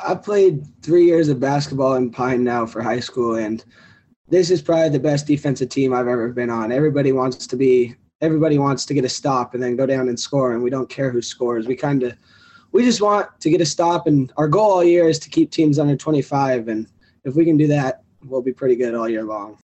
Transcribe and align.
I've 0.00 0.22
played 0.22 0.64
three 0.82 1.04
years 1.04 1.28
of 1.28 1.40
basketball 1.40 1.96
in 1.96 2.10
Pine 2.10 2.44
now 2.44 2.66
for 2.66 2.80
high 2.80 3.00
school, 3.00 3.34
and 3.34 3.64
this 4.28 4.50
is 4.50 4.62
probably 4.62 4.90
the 4.90 5.00
best 5.00 5.26
defensive 5.26 5.70
team 5.70 5.92
I've 5.92 6.06
ever 6.06 6.28
been 6.28 6.50
on. 6.50 6.70
Everybody 6.70 7.10
wants 7.10 7.48
to 7.48 7.56
be, 7.56 7.96
everybody 8.20 8.58
wants 8.58 8.84
to 8.86 8.94
get 8.94 9.04
a 9.04 9.08
stop 9.08 9.54
and 9.54 9.62
then 9.62 9.74
go 9.74 9.86
down 9.86 10.08
and 10.08 10.18
score, 10.18 10.52
and 10.52 10.62
we 10.62 10.70
don't 10.70 10.88
care 10.88 11.10
who 11.10 11.20
scores. 11.20 11.66
We 11.66 11.74
kind 11.74 12.04
of, 12.04 12.16
we 12.70 12.84
just 12.84 13.00
want 13.00 13.28
to 13.40 13.50
get 13.50 13.60
a 13.60 13.66
stop, 13.66 14.06
and 14.06 14.32
our 14.36 14.46
goal 14.46 14.70
all 14.70 14.84
year 14.84 15.08
is 15.08 15.18
to 15.20 15.30
keep 15.30 15.50
teams 15.50 15.80
under 15.80 15.96
25, 15.96 16.68
and 16.68 16.86
if 17.24 17.34
we 17.34 17.44
can 17.44 17.56
do 17.56 17.66
that, 17.66 18.04
we'll 18.24 18.42
be 18.42 18.52
pretty 18.52 18.76
good 18.76 18.94
all 18.94 19.08
year 19.08 19.24
long. 19.24 19.58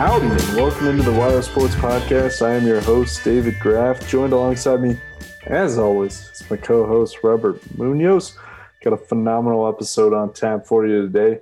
Howdy, 0.00 0.28
and 0.28 0.56
welcome 0.56 0.86
into 0.86 1.02
the 1.02 1.10
WyoSports 1.10 1.74
Podcast. 1.74 2.40
I 2.40 2.54
am 2.54 2.66
your 2.66 2.80
host, 2.80 3.22
David 3.22 3.60
Graff. 3.60 4.08
Joined 4.08 4.32
alongside 4.32 4.80
me, 4.80 4.96
as 5.44 5.76
always, 5.76 6.30
is 6.32 6.50
my 6.50 6.56
co 6.56 6.86
host, 6.86 7.18
Robert 7.22 7.60
Munoz. 7.76 8.34
Got 8.82 8.94
a 8.94 8.96
phenomenal 8.96 9.68
episode 9.68 10.14
on 10.14 10.32
tap 10.32 10.64
for 10.64 10.86
you 10.86 11.02
today. 11.02 11.40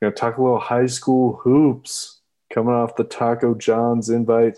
We're 0.00 0.08
going 0.08 0.14
to 0.14 0.18
talk 0.18 0.38
a 0.38 0.42
little 0.42 0.58
high 0.58 0.86
school 0.86 1.34
hoops 1.44 2.20
coming 2.50 2.72
off 2.72 2.96
the 2.96 3.04
Taco 3.04 3.54
John's 3.54 4.08
invite 4.08 4.56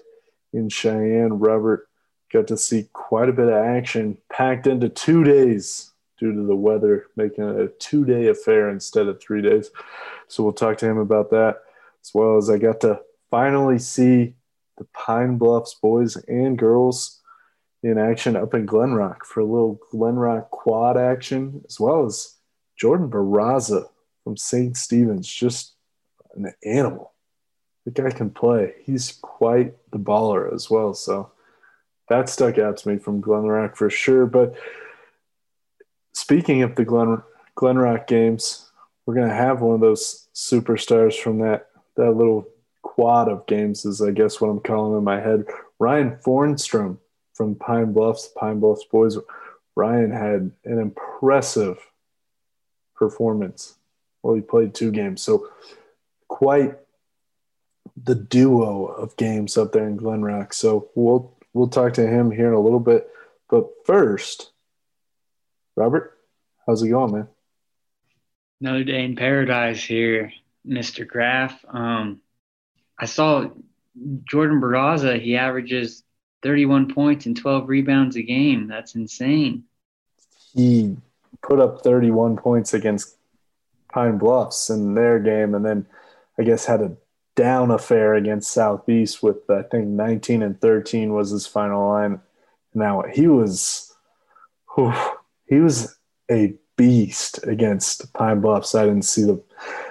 in 0.53 0.69
Cheyenne. 0.69 1.41
Robert 1.41 1.89
got 2.33 2.47
to 2.47 2.57
see 2.57 2.89
quite 2.93 3.29
a 3.29 3.33
bit 3.33 3.49
of 3.49 3.55
action 3.55 4.17
packed 4.33 4.69
into 4.69 4.89
two 4.89 5.25
days 5.25 5.91
due 6.21 6.33
to 6.33 6.47
the 6.47 6.55
weather, 6.55 7.07
making 7.17 7.49
it 7.49 7.61
a 7.61 7.67
two 7.81 8.05
day 8.05 8.29
affair 8.29 8.69
instead 8.71 9.09
of 9.09 9.21
three 9.21 9.43
days. 9.43 9.73
So 10.29 10.45
we'll 10.45 10.53
talk 10.53 10.79
to 10.79 10.87
him 10.87 10.99
about 10.99 11.31
that, 11.31 11.63
as 12.01 12.15
well 12.15 12.37
as 12.37 12.49
I 12.49 12.59
got 12.59 12.81
to 12.83 13.01
finally 13.35 13.81
see 13.81 14.33
the 14.79 14.87
Pine 14.93 15.39
Bluffs 15.39 15.75
boys 15.75 16.15
and 16.29 16.57
girls 16.57 17.21
in 17.83 17.99
action 17.99 18.37
up 18.37 18.55
in 18.55 18.65
Glenrock 18.65 19.25
for 19.27 19.41
a 19.41 19.45
little 19.45 19.81
Glenrock 19.93 20.51
quad 20.51 20.97
action, 20.97 21.61
as 21.69 21.81
well 21.81 22.07
as 22.07 22.37
Jordan 22.79 23.11
Barraza 23.11 23.89
from 24.23 24.37
St. 24.37 24.77
Stephen's, 24.77 25.27
just 25.27 25.75
an 26.37 26.55
animal. 26.65 27.13
The 27.85 27.91
guy 27.91 28.11
can 28.11 28.31
play. 28.31 28.75
He's 28.85 29.19
quite 29.21 29.75
the 29.91 29.99
baller 29.99 30.55
as 30.55 30.71
well. 30.71 30.95
So 30.95 31.33
that 32.09 32.29
stuck 32.29 32.57
out 32.59 32.77
to 32.77 32.89
me 32.89 32.99
from 32.99 33.21
Glenrock 33.21 33.75
for 33.75 33.91
sure. 33.91 34.27
But 34.27 34.55
speaking 36.13 36.63
of 36.63 36.77
the 36.77 36.85
Glen, 36.85 37.21
Glenrock 37.57 38.07
games, 38.07 38.71
we're 39.07 39.17
going 39.17 39.29
to 39.29 39.35
have 39.35 39.61
one 39.61 39.75
of 39.75 39.81
those 39.81 40.29
superstars 40.37 41.19
from 41.19 41.41
that, 41.41 41.71
that 41.97 42.13
little 42.13 42.47
quad 42.85 43.29
of 43.29 43.47
games 43.47 43.85
is 43.85 44.01
I 44.01 44.13
guess 44.13 44.41
what 44.41 44.49
I'm 44.49 44.61
calling 44.61 44.97
in 44.97 45.03
my 45.03 45.19
head. 45.19 45.47
Ryan 45.81 46.17
Fornstrom 46.25 46.99
from 47.33 47.57
Pine 47.57 47.93
Bluffs, 47.93 48.29
Pine 48.37 48.61
Bluffs 48.61 48.85
boys. 48.85 49.19
Ryan 49.75 50.13
had 50.13 50.53
an 50.65 50.79
impressive 50.79 51.79
performance. 52.95 53.75
Well, 54.23 54.37
he 54.37 54.41
played 54.41 54.75
two 54.75 54.93
games, 54.93 55.23
so 55.23 55.49
quite 56.29 56.79
the 58.03 58.15
duo 58.15 58.87
of 58.87 59.17
games 59.17 59.59
up 59.59 59.73
there 59.73 59.89
in 59.89 59.99
Glenrock. 59.99 60.55
So 60.55 60.91
we'll 60.95 61.37
we'll 61.53 61.69
talk 61.69 61.95
to 61.95 62.07
him 62.07 62.31
here 62.31 62.49
in 62.49 62.55
a 62.55 62.61
little 62.61 62.81
bit. 62.81 63.09
But 63.51 63.69
first, 63.85 64.53
Robert, 65.77 66.17
how's 66.67 66.83
it 66.83 66.91
going, 66.91 67.13
man? 67.13 67.29
Another 68.61 68.85
day 68.85 69.05
in 69.05 69.17
paradise 69.17 69.83
here, 69.83 70.33
Mr. 70.67 71.07
Graff. 71.07 71.65
Um, 71.69 72.21
I 72.99 73.07
saw 73.07 73.49
Jordan 74.29 74.61
Barraza, 74.61 75.21
he 75.21 75.37
averages 75.37 76.03
31 76.43 76.93
points 76.93 77.27
and 77.27 77.37
12 77.37 77.69
rebounds 77.69 78.17
a 78.17 78.23
game. 78.23 78.69
That's 78.69 78.95
insane. 78.95 79.65
He 80.55 80.97
put 81.43 81.61
up 81.61 81.83
31 81.83 82.37
points 82.37 82.75
against 82.75 83.17
Pine 83.93 84.19
Bluffs 84.19 84.71
in 84.71 84.95
their 84.95 85.19
game, 85.19 85.55
and 85.55 85.65
then 85.65 85.87
I 86.39 86.43
guess 86.43 86.67
had 86.67 86.83
a 86.83 86.97
down 87.37 87.71
affair 87.71 88.15
against 88.15 88.53
Southeast 88.53 89.23
with 89.23 89.49
I 89.51 89.63
think 89.63 89.87
19 89.87 90.43
and 90.43 90.61
13 90.61 91.13
was 91.13 91.31
his 91.31 91.47
final 91.47 91.89
line. 91.89 92.21
Now 92.75 93.03
he 93.03 93.27
was, 93.27 93.93
whew, 94.75 94.95
he 95.47 95.61
was 95.61 95.97
a 96.31 96.55
beast 96.77 97.45
against 97.45 98.13
Pine 98.13 98.41
Bluffs. 98.41 98.75
I 98.75 98.85
didn't 98.87 99.05
see 99.05 99.23
the 99.23 99.43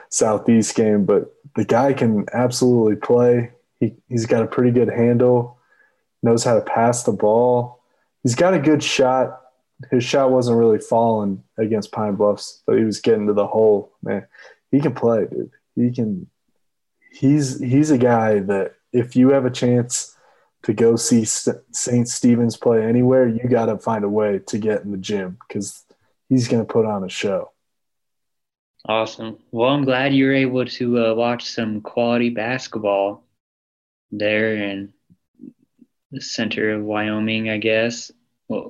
Southeast 0.09 0.75
game, 0.75 1.05
but 1.05 1.32
the 1.55 1.65
guy 1.65 1.93
can 1.93 2.25
absolutely 2.33 2.95
play. 2.95 3.51
He, 3.79 3.95
he's 4.07 4.25
got 4.25 4.43
a 4.43 4.47
pretty 4.47 4.71
good 4.71 4.89
handle, 4.89 5.57
knows 6.21 6.43
how 6.43 6.55
to 6.55 6.61
pass 6.61 7.03
the 7.03 7.11
ball. 7.11 7.83
He's 8.23 8.35
got 8.35 8.53
a 8.53 8.59
good 8.59 8.83
shot. 8.83 9.41
His 9.91 10.03
shot 10.03 10.31
wasn't 10.31 10.57
really 10.57 10.79
falling 10.79 11.43
against 11.57 11.91
Pine 11.91 12.15
Bluffs, 12.15 12.61
but 12.65 12.77
he 12.77 12.85
was 12.85 13.01
getting 13.01 13.27
to 13.27 13.33
the 13.33 13.47
hole. 13.47 13.91
Man, 14.01 14.25
he 14.71 14.79
can 14.79 14.93
play, 14.93 15.25
dude. 15.29 15.51
He 15.75 15.91
can. 15.91 16.27
He's 17.11 17.59
he's 17.59 17.91
a 17.91 17.97
guy 17.97 18.39
that 18.39 18.75
if 18.91 19.15
you 19.15 19.31
have 19.31 19.45
a 19.45 19.51
chance 19.51 20.15
to 20.63 20.73
go 20.73 20.95
see 20.95 21.25
St. 21.25 22.07
Stephen's 22.07 22.57
play 22.57 22.83
anywhere, 22.83 23.27
you 23.27 23.47
got 23.49 23.65
to 23.65 23.77
find 23.77 24.03
a 24.03 24.09
way 24.09 24.39
to 24.47 24.57
get 24.57 24.83
in 24.83 24.91
the 24.91 24.97
gym 24.97 25.37
because 25.47 25.83
he's 26.29 26.47
going 26.47 26.65
to 26.65 26.73
put 26.73 26.85
on 26.85 27.03
a 27.03 27.09
show. 27.09 27.51
Awesome. 28.87 29.37
Well, 29.51 29.69
I'm 29.69 29.85
glad 29.85 30.13
you 30.13 30.25
were 30.25 30.33
able 30.33 30.65
to 30.65 31.05
uh, 31.05 31.13
watch 31.13 31.45
some 31.45 31.81
quality 31.81 32.29
basketball 32.29 33.23
there 34.11 34.55
in 34.55 34.93
the 36.11 36.21
center 36.21 36.71
of 36.71 36.83
Wyoming, 36.83 37.49
I 37.49 37.57
guess. 37.57 38.11
What, 38.47 38.67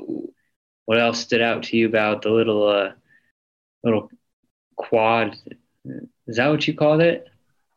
what 0.85 1.00
else 1.00 1.19
stood 1.19 1.41
out 1.41 1.63
to 1.63 1.78
you 1.78 1.88
about 1.88 2.22
the 2.22 2.29
little 2.29 2.68
uh, 2.68 2.91
little 3.84 4.12
quad? 4.75 5.35
Is 6.28 6.38
that 6.38 6.50
what 6.50 6.68
you 6.68 6.75
called 6.75 7.02
it? 7.02 7.28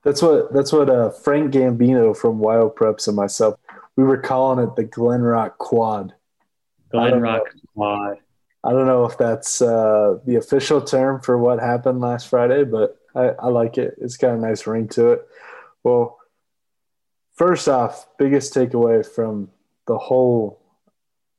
That's 0.04 0.20
what 0.20 0.52
that's 0.52 0.72
what 0.72 0.90
uh, 0.90 1.10
Frank 1.10 1.54
Gambino 1.54 2.16
from 2.16 2.38
WyoPreps 2.38 3.08
and 3.08 3.16
myself 3.16 3.58
we 3.96 4.04
were 4.04 4.18
calling 4.18 4.62
it 4.62 4.76
the 4.76 4.84
Glenrock 4.84 5.56
Quad. 5.58 6.14
Glenrock 6.92 7.44
know. 7.44 7.60
Quad. 7.74 8.18
I 8.66 8.72
don't 8.72 8.86
know 8.86 9.04
if 9.04 9.16
that's 9.16 9.62
uh, 9.62 10.18
the 10.26 10.36
official 10.36 10.80
term 10.80 11.20
for 11.20 11.38
what 11.38 11.60
happened 11.60 12.00
last 12.00 12.26
Friday, 12.26 12.64
but 12.64 12.98
I, 13.14 13.28
I 13.38 13.46
like 13.46 13.78
it. 13.78 13.94
It's 14.00 14.16
got 14.16 14.34
a 14.34 14.38
nice 14.38 14.66
ring 14.66 14.88
to 14.88 15.12
it. 15.12 15.28
Well, 15.84 16.18
first 17.36 17.68
off, 17.68 18.08
biggest 18.18 18.52
takeaway 18.52 19.06
from 19.06 19.50
the 19.86 19.96
whole 19.96 20.60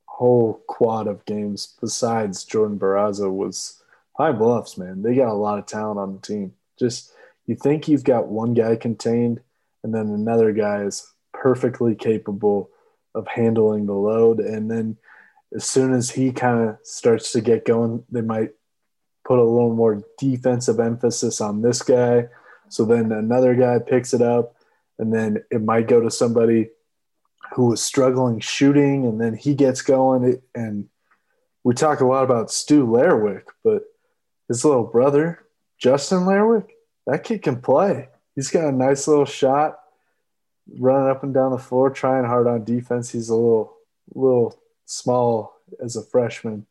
whole 0.06 0.64
quad 0.66 1.06
of 1.06 1.24
games 1.26 1.76
besides 1.80 2.44
Jordan 2.44 2.78
Barraza 2.78 3.30
was 3.30 3.82
high 4.14 4.32
Bluffs, 4.32 4.78
man. 4.78 5.02
They 5.02 5.14
got 5.14 5.28
a 5.28 5.34
lot 5.34 5.58
of 5.58 5.66
talent 5.66 6.00
on 6.00 6.14
the 6.14 6.20
team. 6.20 6.54
Just 6.78 7.12
you 7.46 7.54
think 7.54 7.88
you've 7.88 8.04
got 8.04 8.28
one 8.28 8.54
guy 8.54 8.74
contained, 8.74 9.40
and 9.84 9.94
then 9.94 10.08
another 10.08 10.52
guy 10.52 10.82
is 10.82 11.12
perfectly 11.34 11.94
capable 11.94 12.70
of 13.14 13.28
handling 13.28 13.84
the 13.84 13.92
load, 13.92 14.40
and 14.40 14.70
then 14.70 14.96
as 15.54 15.64
soon 15.64 15.92
as 15.92 16.10
he 16.10 16.32
kind 16.32 16.68
of 16.68 16.78
starts 16.82 17.32
to 17.32 17.40
get 17.40 17.64
going, 17.64 18.04
they 18.10 18.20
might 18.20 18.50
put 19.24 19.38
a 19.38 19.44
little 19.44 19.74
more 19.74 20.02
defensive 20.18 20.80
emphasis 20.80 21.40
on 21.40 21.62
this 21.62 21.82
guy. 21.82 22.28
So 22.68 22.84
then 22.84 23.12
another 23.12 23.54
guy 23.54 23.78
picks 23.78 24.12
it 24.12 24.22
up, 24.22 24.56
and 24.98 25.12
then 25.12 25.42
it 25.50 25.62
might 25.62 25.88
go 25.88 26.00
to 26.00 26.10
somebody 26.10 26.70
who 27.54 27.66
was 27.66 27.82
struggling 27.82 28.40
shooting, 28.40 29.06
and 29.06 29.20
then 29.20 29.34
he 29.34 29.54
gets 29.54 29.80
going. 29.80 30.40
And 30.54 30.88
we 31.64 31.74
talk 31.74 32.00
a 32.00 32.06
lot 32.06 32.24
about 32.24 32.50
Stu 32.50 32.90
Lerwick, 32.90 33.46
but 33.64 33.84
his 34.48 34.64
little 34.64 34.84
brother, 34.84 35.44
Justin 35.78 36.26
Lerwick, 36.26 36.74
that 37.06 37.24
kid 37.24 37.42
can 37.42 37.60
play. 37.60 38.08
He's 38.34 38.50
got 38.50 38.68
a 38.68 38.72
nice 38.72 39.08
little 39.08 39.24
shot, 39.24 39.78
running 40.78 41.10
up 41.10 41.22
and 41.22 41.32
down 41.32 41.52
the 41.52 41.58
floor, 41.58 41.90
trying 41.90 42.24
hard 42.24 42.46
on 42.46 42.64
defense. 42.64 43.10
He's 43.10 43.30
a 43.30 43.34
little, 43.34 43.76
little 44.14 44.60
small 44.88 45.54
as 45.82 45.96
a 45.96 46.02
freshman. 46.02 46.66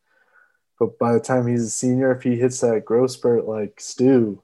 But 0.79 0.99
by 0.99 1.13
the 1.13 1.19
time 1.19 1.47
he's 1.47 1.63
a 1.63 1.69
senior, 1.69 2.11
if 2.11 2.23
he 2.23 2.35
hits 2.35 2.59
that 2.61 2.85
growth 2.85 3.11
spurt 3.11 3.47
like 3.47 3.79
Stu, 3.79 4.41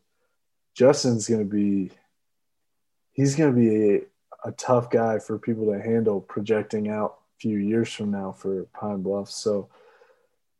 Justin's 0.74 1.28
going 1.28 1.42
to 1.42 1.46
be 1.46 1.92
he's 3.12 3.36
going 3.36 3.54
to 3.54 3.60
be 3.60 3.96
a, 3.96 4.50
a, 4.50 4.52
tough 4.54 4.90
guy 4.90 5.20
for 5.20 5.38
people 5.38 5.72
to 5.72 5.80
handle 5.80 6.20
projecting 6.20 6.90
out 6.90 7.20
a 7.38 7.40
few 7.40 7.58
years 7.58 7.94
from 7.94 8.10
now 8.10 8.32
for 8.32 8.64
Pine 8.74 9.04
Bluffs. 9.04 9.36
So 9.36 9.70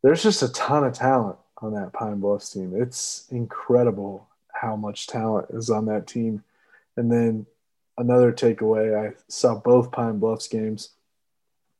there's 0.02 0.22
just 0.22 0.42
a 0.42 0.52
ton 0.52 0.84
of 0.84 0.92
talent 0.92 1.36
on 1.58 1.74
that 1.74 1.92
Pine 1.92 2.20
Bluffs 2.20 2.50
team. 2.50 2.80
It's 2.80 3.26
incredible 3.32 4.28
how 4.52 4.76
much 4.76 5.08
talent 5.08 5.48
is 5.50 5.68
on 5.68 5.86
that 5.86 6.06
team. 6.06 6.44
And 6.96 7.10
then 7.10 7.46
another 7.98 8.32
takeaway, 8.32 8.96
I 8.96 9.14
saw 9.26 9.56
both 9.56 9.90
Pine 9.90 10.20
Bluffs 10.20 10.46
games 10.46 10.90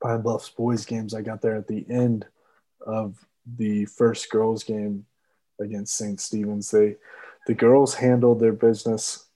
Pine 0.05 0.21
Bluffs 0.21 0.51
boys 0.51 0.85
games. 0.85 1.15
I 1.15 1.23
got 1.23 1.41
there 1.41 1.57
at 1.57 1.67
the 1.67 1.87
end 1.89 2.27
of 2.87 3.25
the 3.57 3.87
first 3.87 4.31
girls 4.31 4.63
game, 4.63 5.07
against 5.61 5.97
St. 5.97 6.21
Stephen's. 6.21 6.71
They 6.71 6.97
the 7.47 7.55
girls 7.55 7.95
handled 7.95 8.41
their 8.41 8.53
business 8.53 9.27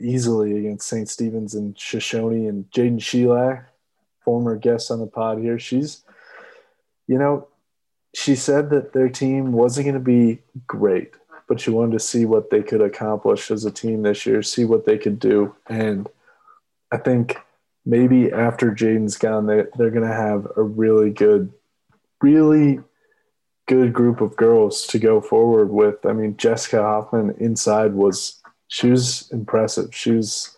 easily 0.00 0.58
against 0.58 0.88
St. 0.88 1.08
Stephen's 1.08 1.54
and 1.54 1.74
Shoshoni 1.74 2.48
and 2.48 2.70
Jaden 2.70 3.02
Sheila, 3.02 3.66
former 4.24 4.56
guest 4.56 4.90
on 4.90 4.98
the 4.98 5.06
pod 5.06 5.38
here. 5.38 5.58
She's, 5.58 6.02
you 7.06 7.18
know, 7.18 7.48
she 8.14 8.34
said 8.34 8.70
that 8.70 8.92
their 8.94 9.10
team 9.10 9.52
wasn't 9.52 9.84
going 9.84 9.94
to 9.94 10.00
be 10.00 10.38
great, 10.66 11.12
but 11.48 11.60
she 11.60 11.70
wanted 11.70 11.92
to 11.92 11.98
see 11.98 12.24
what 12.24 12.48
they 12.48 12.62
could 12.62 12.80
accomplish 12.80 13.50
as 13.50 13.66
a 13.66 13.70
team 13.70 14.02
this 14.02 14.24
year, 14.24 14.42
see 14.42 14.64
what 14.64 14.86
they 14.86 14.96
could 14.96 15.18
do. 15.18 15.54
And 15.68 16.08
I 16.90 16.96
think 16.96 17.36
maybe 17.84 18.32
after 18.32 18.70
Jaden's 18.70 19.16
gone, 19.16 19.46
they, 19.46 19.64
they're 19.76 19.90
going 19.90 20.08
to 20.08 20.14
have 20.14 20.46
a 20.56 20.62
really 20.62 21.10
good, 21.10 21.52
really 22.22 22.80
good 23.66 23.92
group 23.92 24.20
of 24.20 24.36
girls 24.36 24.86
to 24.88 24.98
go 24.98 25.20
forward 25.20 25.70
with. 25.70 26.04
I 26.04 26.12
mean, 26.12 26.36
Jessica 26.36 26.82
Hoffman 26.82 27.36
inside 27.38 27.94
was 27.94 28.40
she 28.68 28.90
was 28.90 29.30
impressive. 29.32 29.94
She 29.94 30.12
was 30.12 30.56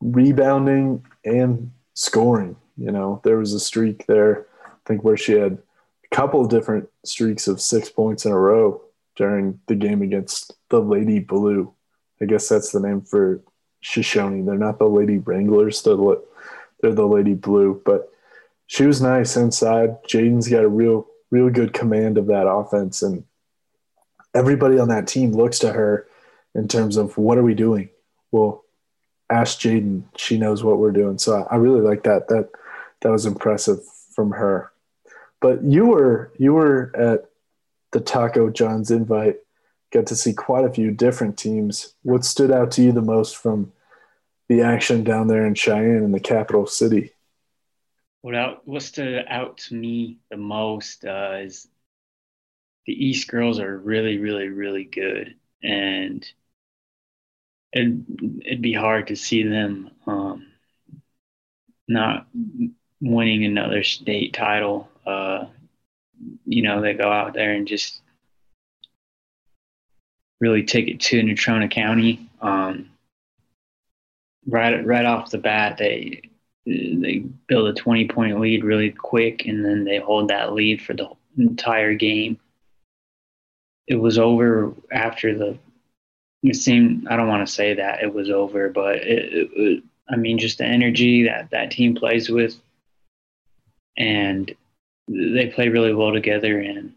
rebounding 0.00 1.04
and 1.24 1.72
scoring. 1.94 2.56
You 2.76 2.90
know, 2.90 3.20
there 3.24 3.38
was 3.38 3.52
a 3.52 3.60
streak 3.60 4.06
there, 4.06 4.46
I 4.64 4.70
think, 4.86 5.04
where 5.04 5.16
she 5.16 5.32
had 5.32 5.52
a 5.52 6.16
couple 6.16 6.44
different 6.46 6.88
streaks 7.04 7.46
of 7.46 7.60
six 7.60 7.88
points 7.88 8.24
in 8.24 8.32
a 8.32 8.38
row 8.38 8.82
during 9.16 9.60
the 9.66 9.74
game 9.74 10.00
against 10.00 10.54
the 10.70 10.80
Lady 10.80 11.18
Blue. 11.18 11.74
I 12.22 12.24
guess 12.24 12.48
that's 12.48 12.72
the 12.72 12.80
name 12.80 13.02
for 13.02 13.42
Shoshoni. 13.82 14.44
They're 14.44 14.56
not 14.56 14.78
the 14.78 14.86
Lady 14.86 15.18
Wranglers, 15.18 15.82
they're 15.82 15.96
the, 15.96 16.22
they're 16.80 16.94
the 16.94 17.06
Lady 17.06 17.34
Blue. 17.34 17.80
But 17.84 18.10
she 18.66 18.86
was 18.86 19.02
nice 19.02 19.36
inside. 19.36 20.02
Jaden's 20.04 20.48
got 20.48 20.64
a 20.64 20.68
real 20.68 21.06
real 21.30 21.50
good 21.50 21.72
command 21.72 22.18
of 22.18 22.26
that 22.26 22.48
offense. 22.48 23.02
And 23.02 23.24
everybody 24.34 24.78
on 24.78 24.88
that 24.88 25.06
team 25.06 25.32
looks 25.32 25.58
to 25.60 25.72
her 25.72 26.06
in 26.54 26.68
terms 26.68 26.96
of 26.96 27.16
what 27.16 27.38
are 27.38 27.42
we 27.42 27.54
doing? 27.54 27.88
Well, 28.32 28.64
ask 29.30 29.60
Jaden. 29.60 30.04
She 30.16 30.38
knows 30.38 30.64
what 30.64 30.78
we're 30.78 30.90
doing. 30.90 31.18
So 31.18 31.46
I 31.50 31.56
really 31.56 31.80
like 31.80 32.02
that. 32.04 32.28
That 32.28 32.50
that 33.00 33.10
was 33.10 33.26
impressive 33.26 33.78
from 34.14 34.32
her. 34.32 34.72
But 35.40 35.62
you 35.64 35.86
were 35.86 36.32
you 36.38 36.54
were 36.54 36.92
at 36.94 37.26
the 37.92 38.00
Taco 38.00 38.50
John's 38.50 38.90
invite, 38.90 39.36
got 39.92 40.06
to 40.06 40.16
see 40.16 40.32
quite 40.32 40.64
a 40.64 40.72
few 40.72 40.90
different 40.90 41.38
teams. 41.38 41.94
What 42.02 42.24
stood 42.24 42.50
out 42.50 42.70
to 42.72 42.82
you 42.82 42.92
the 42.92 43.02
most 43.02 43.36
from 43.36 43.72
the 44.48 44.62
action 44.62 45.04
down 45.04 45.28
there 45.28 45.46
in 45.46 45.54
Cheyenne 45.54 46.02
in 46.02 46.12
the 46.12 46.20
capital 46.20 46.66
city? 46.66 47.12
what 48.22 48.34
out 48.34 48.66
what 48.66 48.82
stood 48.82 49.24
out 49.28 49.58
to 49.58 49.74
me 49.74 50.18
the 50.30 50.36
most 50.36 51.04
uh, 51.04 51.38
is 51.40 51.68
the 52.86 52.92
East 52.92 53.28
girls 53.28 53.60
are 53.60 53.78
really, 53.78 54.18
really, 54.18 54.48
really 54.48 54.84
good, 54.84 55.34
and 55.62 56.26
it'd, 57.72 58.04
it'd 58.44 58.62
be 58.62 58.72
hard 58.72 59.08
to 59.08 59.16
see 59.16 59.42
them 59.42 59.90
um, 60.06 60.46
not 61.88 62.26
winning 63.00 63.44
another 63.44 63.82
state 63.82 64.32
title. 64.32 64.88
Uh, 65.06 65.46
you 66.46 66.62
know, 66.62 66.80
they 66.80 66.94
go 66.94 67.10
out 67.10 67.34
there 67.34 67.52
and 67.52 67.66
just 67.66 68.00
really 70.40 70.62
take 70.62 70.88
it 70.88 71.00
to 71.00 71.20
Natrona 71.22 71.70
County. 71.70 72.28
Um, 72.40 72.90
right, 74.46 74.84
right 74.84 75.04
off 75.04 75.30
the 75.30 75.38
bat, 75.38 75.76
they 75.78 76.22
they 76.66 77.24
build 77.46 77.68
a 77.68 77.72
20 77.72 78.08
point 78.08 78.38
lead 78.38 78.64
really 78.64 78.90
quick 78.90 79.46
and 79.46 79.64
then 79.64 79.84
they 79.84 79.98
hold 79.98 80.28
that 80.28 80.52
lead 80.52 80.80
for 80.82 80.94
the 80.94 81.08
entire 81.38 81.94
game. 81.94 82.38
It 83.86 83.96
was 83.96 84.18
over 84.18 84.72
after 84.92 85.36
the 85.36 85.58
it 86.42 86.56
seemed 86.56 87.08
I 87.08 87.16
don't 87.16 87.28
want 87.28 87.46
to 87.46 87.52
say 87.52 87.74
that 87.74 88.02
it 88.02 88.12
was 88.12 88.30
over, 88.30 88.68
but 88.68 88.96
it, 88.96 89.50
it, 89.54 89.82
I 90.08 90.16
mean 90.16 90.38
just 90.38 90.58
the 90.58 90.64
energy 90.64 91.24
that 91.24 91.50
that 91.50 91.70
team 91.70 91.94
plays 91.94 92.28
with 92.28 92.56
and 93.96 94.54
they 95.08 95.48
play 95.48 95.68
really 95.68 95.94
well 95.94 96.12
together 96.12 96.60
and 96.60 96.94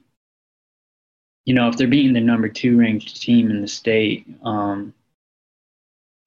you 1.45 1.53
know 1.53 1.67
if 1.67 1.77
they're 1.77 1.87
beating 1.87 2.13
the 2.13 2.21
number 2.21 2.49
two 2.49 2.77
ranked 2.77 3.21
team 3.21 3.49
in 3.49 3.61
the 3.61 3.67
state 3.67 4.27
um, 4.43 4.93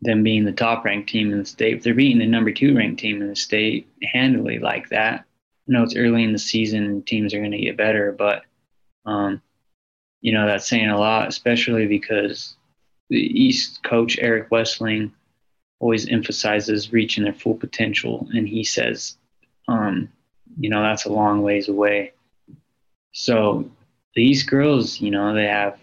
them 0.02 0.22
being 0.22 0.44
the 0.44 0.52
top 0.52 0.84
ranked 0.84 1.08
team 1.08 1.32
in 1.32 1.38
the 1.38 1.44
state. 1.44 1.76
If 1.76 1.82
they're 1.82 1.94
beating 1.94 2.18
the 2.18 2.26
number 2.26 2.52
two 2.52 2.76
ranked 2.76 3.00
team 3.00 3.22
in 3.22 3.28
the 3.28 3.36
state 3.36 3.88
handily 4.02 4.58
like 4.58 4.88
that, 4.90 5.24
I 5.68 5.72
know 5.72 5.82
it's 5.82 5.96
early 5.96 6.22
in 6.22 6.32
the 6.32 6.38
season, 6.38 7.02
teams 7.02 7.34
are 7.34 7.40
going 7.40 7.52
to 7.52 7.58
get 7.58 7.76
better, 7.76 8.12
but 8.12 8.42
um, 9.04 9.42
you 10.20 10.32
know 10.32 10.46
that's 10.46 10.68
saying 10.68 10.88
a 10.88 10.98
lot, 10.98 11.28
especially 11.28 11.86
because 11.86 12.56
the 13.08 13.18
East 13.18 13.82
coach 13.82 14.18
Eric 14.20 14.50
Westling 14.50 15.12
always 15.78 16.08
emphasizes 16.08 16.92
reaching 16.92 17.24
their 17.24 17.32
full 17.32 17.54
potential, 17.54 18.28
and 18.34 18.48
he 18.48 18.64
says, 18.64 19.16
um, 19.68 20.08
you 20.58 20.70
know, 20.70 20.82
that's 20.82 21.04
a 21.04 21.12
long 21.12 21.42
ways 21.42 21.68
away. 21.68 22.12
So 23.12 23.70
the 24.16 24.22
East 24.22 24.48
girls, 24.48 25.00
you 25.00 25.10
know, 25.10 25.34
they 25.34 25.44
have 25.44 25.78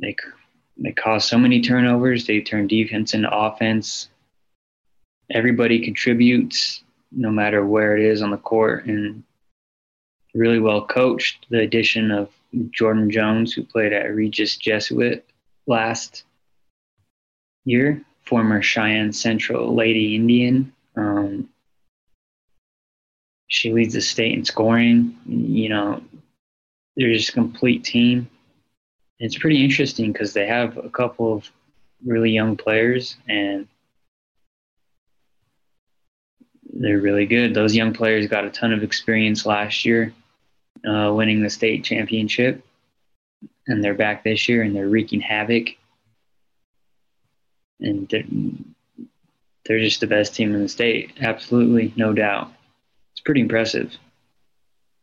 they 0.00 0.16
they 0.76 0.92
cause 0.92 1.24
so 1.24 1.38
many 1.38 1.62
turnovers. 1.62 2.26
They 2.26 2.40
turn 2.40 2.66
defense 2.66 3.14
into 3.14 3.34
offense. 3.34 4.08
Everybody 5.30 5.78
contributes, 5.78 6.82
no 7.12 7.30
matter 7.30 7.64
where 7.64 7.96
it 7.96 8.04
is 8.04 8.20
on 8.20 8.32
the 8.32 8.36
court, 8.36 8.86
and 8.86 9.22
really 10.34 10.58
well 10.58 10.84
coached. 10.84 11.46
The 11.50 11.60
addition 11.60 12.10
of 12.10 12.28
Jordan 12.70 13.10
Jones, 13.10 13.52
who 13.52 13.62
played 13.62 13.92
at 13.92 14.12
Regis 14.12 14.56
Jesuit 14.56 15.24
last 15.68 16.24
year, 17.64 18.02
former 18.24 18.60
Cheyenne 18.60 19.12
Central 19.12 19.72
Lady 19.72 20.16
Indian. 20.16 20.72
Um, 20.96 21.48
she 23.46 23.72
leads 23.72 23.94
the 23.94 24.00
state 24.00 24.36
in 24.36 24.44
scoring. 24.44 25.16
You 25.26 25.68
know, 25.68 26.02
they're 26.96 27.12
just 27.12 27.30
a 27.30 27.32
complete 27.32 27.84
team 27.84 28.28
it's 29.18 29.38
pretty 29.38 29.64
interesting 29.64 30.12
because 30.12 30.32
they 30.32 30.46
have 30.46 30.76
a 30.76 30.90
couple 30.90 31.32
of 31.32 31.50
really 32.04 32.30
young 32.30 32.56
players 32.56 33.16
and 33.28 33.66
they're 36.72 36.98
really 36.98 37.26
good. 37.26 37.54
Those 37.54 37.74
young 37.74 37.92
players 37.92 38.26
got 38.26 38.44
a 38.44 38.50
ton 38.50 38.72
of 38.72 38.82
experience 38.82 39.46
last 39.46 39.84
year, 39.84 40.12
uh, 40.86 41.12
winning 41.14 41.42
the 41.42 41.50
state 41.50 41.84
championship, 41.84 42.64
and 43.68 43.82
they're 43.82 43.94
back 43.94 44.24
this 44.24 44.48
year 44.48 44.62
and 44.62 44.74
they're 44.74 44.88
wreaking 44.88 45.20
havoc. 45.20 45.68
And 47.80 48.08
they're, 48.08 48.24
they're 49.64 49.80
just 49.80 50.00
the 50.00 50.06
best 50.06 50.34
team 50.34 50.54
in 50.54 50.62
the 50.62 50.68
state, 50.68 51.12
absolutely, 51.20 51.92
no 51.96 52.12
doubt. 52.12 52.52
It's 53.12 53.20
pretty 53.20 53.40
impressive. 53.40 53.96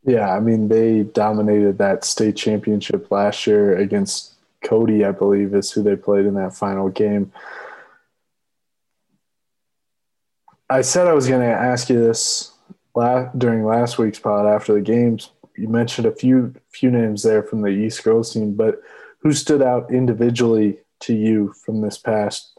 Yeah, 0.03 0.35
I 0.35 0.39
mean 0.39 0.67
they 0.67 1.03
dominated 1.03 1.77
that 1.77 2.03
state 2.03 2.35
championship 2.35 3.11
last 3.11 3.45
year 3.45 3.77
against 3.77 4.33
Cody, 4.63 5.05
I 5.05 5.11
believe, 5.11 5.53
is 5.53 5.71
who 5.71 5.83
they 5.83 5.95
played 5.95 6.25
in 6.25 6.35
that 6.35 6.55
final 6.55 6.89
game. 6.89 7.31
I 10.69 10.81
said 10.81 11.07
I 11.07 11.13
was 11.13 11.27
going 11.27 11.41
to 11.41 11.47
ask 11.47 11.89
you 11.89 11.99
this 11.99 12.51
last, 12.95 13.37
during 13.37 13.65
last 13.65 13.97
week's 13.97 14.19
pod 14.19 14.45
after 14.47 14.73
the 14.73 14.81
games. 14.81 15.31
You 15.57 15.67
mentioned 15.67 16.07
a 16.07 16.15
few 16.15 16.53
few 16.71 16.89
names 16.89 17.23
there 17.23 17.43
from 17.43 17.61
the 17.61 17.69
East 17.69 18.03
Girls 18.03 18.33
team, 18.33 18.53
but 18.53 18.81
who 19.19 19.33
stood 19.33 19.61
out 19.61 19.91
individually 19.91 20.79
to 21.01 21.13
you 21.13 21.53
from 21.65 21.81
this 21.81 21.97
past 21.97 22.57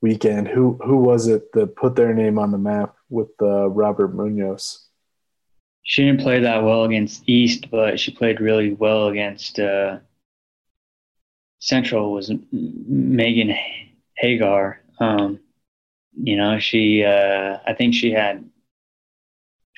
weekend? 0.00 0.48
Who 0.48 0.78
who 0.84 0.96
was 0.96 1.28
it 1.28 1.52
that 1.52 1.76
put 1.76 1.96
their 1.96 2.14
name 2.14 2.38
on 2.38 2.50
the 2.50 2.58
map 2.58 2.96
with 3.10 3.28
uh, 3.42 3.68
Robert 3.68 4.14
Munoz? 4.14 4.86
She 5.82 6.04
didn't 6.04 6.20
play 6.20 6.40
that 6.40 6.62
well 6.62 6.84
against 6.84 7.28
East, 7.28 7.70
but 7.70 7.98
she 7.98 8.12
played 8.12 8.40
really 8.40 8.72
well 8.72 9.08
against 9.08 9.58
uh, 9.58 9.98
Central. 11.58 12.12
Was 12.12 12.32
Megan 12.52 13.54
Hagar? 14.16 14.80
Um, 14.98 15.40
you 16.14 16.36
know, 16.36 16.58
she 16.58 17.04
uh, 17.04 17.58
I 17.66 17.74
think 17.74 17.94
she 17.94 18.10
had 18.10 18.48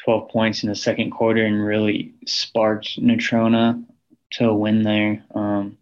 12 0.04 0.28
points 0.30 0.62
in 0.62 0.68
the 0.68 0.74
second 0.74 1.10
quarter 1.10 1.44
and 1.44 1.64
really 1.64 2.14
sparked 2.26 3.00
Natrona 3.00 3.84
to 4.32 4.48
a 4.48 4.54
win 4.54 4.82
there. 4.82 5.24
Um, 5.34 5.78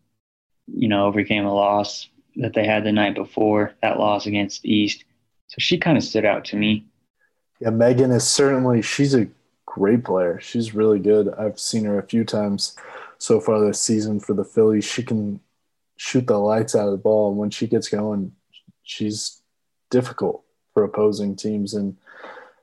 you 0.67 0.89
know, 0.89 1.07
overcame 1.07 1.47
a 1.47 1.55
loss 1.55 2.09
that 2.37 2.55
they 2.55 2.65
had 2.65 2.85
the 2.85 2.93
night 2.93 3.15
before 3.15 3.73
that 3.83 3.99
loss 3.99 4.27
against 4.27 4.65
East. 4.65 5.05
So 5.49 5.57
she 5.59 5.79
kind 5.79 5.97
of 5.97 6.05
stood 6.05 6.25
out 6.25 6.45
to 6.47 6.57
me. 6.57 6.85
Yeah, 7.61 7.71
Megan 7.71 8.11
is 8.11 8.27
certainly 8.27 8.83
she's 8.83 9.15
a 9.15 9.27
great 9.71 10.05
player. 10.05 10.41
She's 10.41 10.75
really 10.75 10.99
good. 10.99 11.33
I've 11.39 11.61
seen 11.61 11.85
her 11.85 11.99
a 11.99 12.07
few 12.07 12.25
times 12.25 12.77
so 13.19 13.41
far 13.41 13.65
this 13.65 13.81
season 13.81 14.19
for 14.21 14.35
the 14.35 14.45
Fillies. 14.45 14.85
She 14.85 15.03
can 15.03 15.41
shoot 15.97 16.27
the 16.27 16.39
lights 16.39 16.75
out 16.75 16.87
of 16.87 16.93
the 16.93 16.99
ball. 16.99 17.31
And 17.31 17.39
when 17.39 17.51
she 17.51 17.67
gets 17.67 17.89
going, 17.89 18.33
she's 18.83 19.43
difficult 19.91 20.43
for 20.75 20.83
opposing 20.85 21.37
teams 21.37 21.75
and 21.75 21.97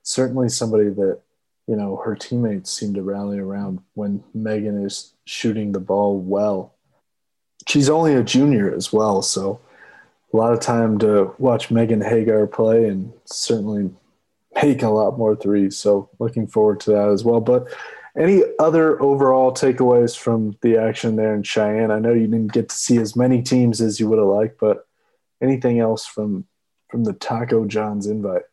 certainly 0.04 0.50
somebody 0.50 0.90
that 0.90 1.20
you 1.68 1.76
know, 1.76 1.98
her 1.98 2.16
teammates 2.16 2.72
seem 2.72 2.94
to 2.94 3.04
rally 3.04 3.40
around 3.40 3.80
when 3.94 4.24
Megan 4.34 4.84
is 4.84 5.14
shooting 5.26 5.74
the 5.74 5.82
ball 5.82 6.18
well. 6.18 6.74
She's 7.68 7.90
only 7.90 8.16
a 8.16 8.24
junior 8.24 8.74
as 8.74 8.94
well, 8.94 9.22
so 9.22 9.60
a 10.34 10.38
lot 10.38 10.54
of 10.54 10.62
time 10.62 10.98
to 11.00 11.36
watch 11.38 11.70
Megan 11.70 12.02
Hagar 12.02 12.48
play 12.48 12.88
and 12.88 13.12
certainly 13.26 13.90
make 14.64 14.84
a 14.84 14.90
lot 14.90 15.18
more 15.18 15.36
threes. 15.36 15.78
So 15.78 16.10
looking 16.20 16.48
forward 16.48 16.80
to 16.82 16.92
that 16.92 17.10
as 17.10 17.24
well. 17.24 17.42
But 17.42 17.74
any 18.18 18.42
other 18.60 19.02
overall 19.02 19.52
takeaways 19.52 20.18
from 20.18 20.58
the 20.62 20.78
action 20.78 21.16
there 21.16 21.36
in 21.36 21.44
Cheyenne? 21.44 21.92
I 21.92 22.00
know 22.00 22.14
you 22.14 22.28
didn't 22.28 22.54
get 22.54 22.70
to 22.70 22.76
see 22.76 22.98
as 22.98 23.16
many 23.16 23.44
teams 23.44 23.80
as 23.80 24.00
you 24.00 24.10
would 24.10 24.18
have 24.18 24.28
liked, 24.28 24.60
but 24.60 24.88
anything 25.42 25.80
else 25.80 26.06
from 26.06 26.46
from 26.90 27.04
the 27.04 27.14
Taco 27.14 27.66
John's 27.66 28.08
invite? 28.08 28.44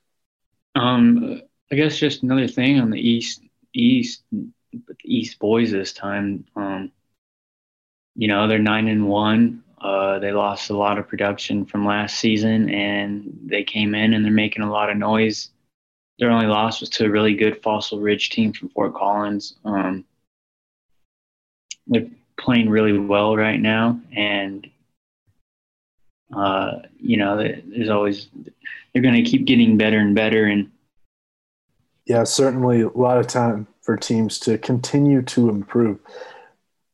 Um, 0.75 1.41
I 1.71 1.77
guess 1.77 1.97
just 1.97 2.23
another 2.23 2.49
thing 2.49 2.81
on 2.81 2.91
the 2.91 3.01
East 3.01 3.43
East 3.73 4.23
East 5.05 5.39
boys 5.39 5.71
this 5.71 5.93
time. 5.93 6.45
Um, 6.57 6.93
you 8.17 8.29
know, 8.29 8.47
they're 8.47 8.59
nine 8.59 8.89
and 8.89 9.09
one. 9.09 9.63
Uh, 9.81 10.19
they 10.19 10.33
lost 10.33 10.71
a 10.71 10.77
lot 10.77 10.99
of 10.99 11.09
production 11.09 11.65
from 11.65 11.87
last 11.87 12.19
season, 12.19 12.71
and 12.71 13.39
they 13.45 13.63
came 13.63 13.95
in 13.95 14.15
and 14.15 14.25
they're 14.25 14.33
making 14.33 14.63
a 14.63 14.71
lot 14.71 14.91
of 14.91 14.97
noise. 14.97 15.51
Their 16.19 16.31
only 16.31 16.47
loss 16.47 16.81
was 16.81 16.91
to 16.91 17.07
a 17.07 17.11
really 17.11 17.35
good 17.35 17.63
Fossil 17.63 18.01
Ridge 18.01 18.31
team 18.31 18.53
from 18.53 18.69
Fort 18.69 18.95
Collins. 18.95 19.57
Um, 19.65 20.05
they're 21.87 22.07
playing 22.39 22.71
really 22.71 22.97
well 22.97 23.37
right 23.37 23.61
now, 23.61 24.01
and 24.15 24.69
uh, 26.35 26.79
you 26.99 27.17
know, 27.17 27.37
there's 27.37 27.89
always 27.89 28.29
they're 28.93 29.03
going 29.03 29.23
to 29.23 29.29
keep 29.29 29.45
getting 29.45 29.77
better 29.77 29.99
and 29.99 30.15
better. 30.15 30.45
And 30.45 30.71
yeah, 32.07 32.25
certainly 32.25 32.83
a 32.83 32.89
lot 32.89 33.19
of 33.19 33.27
time 33.27 33.67
for 33.83 33.97
teams 33.97 34.39
to 34.41 34.59
continue 34.59 35.23
to 35.23 35.49
improve. 35.49 35.99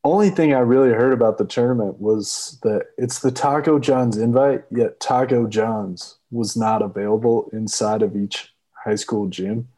Only 0.03 0.31
thing 0.31 0.55
I 0.55 0.61
really 0.61 0.91
heard 0.91 1.12
about 1.12 1.37
the 1.37 1.45
tournament 1.45 2.00
was 2.00 2.59
that 2.62 2.87
it's 2.97 3.19
the 3.19 3.31
Taco 3.31 3.79
John's 3.79 4.17
invite, 4.17 4.65
yet 4.71 4.99
Taco 4.99 5.47
John's 5.47 6.17
was 6.31 6.57
not 6.57 6.81
available 6.81 7.50
inside 7.53 8.03
of 8.03 8.17
each 8.17 8.50
high 8.82 8.94
school 8.94 9.28
gym. 9.28 9.68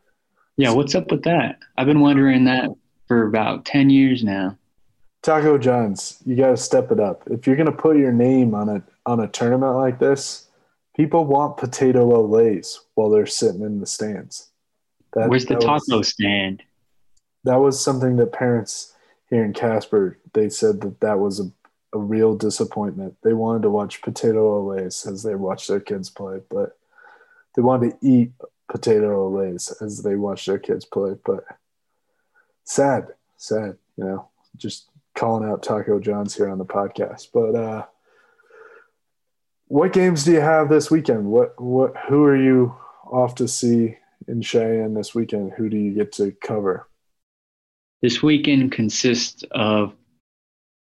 Yeah, 0.56 0.72
what's 0.72 0.94
up 0.94 1.10
with 1.10 1.22
that? 1.24 1.58
I've 1.76 1.86
been 1.86 2.00
wondering 2.00 2.44
that 2.44 2.70
for 3.08 3.26
about 3.26 3.64
10 3.64 3.90
years 3.90 4.22
now. 4.22 4.56
Taco 5.22 5.56
John's, 5.56 6.20
you 6.26 6.36
got 6.36 6.50
to 6.50 6.56
step 6.56 6.90
it 6.90 6.98
up. 6.98 7.22
If 7.30 7.46
you're 7.46 7.56
going 7.56 7.66
to 7.66 7.72
put 7.72 7.96
your 7.96 8.12
name 8.12 8.54
on 8.54 8.68
a 8.68 8.82
on 9.04 9.20
a 9.20 9.28
tournament 9.28 9.74
like 9.76 9.98
this, 9.98 10.48
people 10.96 11.24
want 11.24 11.56
Potato 11.56 12.10
Olés 12.10 12.78
while 12.94 13.10
they're 13.10 13.26
sitting 13.26 13.62
in 13.62 13.80
the 13.80 13.86
stands. 13.86 14.48
That, 15.14 15.28
Where's 15.28 15.46
the 15.46 15.56
taco 15.56 15.98
was, 15.98 16.08
stand? 16.08 16.62
That 17.44 17.56
was 17.56 17.80
something 17.80 18.16
that 18.16 18.32
parents 18.32 18.94
here 19.30 19.44
in 19.44 19.52
Casper 19.52 20.18
they 20.34 20.48
said 20.48 20.80
that 20.80 21.00
that 21.00 21.18
was 21.18 21.40
a, 21.40 21.50
a 21.92 21.98
real 21.98 22.34
disappointment. 22.36 23.16
They 23.22 23.32
wanted 23.32 23.62
to 23.62 23.70
watch 23.70 24.02
Potato 24.02 24.62
Olés 24.62 25.06
as 25.10 25.22
they 25.22 25.34
watched 25.34 25.68
their 25.68 25.80
kids 25.80 26.10
play, 26.10 26.40
but 26.50 26.78
they 27.54 27.62
wanted 27.62 28.00
to 28.00 28.06
eat 28.06 28.32
Potato 28.72 29.30
Olés 29.30 29.70
as 29.82 30.02
they 30.02 30.16
watch 30.16 30.46
their 30.46 30.58
kids 30.58 30.86
play. 30.86 31.14
But 31.26 31.44
sad, 32.64 33.08
sad, 33.36 33.76
you 33.98 34.04
know, 34.04 34.30
just 34.56 34.88
calling 35.14 35.46
out 35.46 35.62
Taco 35.62 36.00
John's 36.00 36.34
here 36.34 36.48
on 36.48 36.56
the 36.56 36.64
podcast. 36.64 37.28
But 37.34 37.54
uh, 37.54 37.84
what 39.66 39.92
games 39.92 40.24
do 40.24 40.32
you 40.32 40.40
have 40.40 40.70
this 40.70 40.90
weekend? 40.90 41.26
What 41.26 41.60
what 41.60 41.94
who 42.08 42.24
are 42.24 42.36
you 42.36 42.74
off 43.04 43.34
to 43.36 43.46
see 43.46 43.98
in 44.26 44.40
Cheyenne 44.40 44.94
this 44.94 45.14
weekend? 45.14 45.52
Who 45.52 45.68
do 45.68 45.76
you 45.76 45.92
get 45.92 46.12
to 46.12 46.32
cover? 46.32 46.88
This 48.00 48.22
weekend 48.22 48.72
consists 48.72 49.44
of 49.50 49.92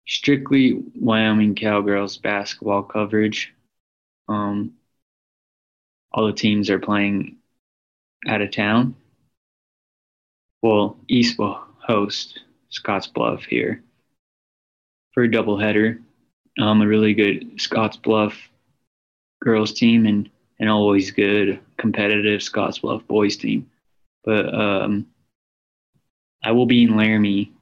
strictly 0.06 0.80
Wyoming 0.94 1.56
Cowgirls 1.56 2.18
basketball 2.18 2.84
coverage. 2.84 3.52
Um, 4.28 4.74
all 6.12 6.28
the 6.28 6.32
teams 6.32 6.70
are 6.70 6.78
playing 6.78 7.39
out 8.26 8.42
of 8.42 8.50
town. 8.50 8.94
Well, 10.62 10.98
East 11.08 11.38
will 11.38 11.60
host 11.78 12.40
Scottsbluff 12.70 13.44
here 13.44 13.82
for 15.12 15.24
a 15.24 15.28
doubleheader. 15.28 16.00
Um, 16.60 16.82
a 16.82 16.86
really 16.86 17.14
good 17.14 17.56
Scottsbluff 17.56 18.34
girls 19.40 19.72
team 19.72 20.06
and 20.06 20.28
an 20.58 20.68
always 20.68 21.10
good 21.10 21.58
competitive 21.78 22.40
Scottsbluff 22.40 23.06
boys 23.06 23.36
team. 23.36 23.70
But 24.24 24.52
um, 24.54 25.06
I 26.44 26.52
will 26.52 26.66
be 26.66 26.84
in 26.84 26.96
Laramie 26.96 27.52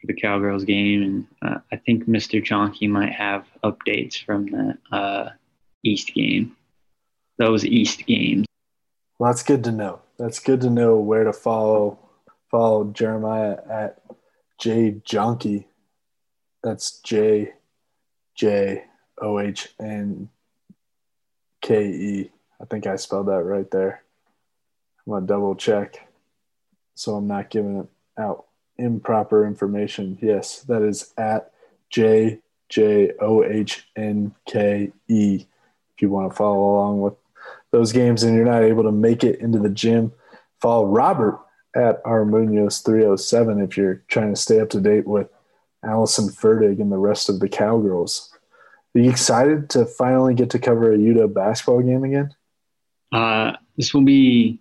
for 0.00 0.06
the 0.06 0.14
Cowgirls 0.14 0.64
game, 0.64 1.02
and 1.02 1.26
uh, 1.42 1.58
I 1.72 1.76
think 1.76 2.08
Mr. 2.08 2.42
Johnke 2.42 2.82
might 2.82 3.12
have 3.12 3.44
updates 3.64 4.22
from 4.22 4.46
the 4.46 4.78
uh, 4.92 5.30
East 5.82 6.14
game. 6.14 6.56
Those 7.38 7.64
East 7.64 8.06
games. 8.06 8.45
Well, 9.18 9.30
that's 9.30 9.42
good 9.42 9.64
to 9.64 9.72
know. 9.72 10.00
That's 10.18 10.38
good 10.38 10.60
to 10.62 10.70
know 10.70 10.96
where 10.96 11.24
to 11.24 11.32
follow 11.32 11.98
follow 12.50 12.84
Jeremiah 12.84 13.58
at 13.68 14.00
J 14.58 15.00
Johnke. 15.04 15.66
That's 16.62 17.00
J 17.00 17.54
J 18.34 18.84
O 19.20 19.38
H 19.38 19.68
N 19.80 20.28
K 21.60 21.86
E. 21.86 22.30
I 22.60 22.64
think 22.64 22.86
I 22.86 22.96
spelled 22.96 23.28
that 23.28 23.42
right 23.42 23.70
there. 23.70 24.02
I'm 25.06 25.12
gonna 25.12 25.26
double 25.26 25.54
check 25.54 26.06
so 26.96 27.14
I'm 27.14 27.28
not 27.28 27.50
giving 27.50 27.86
out 28.18 28.46
improper 28.78 29.46
information. 29.46 30.18
Yes, 30.20 30.60
that 30.62 30.82
is 30.82 31.12
at 31.16 31.52
J 31.90 32.40
J 32.68 33.12
O 33.20 33.44
H 33.44 33.86
N 33.94 34.34
K 34.46 34.90
E. 35.06 35.46
If 35.94 36.02
you 36.02 36.10
want 36.10 36.32
to 36.32 36.36
follow 36.36 36.74
along 36.74 37.00
with 37.02 37.14
those 37.76 37.92
games 37.92 38.22
and 38.22 38.34
you're 38.34 38.46
not 38.46 38.64
able 38.64 38.82
to 38.84 38.92
make 38.92 39.22
it 39.22 39.40
into 39.40 39.58
the 39.58 39.68
gym, 39.68 40.10
follow 40.60 40.86
Robert 40.86 41.38
at 41.74 42.02
Armunios 42.04 42.82
307 42.82 43.60
if 43.60 43.76
you're 43.76 44.02
trying 44.08 44.34
to 44.34 44.40
stay 44.40 44.60
up 44.60 44.70
to 44.70 44.80
date 44.80 45.06
with 45.06 45.28
Allyson 45.84 46.30
Fertig 46.30 46.80
and 46.80 46.90
the 46.90 46.96
rest 46.96 47.28
of 47.28 47.38
the 47.38 47.48
Cowgirls. 47.48 48.32
Are 48.94 49.00
you 49.00 49.10
excited 49.10 49.68
to 49.70 49.84
finally 49.84 50.34
get 50.34 50.48
to 50.50 50.58
cover 50.58 50.90
a 50.90 50.96
UW 50.96 51.34
basketball 51.34 51.82
game 51.82 52.02
again? 52.02 52.34
Uh, 53.12 53.52
this 53.76 53.92
will 53.92 54.04
be 54.04 54.58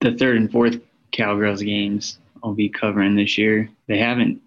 the 0.00 0.12
third 0.16 0.38
and 0.38 0.50
fourth 0.50 0.80
Cowgirls 1.12 1.62
games 1.62 2.18
I'll 2.42 2.52
be 2.52 2.68
covering 2.68 3.14
this 3.14 3.38
year. 3.38 3.70
They 3.86 3.98
haven't 3.98 4.42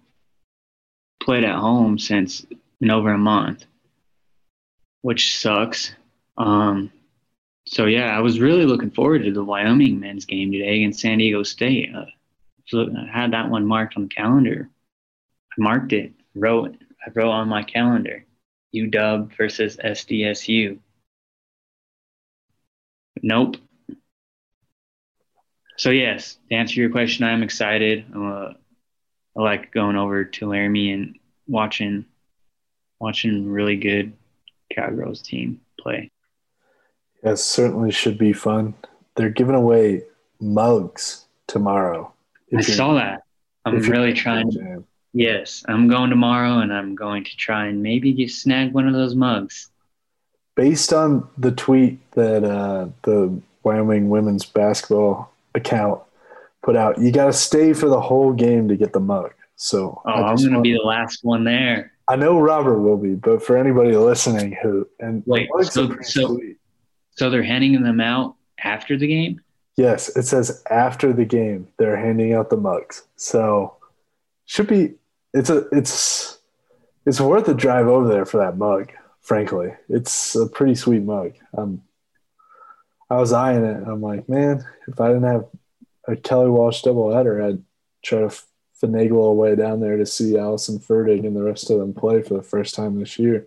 played 1.22 1.44
at 1.44 1.56
home 1.56 1.98
since 1.98 2.44
in 2.82 2.90
over 2.90 3.12
a 3.12 3.18
month, 3.18 3.64
which 5.06 5.38
sucks. 5.38 5.94
Um, 6.36 6.90
so 7.64 7.86
yeah, 7.86 8.06
I 8.06 8.18
was 8.18 8.40
really 8.40 8.64
looking 8.66 8.90
forward 8.90 9.22
to 9.22 9.30
the 9.30 9.44
Wyoming 9.44 10.00
men's 10.00 10.24
game 10.24 10.50
today 10.50 10.78
against 10.78 10.98
San 10.98 11.18
Diego 11.18 11.44
State. 11.44 11.94
Uh, 11.94 12.06
so 12.66 12.88
I 12.90 13.16
had 13.16 13.32
that 13.32 13.48
one 13.48 13.64
marked 13.64 13.96
on 13.96 14.02
the 14.02 14.08
calendar. 14.08 14.68
I 15.52 15.54
marked 15.62 15.92
it, 15.92 16.12
wrote 16.34 16.74
I 17.06 17.10
wrote 17.14 17.30
on 17.30 17.48
my 17.48 17.62
calendar 17.62 18.24
UW 18.74 19.32
versus 19.36 19.76
SDSU. 19.76 20.80
Nope. 23.22 23.58
So 25.76 25.90
yes, 25.90 26.36
to 26.48 26.56
answer 26.56 26.80
your 26.80 26.90
question, 26.90 27.24
I'm 27.24 27.44
excited. 27.44 28.06
Uh, 28.12 28.54
I 29.36 29.40
like 29.40 29.70
going 29.70 29.94
over 29.94 30.24
to 30.24 30.48
Laramie 30.48 30.90
and 30.90 31.16
watching 31.46 32.06
watching 32.98 33.48
really 33.48 33.76
good 33.76 34.12
Cowgirls 34.74 35.20
team 35.20 35.60
play. 35.78 36.10
Yes, 37.24 37.42
certainly 37.42 37.90
should 37.90 38.18
be 38.18 38.32
fun. 38.32 38.74
They're 39.14 39.30
giving 39.30 39.54
away 39.54 40.02
mugs 40.40 41.24
tomorrow. 41.46 42.12
I 42.56 42.60
saw 42.60 42.94
that. 42.94 43.22
I'm 43.64 43.78
really 43.80 44.12
trying. 44.12 44.84
Yes, 45.12 45.64
I'm 45.66 45.88
going 45.88 46.10
tomorrow, 46.10 46.58
and 46.58 46.72
I'm 46.72 46.94
going 46.94 47.24
to 47.24 47.36
try 47.36 47.66
and 47.66 47.82
maybe 47.82 48.12
get 48.12 48.30
snag 48.30 48.72
one 48.72 48.86
of 48.86 48.94
those 48.94 49.14
mugs. 49.14 49.70
Based 50.54 50.92
on 50.92 51.28
the 51.38 51.52
tweet 51.52 51.98
that 52.12 52.44
uh, 52.44 52.88
the 53.02 53.40
Wyoming 53.62 54.08
women's 54.08 54.44
basketball 54.44 55.32
account 55.54 56.00
put 56.62 56.76
out, 56.76 56.98
you 57.00 57.10
got 57.10 57.26
to 57.26 57.32
stay 57.32 57.72
for 57.72 57.88
the 57.88 58.00
whole 58.00 58.32
game 58.32 58.68
to 58.68 58.76
get 58.76 58.92
the 58.92 59.00
mug. 59.00 59.32
So 59.56 60.02
oh, 60.04 60.10
I'm 60.10 60.36
going 60.36 60.52
to 60.52 60.60
be 60.60 60.74
the 60.74 60.84
last 60.84 61.24
one 61.24 61.44
there. 61.44 61.92
I 62.08 62.16
know 62.16 62.38
Robert 62.38 62.78
will 62.78 62.96
be, 62.96 63.14
but 63.14 63.42
for 63.42 63.56
anybody 63.56 63.96
listening 63.96 64.56
who 64.62 64.88
and 65.00 65.22
wait, 65.26 65.48
so 65.62 65.96
so, 66.02 66.40
so 67.10 67.30
they're 67.30 67.42
handing 67.42 67.82
them 67.82 68.00
out 68.00 68.36
after 68.62 68.96
the 68.96 69.06
game. 69.06 69.40
Yes, 69.76 70.16
it 70.16 70.22
says 70.22 70.62
after 70.70 71.12
the 71.12 71.24
game 71.24 71.68
they're 71.78 71.96
handing 71.96 72.32
out 72.32 72.50
the 72.50 72.56
mugs. 72.56 73.02
So 73.16 73.76
should 74.44 74.68
be 74.68 74.94
it's 75.34 75.50
a 75.50 75.66
it's 75.72 76.38
it's 77.06 77.20
worth 77.20 77.48
a 77.48 77.54
drive 77.54 77.86
over 77.86 78.08
there 78.08 78.24
for 78.24 78.38
that 78.38 78.56
mug. 78.56 78.92
Frankly, 79.20 79.74
it's 79.88 80.36
a 80.36 80.46
pretty 80.46 80.76
sweet 80.76 81.02
mug. 81.02 81.32
Um, 81.56 81.82
I 83.10 83.16
was 83.16 83.32
eyeing 83.32 83.64
it. 83.64 83.82
I'm 83.86 84.00
like, 84.00 84.28
man, 84.28 84.64
if 84.88 85.00
I 85.00 85.08
didn't 85.08 85.24
have 85.24 85.46
a 86.06 86.16
Kelly 86.16 86.50
Walsh 86.50 86.82
doubleheader, 86.82 87.44
I'd 87.44 87.62
try 88.02 88.20
to 88.20 88.34
finagle 88.82 89.30
a 89.30 89.34
way 89.34 89.56
down 89.56 89.80
there 89.80 89.96
to 89.96 90.06
see 90.06 90.36
Allyson 90.36 90.78
Fertig 90.78 91.26
and 91.26 91.34
the 91.34 91.42
rest 91.42 91.70
of 91.70 91.78
them 91.78 91.94
play 91.94 92.22
for 92.22 92.34
the 92.34 92.42
first 92.42 92.74
time 92.74 92.98
this 92.98 93.18
year. 93.18 93.46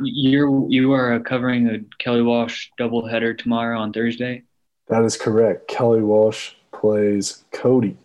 You're 0.00 0.68
you 0.68 0.92
are 0.92 1.18
covering 1.20 1.68
a 1.68 1.78
Kelly 1.98 2.22
Walsh 2.22 2.68
doubleheader 2.78 3.36
tomorrow 3.36 3.78
on 3.80 3.92
Thursday. 3.92 4.44
That 4.88 5.02
is 5.02 5.16
correct. 5.16 5.68
Kelly 5.68 6.02
Walsh 6.02 6.52
plays 6.72 7.44
Cody 7.52 7.96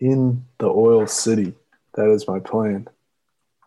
in 0.00 0.44
the 0.58 0.68
Oil 0.68 1.06
City. 1.06 1.54
That 1.94 2.10
is 2.10 2.26
my 2.26 2.40
plan. 2.40 2.88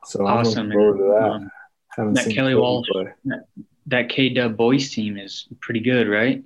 So 0.06 0.26
awesome, 0.26 0.64
I'm 0.64 0.70
looking 0.70 0.80
forward 0.80 0.98
to 0.98 1.48
that. 1.96 2.02
Um, 2.02 2.14
that 2.14 2.24
Kelly 2.26 2.54
Cody 2.54 2.56
Walsh, 2.56 2.88
that, 3.26 3.46
that 3.88 4.10
K 4.10 4.30
Dub 4.30 4.58
boys 4.58 4.90
team 4.92 5.18
is 5.18 5.48
pretty 5.62 5.82
good, 5.82 6.08
right? 6.08 6.44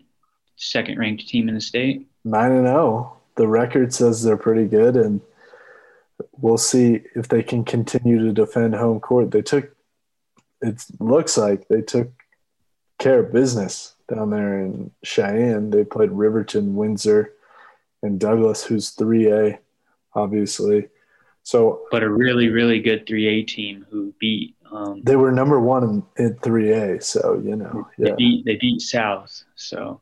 Second 0.58 0.98
ranked 0.98 1.28
team 1.28 1.48
in 1.48 1.56
the 1.56 1.62
state. 1.62 2.08
Nine 2.26 2.52
and 2.52 2.68
zero. 2.68 3.18
The 3.36 3.48
record 3.48 3.94
says 3.94 4.24
they're 4.24 4.38
pretty 4.38 4.66
good, 4.66 4.96
and 4.96 5.22
we'll 6.38 6.58
see 6.58 7.02
if 7.16 7.28
they 7.28 7.44
can 7.44 7.64
continue 7.64 8.20
to 8.26 8.32
defend 8.32 8.76
home 8.76 9.00
court. 9.00 9.32
They 9.32 9.42
took. 9.42 9.76
It 10.62 10.82
looks 11.00 11.38
like 11.38 11.68
they 11.68 11.82
took 11.82 12.10
care 13.00 13.20
of 13.20 13.34
business 13.34 13.96
down 14.14 14.30
there 14.30 14.60
in 14.60 14.92
Cheyenne. 15.04 15.72
They 15.72 15.84
played 15.84 16.12
Riverton, 16.12 16.76
Windsor, 16.76 17.34
and 18.02 18.20
Douglas, 18.20 18.64
who's 18.64 18.92
three 18.92 19.32
A, 19.32 19.60
obviously. 20.14 20.88
So, 21.44 21.82
but 21.92 22.04
a 22.04 22.10
really, 22.10 22.48
really 22.48 22.80
good 22.82 23.06
3A 23.06 23.48
team 23.48 23.86
who 23.90 24.14
beat. 24.20 24.56
Um, 24.72 25.02
they 25.04 25.18
were 25.18 25.32
number 25.32 25.60
one 25.60 25.84
in, 26.18 26.26
in 26.26 26.36
3A, 26.36 27.04
so 27.04 27.42
you 27.44 27.56
know, 27.56 27.88
yeah. 27.98 28.10
They 28.10 28.16
beat 28.16 28.46
they 28.46 28.56
beat 28.56 28.82
South, 28.82 29.44
so 29.56 30.02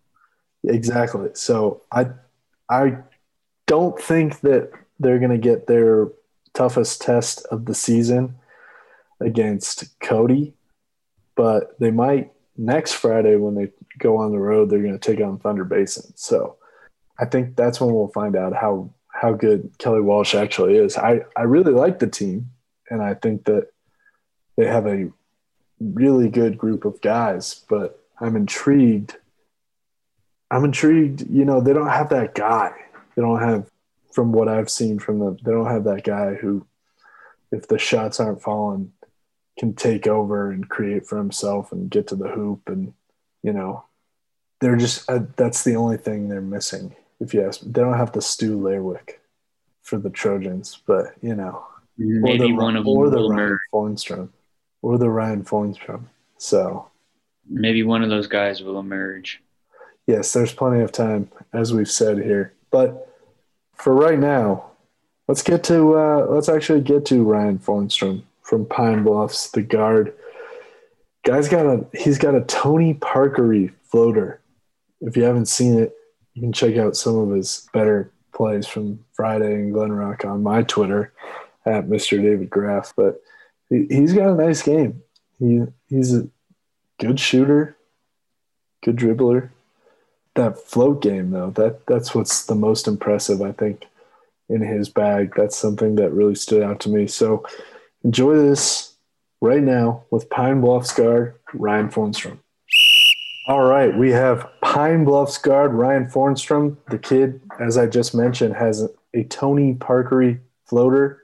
exactly. 0.64 1.32
So 1.34 1.82
I 1.92 2.08
I 2.70 2.98
don't 3.68 4.00
think 4.00 4.42
that 4.42 4.72
they're 5.00 5.20
going 5.20 5.32
to 5.32 5.38
get 5.38 5.68
their 5.68 6.10
toughest 6.54 7.02
test 7.02 7.46
of 7.52 7.66
the 7.66 7.74
season 7.74 8.36
against 9.20 10.00
Cody, 10.00 10.54
but 11.36 11.80
they 11.80 11.92
might 11.92 12.32
next 12.58 12.94
Friday 12.94 13.36
when 13.36 13.56
they 13.56 13.72
go 13.98 14.18
on 14.18 14.32
the 14.32 14.40
road. 14.40 14.70
They're 14.70 14.82
going 14.82 14.98
to 14.98 15.12
take 15.12 15.24
on 15.24 15.40
Thunder 15.40 15.64
Basin, 15.64 16.14
so 16.16 16.58
I 17.20 17.26
think 17.26 17.56
that's 17.56 17.80
when 17.80 17.94
we'll 17.94 18.10
find 18.10 18.36
out 18.36 18.54
how 18.54 18.92
how 19.08 19.34
good 19.34 19.72
Kelly 19.78 20.02
Walsh 20.02 20.34
actually 20.34 20.78
is. 20.78 20.98
I, 20.98 21.22
I 21.38 21.44
really 21.44 21.74
like 21.74 22.00
the 22.00 22.08
team, 22.08 22.50
and 22.90 23.02
I 23.02 23.14
think 23.14 23.46
that 23.46 23.68
they 24.58 24.66
have 24.66 24.88
a 24.88 25.12
really 25.80 26.30
good 26.30 26.58
group 26.58 26.86
of 26.86 27.02
guys, 27.02 27.64
but 27.70 28.00
I'm 28.20 28.36
intrigued. 28.36 29.16
I'm 30.50 30.66
intrigued, 30.66 31.30
you 31.30 31.46
know, 31.46 31.62
they 31.62 31.74
don't 31.74 31.90
have 31.90 32.10
that 32.10 32.36
guy. 32.36 32.74
They 33.22 33.28
don't 33.28 33.42
have, 33.42 33.70
from 34.12 34.32
what 34.32 34.48
I've 34.48 34.70
seen 34.70 34.98
from 34.98 35.20
them, 35.20 35.38
they 35.44 35.52
don't 35.52 35.70
have 35.70 35.84
that 35.84 36.04
guy 36.04 36.34
who, 36.34 36.66
if 37.52 37.68
the 37.68 37.78
shots 37.78 38.20
aren't 38.20 38.42
falling, 38.42 38.94
can 39.60 39.76
take 39.76 40.08
over 40.08 40.50
and 40.50 40.68
create 40.68 41.06
for 41.06 41.20
himself 41.20 41.72
and 41.72 41.88
get 41.92 42.08
to 42.08 42.16
the 42.16 42.30
hoop. 42.30 42.62
And, 42.66 42.94
you 43.44 43.54
know, 43.54 43.86
they're 44.60 44.76
just, 44.76 45.08
uh, 45.08 45.20
that's 45.36 45.64
the 45.64 45.76
only 45.76 45.98
thing 45.98 46.30
they're 46.30 46.42
missing 46.42 46.96
if 47.20 47.32
you 47.32 47.46
ask 47.46 47.62
me. 47.62 47.72
They 47.72 47.82
don't 47.82 47.98
have 47.98 48.12
the 48.12 48.24
Stu 48.24 48.60
Lerwick 48.60 49.22
for 49.84 50.00
the 50.00 50.10
Trojans, 50.10 50.82
but 50.88 51.14
you 51.22 51.36
know, 51.36 51.64
maybe 51.98 52.48
the, 52.48 52.54
one 52.54 52.76
of 52.76 52.88
or 52.88 53.10
them 53.10 53.22
the 53.22 53.30
Ryan 53.30 53.60
Fornstrom, 53.72 54.30
or 54.82 54.98
the 54.98 55.10
Ryan 55.10 55.44
Fornstrom. 55.44 56.06
So 56.40 56.90
maybe 57.48 57.84
one 57.84 58.02
of 58.02 58.10
those 58.10 58.28
guys 58.28 58.64
will 58.64 58.80
emerge. 58.80 59.44
Yes, 60.08 60.34
there's 60.34 60.54
plenty 60.54 60.82
of 60.82 60.92
time, 60.92 61.30
as 61.54 61.72
we've 61.72 61.90
said 61.90 62.18
here. 62.18 62.54
But 62.72 63.11
for 63.82 63.94
right 63.94 64.20
now, 64.20 64.72
let's 65.28 65.42
get 65.42 65.64
to 65.66 65.98
uh, 65.98 66.28
let's 66.30 66.50
actually 66.50 66.82
get 66.82 67.06
to 67.08 67.24
Ryan 67.24 67.58
Fornstrom 67.58 68.24
from 68.44 68.66
Pine 68.66 69.04
Bluffs, 69.04 69.50
the 69.50 69.62
guard. 69.62 70.14
Guy's 71.26 71.50
got 71.50 71.66
a 71.66 71.86
he's 71.94 72.18
got 72.18 72.36
a 72.36 72.42
Tony 72.42 72.94
Parkery 72.94 73.74
floater. 73.84 74.40
If 75.02 75.18
you 75.18 75.24
haven't 75.24 75.48
seen 75.48 75.80
it, 75.80 75.96
you 76.34 76.42
can 76.42 76.54
check 76.54 76.78
out 76.78 76.96
some 76.96 77.18
of 77.18 77.36
his 77.36 77.68
better 77.74 78.12
plays 78.34 78.68
from 78.68 79.04
Friday 79.14 79.54
in 79.54 79.74
Glenrock 79.74 80.26
on 80.26 80.44
my 80.44 80.64
Twitter 80.64 81.12
at 81.66 81.88
Mr. 81.88 82.22
David 82.22 82.50
Graff. 82.50 82.94
But 82.96 83.22
he, 83.70 83.88
he's 83.90 84.14
got 84.14 84.30
a 84.30 84.36
nice 84.36 84.62
game. 84.62 85.02
He 85.40 85.62
he's 85.90 86.14
a 86.14 86.28
good 87.00 87.20
shooter, 87.20 87.76
good 88.84 88.96
dribbler. 88.96 89.50
That 90.36 90.58
float 90.58 91.02
game 91.02 91.32
though, 91.32 91.52
that 91.52 91.86
that's 91.88 92.16
what's 92.16 92.46
the 92.46 92.56
most 92.56 92.88
impressive, 92.88 93.42
I 93.42 93.52
think, 93.52 93.88
in 94.50 94.62
his 94.62 94.90
bag. 94.90 95.34
That's 95.36 95.58
something 95.58 95.96
that 95.96 96.12
really 96.12 96.36
stood 96.36 96.64
out 96.64 96.80
to 96.82 96.90
me. 96.90 97.08
So 97.08 97.46
enjoy 98.04 98.36
this 98.36 98.94
right 99.42 99.62
now 99.62 100.06
with 100.10 100.30
Pine 100.30 100.62
Bluffs 100.62 100.94
guard 100.94 101.36
Ryan 101.54 101.90
Fornstrom. 101.90 102.40
All 103.48 103.64
right, 103.64 103.98
we 103.98 104.12
have 104.12 104.48
Pine 104.62 105.04
Bluffs 105.04 105.38
guard 105.38 105.74
Ryan 105.74 106.06
Fornstrom. 106.06 106.78
The 106.90 107.00
kid, 107.00 107.42
as 107.60 107.78
I 107.78 107.88
just 107.88 108.14
mentioned, 108.14 108.56
has 108.56 108.88
a 109.14 109.24
Tony 109.26 109.74
Parkery 109.74 110.40
floater, 110.66 111.24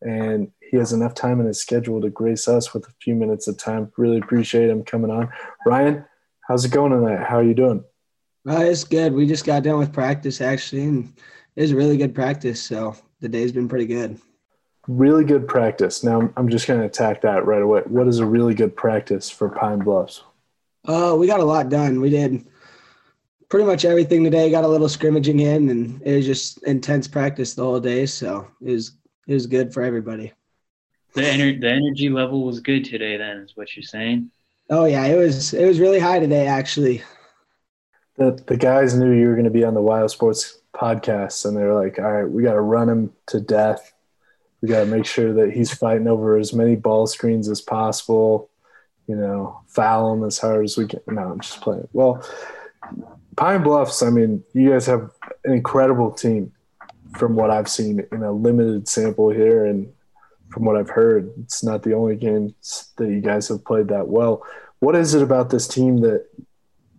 and 0.00 0.50
he 0.60 0.78
has 0.78 0.92
enough 0.92 1.14
time 1.14 1.40
in 1.40 1.46
his 1.46 1.60
schedule 1.60 2.00
to 2.00 2.10
grace 2.10 2.48
us 2.48 2.72
with 2.74 2.88
a 2.88 2.92
few 3.02 3.14
minutes 3.14 3.46
of 3.48 3.58
time. 3.58 3.92
Really 3.96 4.18
appreciate 4.18 4.70
him 4.70 4.82
coming 4.82 5.10
on. 5.10 5.30
Ryan, 5.66 6.04
how's 6.48 6.64
it 6.64 6.72
going 6.72 6.90
tonight? 6.90 7.24
How 7.24 7.36
are 7.36 7.44
you 7.44 7.54
doing? 7.54 7.84
Uh, 8.48 8.60
it's 8.60 8.84
good. 8.84 9.12
We 9.12 9.26
just 9.26 9.44
got 9.44 9.62
done 9.62 9.78
with 9.78 9.92
practice 9.92 10.40
actually, 10.40 10.84
and 10.84 11.12
it 11.54 11.62
was 11.62 11.72
a 11.72 11.76
really 11.76 11.98
good 11.98 12.14
practice. 12.14 12.62
So 12.62 12.96
the 13.20 13.28
day's 13.28 13.52
been 13.52 13.68
pretty 13.68 13.86
good. 13.86 14.18
Really 14.86 15.24
good 15.24 15.46
practice. 15.46 16.02
Now 16.02 16.30
I'm 16.36 16.48
just 16.48 16.66
going 16.66 16.80
to 16.80 16.86
attack 16.86 17.20
that 17.22 17.44
right 17.44 17.60
away. 17.60 17.82
What 17.84 18.08
is 18.08 18.20
a 18.20 18.26
really 18.26 18.54
good 18.54 18.74
practice 18.74 19.28
for 19.28 19.50
Pine 19.50 19.80
Bluffs? 19.80 20.22
Uh, 20.86 21.14
we 21.18 21.26
got 21.26 21.40
a 21.40 21.44
lot 21.44 21.68
done. 21.68 22.00
We 22.00 22.08
did 22.08 22.46
pretty 23.50 23.66
much 23.66 23.84
everything 23.84 24.24
today. 24.24 24.50
Got 24.50 24.64
a 24.64 24.68
little 24.68 24.88
scrimmaging 24.88 25.40
in, 25.40 25.68
and 25.68 26.00
it 26.02 26.16
was 26.16 26.24
just 26.24 26.62
intense 26.62 27.06
practice 27.06 27.52
the 27.52 27.64
whole 27.64 27.80
day. 27.80 28.06
So 28.06 28.48
it 28.62 28.70
was 28.70 28.92
it 29.26 29.34
was 29.34 29.46
good 29.46 29.74
for 29.74 29.82
everybody. 29.82 30.32
The 31.12 31.20
ener- 31.20 31.60
the 31.60 31.68
energy 31.68 32.08
level 32.08 32.46
was 32.46 32.60
good 32.60 32.86
today. 32.86 33.18
Then 33.18 33.38
is 33.38 33.56
what 33.56 33.76
you're 33.76 33.82
saying. 33.82 34.30
Oh 34.70 34.86
yeah, 34.86 35.04
it 35.04 35.18
was 35.18 35.52
it 35.52 35.66
was 35.66 35.80
really 35.80 35.98
high 35.98 36.18
today 36.18 36.46
actually. 36.46 37.02
The 38.18 38.42
the 38.46 38.56
guys 38.56 38.94
knew 38.94 39.12
you 39.12 39.28
were 39.28 39.34
going 39.34 39.44
to 39.44 39.50
be 39.50 39.64
on 39.64 39.74
the 39.74 39.80
WyoSports 39.80 40.58
podcast, 40.74 41.46
and 41.46 41.56
they 41.56 41.62
were 41.62 41.82
like, 41.82 41.98
"All 41.98 42.12
right, 42.12 42.30
we 42.30 42.42
got 42.42 42.52
to 42.52 42.60
run 42.60 42.88
him 42.88 43.12
to 43.28 43.40
death. 43.40 43.94
We 44.60 44.68
got 44.68 44.80
to 44.80 44.86
make 44.86 45.06
sure 45.06 45.32
that 45.32 45.52
he's 45.52 45.72
fighting 45.72 46.08
over 46.08 46.36
as 46.36 46.52
many 46.52 46.76
ball 46.76 47.06
screens 47.06 47.48
as 47.48 47.62
possible." 47.62 48.50
you 49.08 49.16
know, 49.16 49.58
foul 49.66 50.12
him 50.12 50.22
as 50.22 50.38
hard 50.38 50.64
as 50.64 50.76
we 50.76 50.86
can. 50.86 51.00
No, 51.08 51.22
I'm 51.22 51.40
just 51.40 51.60
playing. 51.62 51.88
Well, 51.92 52.22
Pine 53.36 53.62
Bluffs, 53.62 54.02
I 54.02 54.10
mean, 54.10 54.44
you 54.52 54.70
guys 54.70 54.86
have 54.86 55.10
an 55.44 55.54
incredible 55.54 56.12
team 56.12 56.52
from 57.16 57.34
what 57.34 57.50
I've 57.50 57.70
seen 57.70 58.06
in 58.12 58.22
a 58.22 58.30
limited 58.30 58.86
sample 58.86 59.30
here. 59.30 59.64
And 59.64 59.90
from 60.50 60.66
what 60.66 60.76
I've 60.76 60.90
heard, 60.90 61.32
it's 61.42 61.64
not 61.64 61.82
the 61.82 61.94
only 61.94 62.16
game 62.16 62.54
that 62.98 63.08
you 63.08 63.20
guys 63.20 63.48
have 63.48 63.64
played 63.64 63.88
that 63.88 64.08
well. 64.08 64.42
What 64.80 64.94
is 64.94 65.14
it 65.14 65.22
about 65.22 65.50
this 65.50 65.66
team 65.66 66.02
that 66.02 66.26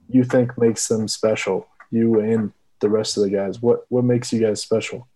you 0.09 0.23
think 0.23 0.57
makes 0.57 0.87
them 0.87 1.07
special, 1.07 1.67
you 1.91 2.19
and 2.19 2.51
the 2.79 2.89
rest 2.89 3.17
of 3.17 3.23
the 3.23 3.29
guys? 3.29 3.61
What, 3.61 3.85
what 3.89 4.03
makes 4.03 4.33
you 4.33 4.39
guys 4.39 4.61
special? 4.61 5.07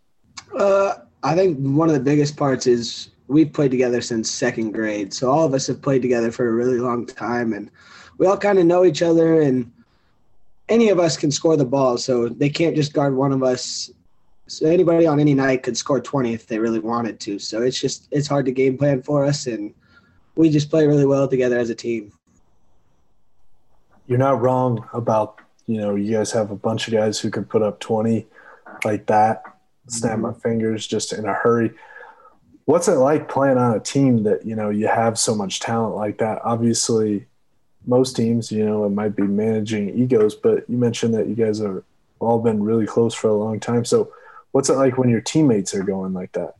Uh, 0.58 0.94
I 1.24 1.36
think 1.36 1.58
one 1.58 1.90
of 1.90 1.96
the 1.96 2.02
biggest 2.02 2.38
parts 2.38 2.68
is 2.68 3.10
we've 3.28 3.52
played 3.52 3.72
together 3.72 4.02
since 4.02 4.30
second 4.30 4.72
grade. 4.72 5.14
So 5.14 5.32
all 5.32 5.46
of 5.46 5.54
us 5.54 5.68
have 5.68 5.82
played 5.82 6.02
together 6.02 6.32
for 6.32 6.48
a 6.48 6.52
really 6.52 6.80
long 6.80 7.06
time 7.06 7.54
and 7.54 7.72
we 8.18 8.28
all 8.28 8.38
kind 8.38 8.60
of 8.60 8.66
know 8.66 8.86
each 8.86 9.02
other 9.02 9.42
and 9.42 9.72
any 10.70 10.90
of 10.90 11.00
us 11.00 11.18
can 11.18 11.32
score 11.32 11.58
the 11.58 11.66
ball. 11.66 11.98
So 11.98 12.30
they 12.30 12.50
can't 12.50 12.76
just 12.76 12.94
guard 12.94 13.16
one 13.16 13.32
of 13.32 13.44
us. 13.44 13.92
So 14.48 14.68
anybody 14.68 15.08
on 15.08 15.20
any 15.20 15.34
night 15.34 15.64
could 15.64 15.78
score 15.78 16.00
20 16.00 16.34
if 16.34 16.48
they 16.48 16.60
really 16.60 16.80
wanted 16.80 17.20
to. 17.22 17.40
So 17.40 17.62
it's 17.62 17.80
just, 17.80 18.08
it's 18.12 18.28
hard 18.28 18.46
to 18.46 18.52
game 18.52 18.78
plan 18.78 19.02
for 19.02 19.26
us. 19.26 19.48
And 19.48 19.74
we 20.36 20.50
just 20.50 20.70
play 20.70 20.86
really 20.86 21.06
well 21.06 21.28
together 21.28 21.58
as 21.58 21.70
a 21.70 21.76
team. 21.76 22.12
You're 24.08 24.20
not 24.20 24.42
wrong 24.42 24.88
about, 24.94 25.40
you 25.68 25.78
know, 25.78 25.96
you 25.96 26.12
guys 26.12 26.32
have 26.32 26.52
a 26.52 26.56
bunch 26.56 26.88
of 26.88 26.94
guys 26.94 27.20
who 27.20 27.30
can 27.30 27.46
put 27.46 27.62
up 27.62 27.80
20 27.80 28.26
like 28.84 29.06
that. 29.08 29.44
Snap 29.88 30.20
my 30.20 30.34
fingers 30.34 30.88
just 30.88 31.14
in 31.14 31.26
a 31.26 31.34
hurry. 31.34 31.72
What's 32.66 32.88
it 32.88 32.94
like 32.94 33.28
playing 33.28 33.58
on 33.58 33.76
a 33.76 33.80
team 33.80 34.24
that 34.24 34.46
you 34.46 34.56
know 34.56 34.70
you 34.70 34.88
have 34.88 35.20
so 35.20 35.36
much 35.36 35.60
talent 35.60 35.96
like 35.96 36.20
that? 36.20 36.40
Obviously 36.44 37.26
most 37.86 38.16
teams 38.16 38.50
you 38.50 38.64
know 38.64 38.86
it 38.86 38.90
might 38.92 39.14
be 39.14 39.24
managing 39.24 39.90
egos 39.90 40.36
but 40.36 40.64
you 40.70 40.78
mentioned 40.78 41.14
that 41.14 41.28
you 41.28 41.36
guys 41.36 41.60
have 41.60 41.84
all 42.20 42.40
been 42.40 42.64
really 42.64 42.86
close 42.86 43.14
for 43.14 43.28
a 43.28 43.34
long 43.34 43.60
time. 43.60 43.84
So 43.84 44.14
what's 44.52 44.70
it 44.70 44.76
like 44.76 44.98
when 44.98 45.10
your 45.10 45.20
teammates 45.20 45.76
are 45.76 45.84
going 45.84 46.14
like 46.14 46.32
that? 46.34 46.56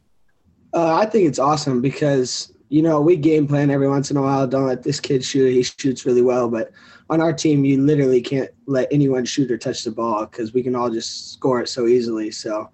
Uh, 0.74 0.96
i 0.96 1.06
think 1.06 1.28
it's 1.28 1.40
awesome 1.40 1.82
because 1.82 2.52
you 2.74 2.82
know, 2.82 3.00
we 3.00 3.16
game 3.16 3.48
plan 3.48 3.70
every 3.70 3.88
once 3.88 4.10
in 4.10 4.18
a 4.18 4.22
while. 4.24 4.48
Don't 4.48 4.66
let 4.66 4.82
this 4.82 5.00
kid 5.00 5.24
shoot. 5.24 5.52
He 5.52 5.62
shoots 5.62 6.08
really 6.08 6.24
well. 6.24 6.50
But 6.50 6.72
on 7.08 7.22
our 7.22 7.32
team, 7.32 7.64
you 7.64 7.80
literally 7.80 8.20
can't 8.20 8.50
let 8.66 8.88
anyone 8.92 9.26
shoot 9.26 9.52
or 9.52 9.60
touch 9.60 9.84
the 9.84 9.92
ball 9.92 10.26
because 10.26 10.56
we 10.56 10.64
can 10.64 10.76
all 10.76 10.90
just 10.90 11.34
score 11.34 11.62
it 11.62 11.70
so 11.70 11.86
easily. 11.86 12.32
So 12.32 12.72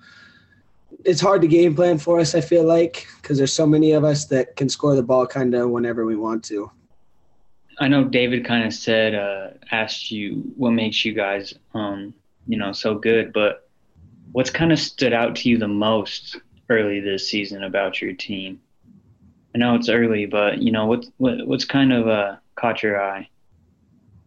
it's 1.04 1.20
hard 1.20 1.42
to 1.42 1.50
game 1.50 1.76
plan 1.76 1.98
for 1.98 2.18
us, 2.18 2.34
I 2.34 2.40
feel 2.40 2.64
like, 2.64 3.08
because 3.22 3.38
there's 3.38 3.52
so 3.52 3.68
many 3.68 3.92
of 3.92 4.06
us 4.06 4.24
that 4.28 4.56
can 4.56 4.70
score 4.70 4.96
the 4.96 5.04
ball 5.04 5.28
kind 5.28 5.54
of 5.54 5.70
whenever 5.70 6.06
we 6.06 6.16
want 6.16 6.46
to. 6.46 6.72
I 7.78 7.90
know 7.90 8.06
David 8.06 8.46
kind 8.46 8.64
of 8.64 8.74
said, 8.74 9.16
uh, 9.16 9.50
asked 9.70 10.12
you 10.12 10.54
what 10.56 10.72
makes 10.72 11.04
you 11.04 11.12
guys, 11.12 11.54
um, 11.74 12.14
you 12.48 12.58
know, 12.58 12.72
so 12.72 12.96
good, 12.96 13.34
but 13.34 13.68
what's 14.32 14.50
kind 14.50 14.72
of 14.72 14.80
stood 14.80 15.12
out 15.12 15.36
to 15.36 15.50
you 15.50 15.58
the 15.58 15.68
most 15.68 16.38
early 16.70 17.02
this 17.02 17.28
season 17.28 17.66
about 17.66 18.02
your 18.02 18.14
team? 18.14 18.62
I 19.56 19.58
know 19.58 19.76
it's 19.76 19.90
early, 19.90 20.26
but 20.26 20.62
you 20.62 20.72
know, 20.72 20.86
what, 20.86 21.06
what 21.18 21.46
what's 21.48 21.66
kind 21.66 21.92
of 21.92 22.08
uh, 22.08 22.36
caught 22.56 22.84
your 22.84 23.02
eye? 23.02 23.28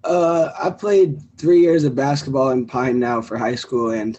Uh, 0.04 0.52
I 0.60 0.70
played 0.70 1.20
three 1.38 1.60
years 1.60 1.84
of 1.84 1.94
basketball 1.94 2.50
in 2.50 2.66
Pine 2.66 2.98
now 2.98 3.20
for 3.20 3.38
high 3.38 3.54
school, 3.54 3.92
and 3.92 4.18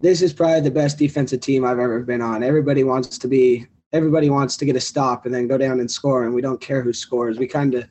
this 0.00 0.22
is 0.22 0.32
probably 0.32 0.60
the 0.60 0.70
best 0.70 0.98
defensive 0.98 1.40
team 1.40 1.64
I've 1.64 1.80
ever 1.80 2.00
been 2.00 2.22
on. 2.22 2.44
Everybody 2.44 2.84
wants 2.84 3.18
to 3.18 3.26
be, 3.26 3.66
everybody 3.92 4.30
wants 4.30 4.56
to 4.58 4.64
get 4.64 4.76
a 4.76 4.80
stop 4.80 5.26
and 5.26 5.34
then 5.34 5.48
go 5.48 5.58
down 5.58 5.80
and 5.80 5.90
score, 5.90 6.24
and 6.24 6.34
we 6.34 6.42
don't 6.42 6.60
care 6.60 6.82
who 6.82 6.92
scores. 6.92 7.38
We 7.38 7.48
kind 7.48 7.74
of 7.74 7.84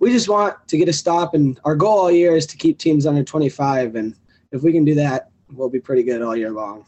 we 0.00 0.10
just 0.10 0.28
want 0.28 0.56
to 0.68 0.76
get 0.76 0.88
a 0.88 0.92
stop, 0.92 1.34
and 1.34 1.60
our 1.64 1.76
goal 1.76 1.98
all 1.98 2.10
year 2.10 2.34
is 2.36 2.46
to 2.46 2.56
keep 2.56 2.78
teams 2.78 3.06
under 3.06 3.22
25. 3.22 3.94
And 3.94 4.16
if 4.50 4.62
we 4.62 4.72
can 4.72 4.84
do 4.84 4.94
that, 4.96 5.30
we'll 5.52 5.70
be 5.70 5.80
pretty 5.80 6.02
good 6.02 6.22
all 6.22 6.36
year 6.36 6.50
long. 6.50 6.84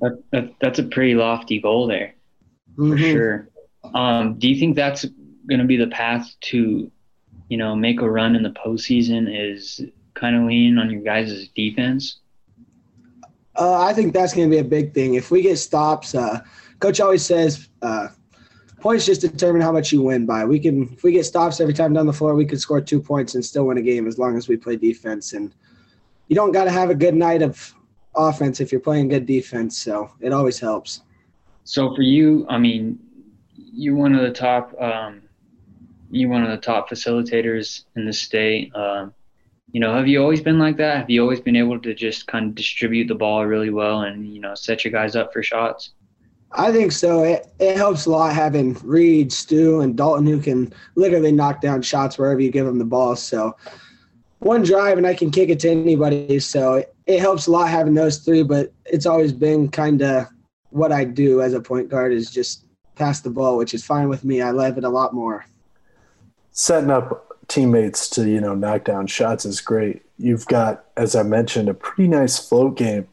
That, 0.00 0.22
that 0.32 0.54
that's 0.60 0.78
a 0.78 0.84
pretty 0.84 1.14
lofty 1.14 1.60
goal 1.60 1.86
there, 1.86 2.14
for 2.76 2.82
mm-hmm. 2.82 3.12
sure. 3.12 3.48
Um, 3.94 4.38
do 4.38 4.48
you 4.48 4.58
think 4.58 4.76
that's 4.76 5.04
going 5.48 5.60
to 5.60 5.66
be 5.66 5.76
the 5.76 5.88
path 5.88 6.34
to, 6.40 6.90
you 7.48 7.56
know, 7.56 7.74
make 7.74 8.00
a 8.00 8.10
run 8.10 8.36
in 8.36 8.42
the 8.42 8.50
postseason? 8.50 9.26
Is 9.28 9.80
kind 10.14 10.36
of 10.36 10.42
leaning 10.44 10.78
on 10.78 10.90
your 10.90 11.02
guys' 11.02 11.48
defense? 11.54 12.20
Uh, 13.56 13.82
I 13.82 13.92
think 13.92 14.14
that's 14.14 14.32
going 14.32 14.48
to 14.48 14.54
be 14.54 14.60
a 14.60 14.64
big 14.64 14.94
thing. 14.94 15.14
If 15.14 15.30
we 15.30 15.42
get 15.42 15.58
stops, 15.58 16.14
uh, 16.14 16.40
coach 16.80 17.00
always 17.00 17.24
says 17.24 17.68
uh, 17.82 18.08
points 18.80 19.04
just 19.04 19.20
determine 19.20 19.62
how 19.62 19.72
much 19.72 19.92
you 19.92 20.02
win 20.02 20.26
by. 20.26 20.44
We 20.44 20.58
can 20.58 20.92
if 20.92 21.02
we 21.02 21.12
get 21.12 21.24
stops 21.24 21.60
every 21.60 21.74
time 21.74 21.92
down 21.92 22.06
the 22.06 22.12
floor, 22.12 22.34
we 22.34 22.46
could 22.46 22.60
score 22.60 22.80
two 22.80 23.00
points 23.00 23.34
and 23.34 23.44
still 23.44 23.66
win 23.66 23.78
a 23.78 23.82
game 23.82 24.06
as 24.06 24.18
long 24.18 24.36
as 24.36 24.48
we 24.48 24.56
play 24.56 24.76
defense. 24.76 25.34
And 25.34 25.54
you 26.28 26.36
don't 26.36 26.52
got 26.52 26.64
to 26.64 26.70
have 26.70 26.90
a 26.90 26.94
good 26.94 27.14
night 27.14 27.42
of 27.42 27.74
offense 28.14 28.60
if 28.60 28.72
you're 28.72 28.80
playing 28.80 29.08
good 29.08 29.26
defense. 29.26 29.78
So 29.78 30.10
it 30.20 30.32
always 30.32 30.58
helps. 30.58 31.02
So 31.64 31.94
for 31.94 32.02
you, 32.02 32.46
I 32.48 32.58
mean, 32.58 32.98
you're 33.72 33.96
one 33.96 34.14
of 34.14 34.22
the 34.22 34.30
top. 34.30 34.74
Um, 34.80 35.22
you're 36.10 36.30
one 36.30 36.42
of 36.42 36.50
the 36.50 36.58
top 36.58 36.90
facilitators 36.90 37.84
in 37.96 38.04
the 38.04 38.12
state. 38.12 38.74
Um, 38.76 39.14
you 39.70 39.80
know, 39.80 39.94
have 39.94 40.06
you 40.06 40.20
always 40.20 40.42
been 40.42 40.58
like 40.58 40.76
that? 40.76 40.98
Have 40.98 41.10
you 41.10 41.22
always 41.22 41.40
been 41.40 41.56
able 41.56 41.80
to 41.80 41.94
just 41.94 42.26
kind 42.26 42.48
of 42.48 42.54
distribute 42.54 43.08
the 43.08 43.14
ball 43.14 43.46
really 43.46 43.70
well 43.70 44.02
and 44.02 44.28
you 44.32 44.40
know 44.40 44.54
set 44.54 44.84
your 44.84 44.92
guys 44.92 45.16
up 45.16 45.32
for 45.32 45.42
shots? 45.42 45.92
I 46.54 46.70
think 46.70 46.92
so. 46.92 47.24
It, 47.24 47.46
it 47.58 47.76
helps 47.76 48.04
a 48.04 48.10
lot 48.10 48.34
having 48.34 48.74
Reed, 48.82 49.32
Stu, 49.32 49.80
and 49.80 49.96
Dalton 49.96 50.26
who 50.26 50.38
can 50.38 50.72
literally 50.96 51.32
knock 51.32 51.62
down 51.62 51.80
shots 51.80 52.18
wherever 52.18 52.40
you 52.40 52.50
give 52.50 52.66
them 52.66 52.78
the 52.78 52.84
ball. 52.84 53.16
So 53.16 53.56
one 54.40 54.62
drive 54.62 54.98
and 54.98 55.06
I 55.06 55.14
can 55.14 55.30
kick 55.30 55.48
it 55.48 55.60
to 55.60 55.70
anybody. 55.70 56.38
So 56.40 56.74
it, 56.74 56.94
it 57.06 57.20
helps 57.20 57.46
a 57.46 57.50
lot 57.50 57.70
having 57.70 57.94
those 57.94 58.18
three, 58.18 58.42
but 58.42 58.70
it's 58.84 59.06
always 59.06 59.32
been 59.32 59.70
kind 59.70 60.02
of 60.02 60.26
what 60.68 60.92
I 60.92 61.04
do 61.04 61.40
as 61.40 61.54
a 61.54 61.60
point 61.60 61.88
guard 61.88 62.12
is 62.12 62.30
just 62.30 62.66
pass 62.94 63.20
the 63.20 63.30
ball, 63.30 63.56
which 63.56 63.74
is 63.74 63.84
fine 63.84 64.08
with 64.08 64.24
me. 64.24 64.40
I 64.40 64.50
love 64.50 64.78
it 64.78 64.84
a 64.84 64.88
lot 64.88 65.14
more. 65.14 65.46
Setting 66.50 66.90
up 66.90 67.36
teammates 67.48 68.08
to, 68.10 68.28
you 68.28 68.40
know, 68.40 68.54
knock 68.54 68.84
down 68.84 69.06
shots 69.06 69.44
is 69.44 69.60
great. 69.60 70.02
You've 70.18 70.46
got, 70.46 70.84
as 70.96 71.16
I 71.16 71.22
mentioned, 71.22 71.68
a 71.68 71.74
pretty 71.74 72.08
nice 72.08 72.38
float 72.38 72.76
game 72.76 73.08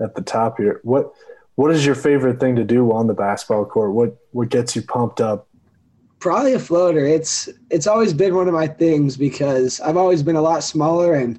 at 0.00 0.14
the 0.14 0.22
top 0.22 0.58
here. 0.58 0.80
What– 0.82 1.12
what 1.60 1.72
is 1.72 1.84
your 1.84 1.94
favorite 1.94 2.40
thing 2.40 2.56
to 2.56 2.64
do 2.64 2.90
on 2.90 3.06
the 3.06 3.12
basketball 3.12 3.66
court? 3.66 3.92
What 3.92 4.16
what 4.32 4.48
gets 4.48 4.74
you 4.74 4.80
pumped 4.80 5.20
up? 5.20 5.46
Probably 6.18 6.54
a 6.54 6.58
floater. 6.58 7.04
It's 7.04 7.50
it's 7.68 7.86
always 7.86 8.14
been 8.14 8.34
one 8.34 8.48
of 8.48 8.54
my 8.54 8.66
things 8.66 9.18
because 9.18 9.78
I've 9.82 9.98
always 9.98 10.22
been 10.22 10.36
a 10.36 10.40
lot 10.40 10.64
smaller 10.64 11.12
and 11.12 11.38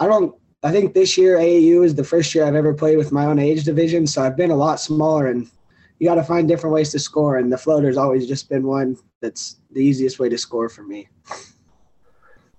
I 0.00 0.06
don't 0.06 0.34
I 0.62 0.70
think 0.70 0.92
this 0.92 1.16
year 1.16 1.38
AAU 1.38 1.82
is 1.82 1.94
the 1.94 2.04
first 2.04 2.34
year 2.34 2.44
I've 2.44 2.54
ever 2.54 2.74
played 2.74 2.98
with 2.98 3.10
my 3.10 3.24
own 3.24 3.38
age 3.38 3.64
division, 3.64 4.06
so 4.06 4.22
I've 4.22 4.36
been 4.36 4.50
a 4.50 4.56
lot 4.56 4.80
smaller 4.80 5.28
and 5.28 5.50
you 5.98 6.08
got 6.08 6.16
to 6.16 6.22
find 6.22 6.48
different 6.48 6.74
ways 6.74 6.90
to 6.90 6.98
score 6.98 7.38
and 7.38 7.52
the 7.52 7.58
floater's 7.58 7.96
always 7.96 8.26
just 8.26 8.48
been 8.48 8.66
one 8.66 8.96
that's 9.20 9.56
the 9.72 9.80
easiest 9.80 10.18
way 10.18 10.28
to 10.28 10.38
score 10.38 10.68
for 10.68 10.82
me. 10.82 11.08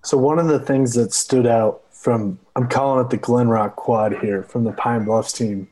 So 0.03 0.17
one 0.17 0.39
of 0.39 0.47
the 0.47 0.59
things 0.59 0.93
that 0.93 1.13
stood 1.13 1.47
out 1.47 1.81
from 1.91 2.39
I'm 2.55 2.69
calling 2.69 3.03
it 3.03 3.09
the 3.09 3.17
Glenrock 3.17 3.75
quad 3.75 4.17
here 4.19 4.43
from 4.43 4.63
the 4.63 4.71
Pine 4.71 5.05
Bluffs 5.05 5.33
team. 5.33 5.67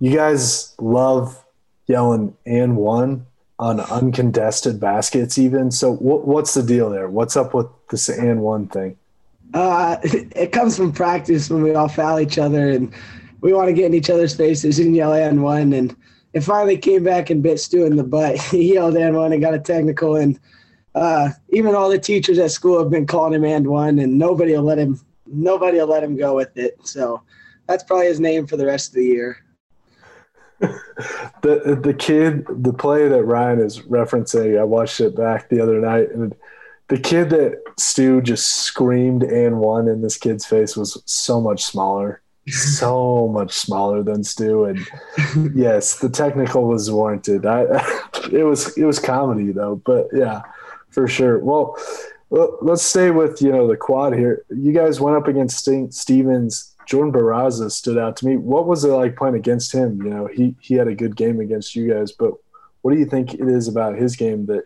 You 0.00 0.14
guys 0.14 0.74
love 0.78 1.44
yelling 1.86 2.36
and 2.46 2.76
one 2.76 3.26
on 3.58 3.80
uncontested 3.80 4.78
baskets 4.78 5.38
even. 5.38 5.70
So 5.70 5.94
what, 5.94 6.26
what's 6.26 6.54
the 6.54 6.62
deal 6.62 6.90
there? 6.90 7.08
What's 7.08 7.36
up 7.36 7.54
with 7.54 7.66
this 7.90 8.08
and 8.08 8.42
one 8.42 8.68
thing? 8.68 8.96
Uh, 9.54 9.96
it 10.02 10.52
comes 10.52 10.76
from 10.76 10.92
practice 10.92 11.50
when 11.50 11.62
we 11.62 11.74
all 11.74 11.88
foul 11.88 12.20
each 12.20 12.38
other 12.38 12.70
and 12.70 12.92
we 13.40 13.52
want 13.52 13.68
to 13.68 13.72
get 13.72 13.86
in 13.86 13.94
each 13.94 14.10
other's 14.10 14.34
faces 14.34 14.78
and 14.78 14.94
yell 14.94 15.12
and 15.12 15.42
one 15.42 15.72
and 15.72 15.96
it 16.36 16.44
finally 16.44 16.76
came 16.76 17.02
back 17.02 17.30
and 17.30 17.42
bit 17.42 17.58
Stu 17.58 17.86
in 17.86 17.96
the 17.96 18.04
butt. 18.04 18.38
he 18.50 18.74
yelled 18.74 18.94
and 18.96 19.16
one 19.16 19.32
and 19.32 19.40
got 19.40 19.54
a 19.54 19.58
technical 19.58 20.16
and 20.16 20.38
uh, 20.94 21.30
even 21.48 21.74
all 21.74 21.88
the 21.88 21.98
teachers 21.98 22.38
at 22.38 22.50
school 22.50 22.78
have 22.78 22.90
been 22.90 23.06
calling 23.06 23.32
him 23.32 23.44
and 23.44 23.66
one 23.66 23.98
and 23.98 24.18
nobody 24.18 24.52
will 24.52 24.62
let 24.62 24.78
him 24.78 25.00
nobody 25.26 25.78
will 25.78 25.86
let 25.86 26.04
him 26.04 26.14
go 26.14 26.36
with 26.36 26.54
it. 26.58 26.78
So 26.84 27.22
that's 27.66 27.84
probably 27.84 28.06
his 28.06 28.20
name 28.20 28.46
for 28.46 28.58
the 28.58 28.66
rest 28.66 28.90
of 28.90 28.96
the 28.96 29.04
year 29.04 29.38
the 30.60 31.78
the 31.82 31.94
kid, 31.94 32.46
the 32.48 32.72
play 32.72 33.08
that 33.08 33.24
Ryan 33.24 33.60
is 33.60 33.80
referencing, 33.80 34.58
I 34.58 34.64
watched 34.64 35.00
it 35.00 35.16
back 35.16 35.48
the 35.48 35.60
other 35.60 35.80
night, 35.80 36.10
and 36.12 36.34
the 36.88 36.98
kid 36.98 37.30
that 37.30 37.62
Stu 37.78 38.22
just 38.22 38.48
screamed 38.48 39.22
and 39.22 39.58
won 39.58 39.88
in 39.88 40.00
this 40.00 40.16
kid's 40.16 40.46
face 40.46 40.76
was 40.76 41.02
so 41.04 41.40
much 41.40 41.64
smaller, 41.64 42.22
so 42.48 43.28
much 43.28 43.52
smaller 43.52 44.02
than 44.02 44.24
Stu. 44.24 44.64
And 44.64 44.86
yes, 45.54 45.98
the 45.98 46.08
technical 46.08 46.66
was 46.66 46.90
warranted. 46.90 47.46
I, 47.46 47.62
it 48.32 48.44
was 48.44 48.76
it 48.76 48.84
was 48.84 48.98
comedy 48.98 49.52
though, 49.52 49.76
but 49.84 50.08
yeah, 50.12 50.42
for 50.90 51.08
sure. 51.08 51.38
Well, 51.38 51.76
let's 52.30 52.82
stay 52.82 53.10
with 53.10 53.40
you 53.42 53.52
know 53.52 53.66
the 53.66 53.76
quad 53.76 54.14
here. 54.14 54.44
You 54.50 54.72
guys 54.72 55.00
went 55.00 55.16
up 55.16 55.28
against 55.28 55.68
Stevens 55.92 56.76
Jordan 56.86 57.12
Barraza 57.12 57.70
stood 57.70 57.98
out 57.98 58.16
to 58.16 58.26
me. 58.26 58.36
What 58.36 58.66
was 58.66 58.84
it 58.84 58.88
like 58.88 59.16
playing 59.16 59.34
against 59.34 59.72
him? 59.72 60.00
You 60.02 60.10
know, 60.10 60.26
he 60.26 60.54
he 60.60 60.74
had 60.74 60.88
a 60.88 60.94
good 60.94 61.16
game 61.16 61.40
against 61.40 61.74
you 61.74 61.92
guys, 61.92 62.12
but 62.12 62.32
what 62.80 62.92
do 62.92 62.98
you 62.98 63.04
think 63.04 63.34
it 63.34 63.48
is 63.48 63.68
about 63.68 63.98
his 63.98 64.14
game 64.16 64.46
that 64.46 64.64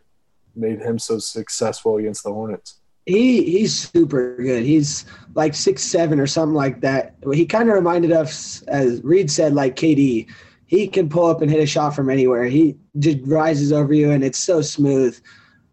made 0.55 0.81
him 0.81 0.99
so 0.99 1.19
successful 1.19 1.97
against 1.97 2.23
the 2.23 2.33
Hornets? 2.33 2.77
He 3.06 3.42
he's 3.50 3.90
super 3.90 4.36
good. 4.36 4.62
He's 4.62 5.06
like 5.34 5.54
six 5.54 5.82
seven 5.82 6.20
or 6.20 6.26
something 6.26 6.54
like 6.54 6.80
that. 6.82 7.14
He 7.32 7.46
kind 7.46 7.68
of 7.68 7.74
reminded 7.74 8.12
us, 8.12 8.62
as 8.62 9.02
Reed 9.02 9.30
said, 9.30 9.54
like 9.54 9.76
KD. 9.76 10.28
He 10.66 10.86
can 10.86 11.08
pull 11.08 11.26
up 11.26 11.42
and 11.42 11.50
hit 11.50 11.60
a 11.60 11.66
shot 11.66 11.96
from 11.96 12.10
anywhere. 12.10 12.44
He 12.44 12.76
just 12.98 13.18
rises 13.24 13.72
over 13.72 13.92
you, 13.92 14.12
and 14.12 14.22
it's 14.22 14.38
so 14.38 14.62
smooth. 14.62 15.20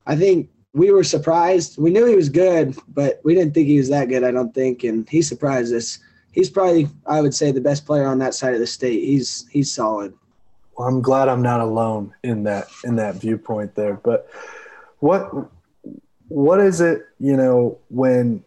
I 0.07 0.15
think 0.15 0.49
we 0.73 0.91
were 0.91 1.03
surprised. 1.03 1.77
We 1.77 1.91
knew 1.91 2.05
he 2.05 2.15
was 2.15 2.29
good, 2.29 2.75
but 2.87 3.21
we 3.23 3.35
didn't 3.35 3.53
think 3.53 3.67
he 3.67 3.77
was 3.77 3.89
that 3.89 4.09
good. 4.09 4.23
I 4.23 4.31
don't 4.31 4.53
think, 4.53 4.83
and 4.83 5.07
he 5.07 5.21
surprised 5.21 5.73
us 5.73 5.99
he's 6.37 6.51
probably 6.51 6.87
I 7.07 7.19
would 7.19 7.33
say 7.33 7.51
the 7.51 7.61
best 7.61 7.85
player 7.85 8.05
on 8.05 8.19
that 8.19 8.35
side 8.35 8.53
of 8.53 8.59
the 8.59 8.67
state. 8.67 9.03
He's 9.03 9.47
he's 9.51 9.73
solid. 9.73 10.13
Well, 10.77 10.87
I'm 10.87 11.01
glad 11.01 11.27
I'm 11.27 11.41
not 11.41 11.59
alone 11.59 12.13
in 12.23 12.43
that 12.43 12.67
in 12.83 12.95
that 12.97 13.15
viewpoint 13.15 13.73
there. 13.73 13.95
But 13.95 14.29
what 14.99 15.49
what 16.29 16.59
is 16.59 16.81
it, 16.81 17.07
you 17.19 17.35
know, 17.35 17.77
when 17.89 18.43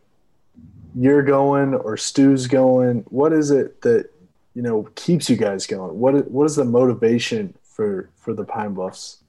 you're 0.94 1.22
going 1.22 1.74
or 1.74 1.96
Stu's 1.96 2.46
going, 2.46 3.04
what 3.08 3.32
is 3.32 3.50
it 3.50 3.80
that, 3.82 4.10
you 4.54 4.62
know, 4.62 4.88
keeps 4.94 5.30
you 5.30 5.36
guys 5.36 5.66
going? 5.66 5.98
What 5.98 6.30
what 6.30 6.44
is 6.44 6.56
the 6.56 6.64
motivation 6.64 7.54
for 7.62 8.10
for 8.16 8.34
the 8.34 8.44
Pine 8.44 8.74
Bluffs 8.74 9.22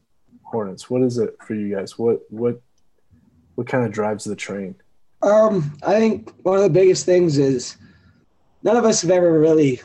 Hornets? 0.44 0.90
What 0.90 1.02
is 1.02 1.18
it 1.18 1.38
for 1.46 1.54
you 1.54 1.74
guys? 1.74 1.98
What 1.98 2.22
what 2.30 2.60
what 3.56 3.68
kind 3.68 3.86
of 3.86 3.92
drives 3.92 4.24
the 4.24 4.36
train? 4.36 4.76
Um, 5.22 5.78
I 5.84 6.00
think 6.00 6.34
one 6.44 6.58
of 6.58 6.64
the 6.64 6.70
biggest 6.70 7.06
things 7.06 7.38
is 7.38 7.78
none 8.64 8.76
of 8.76 8.86
us 8.86 9.02
have 9.02 9.12
ever 9.12 9.40
really 9.40 9.82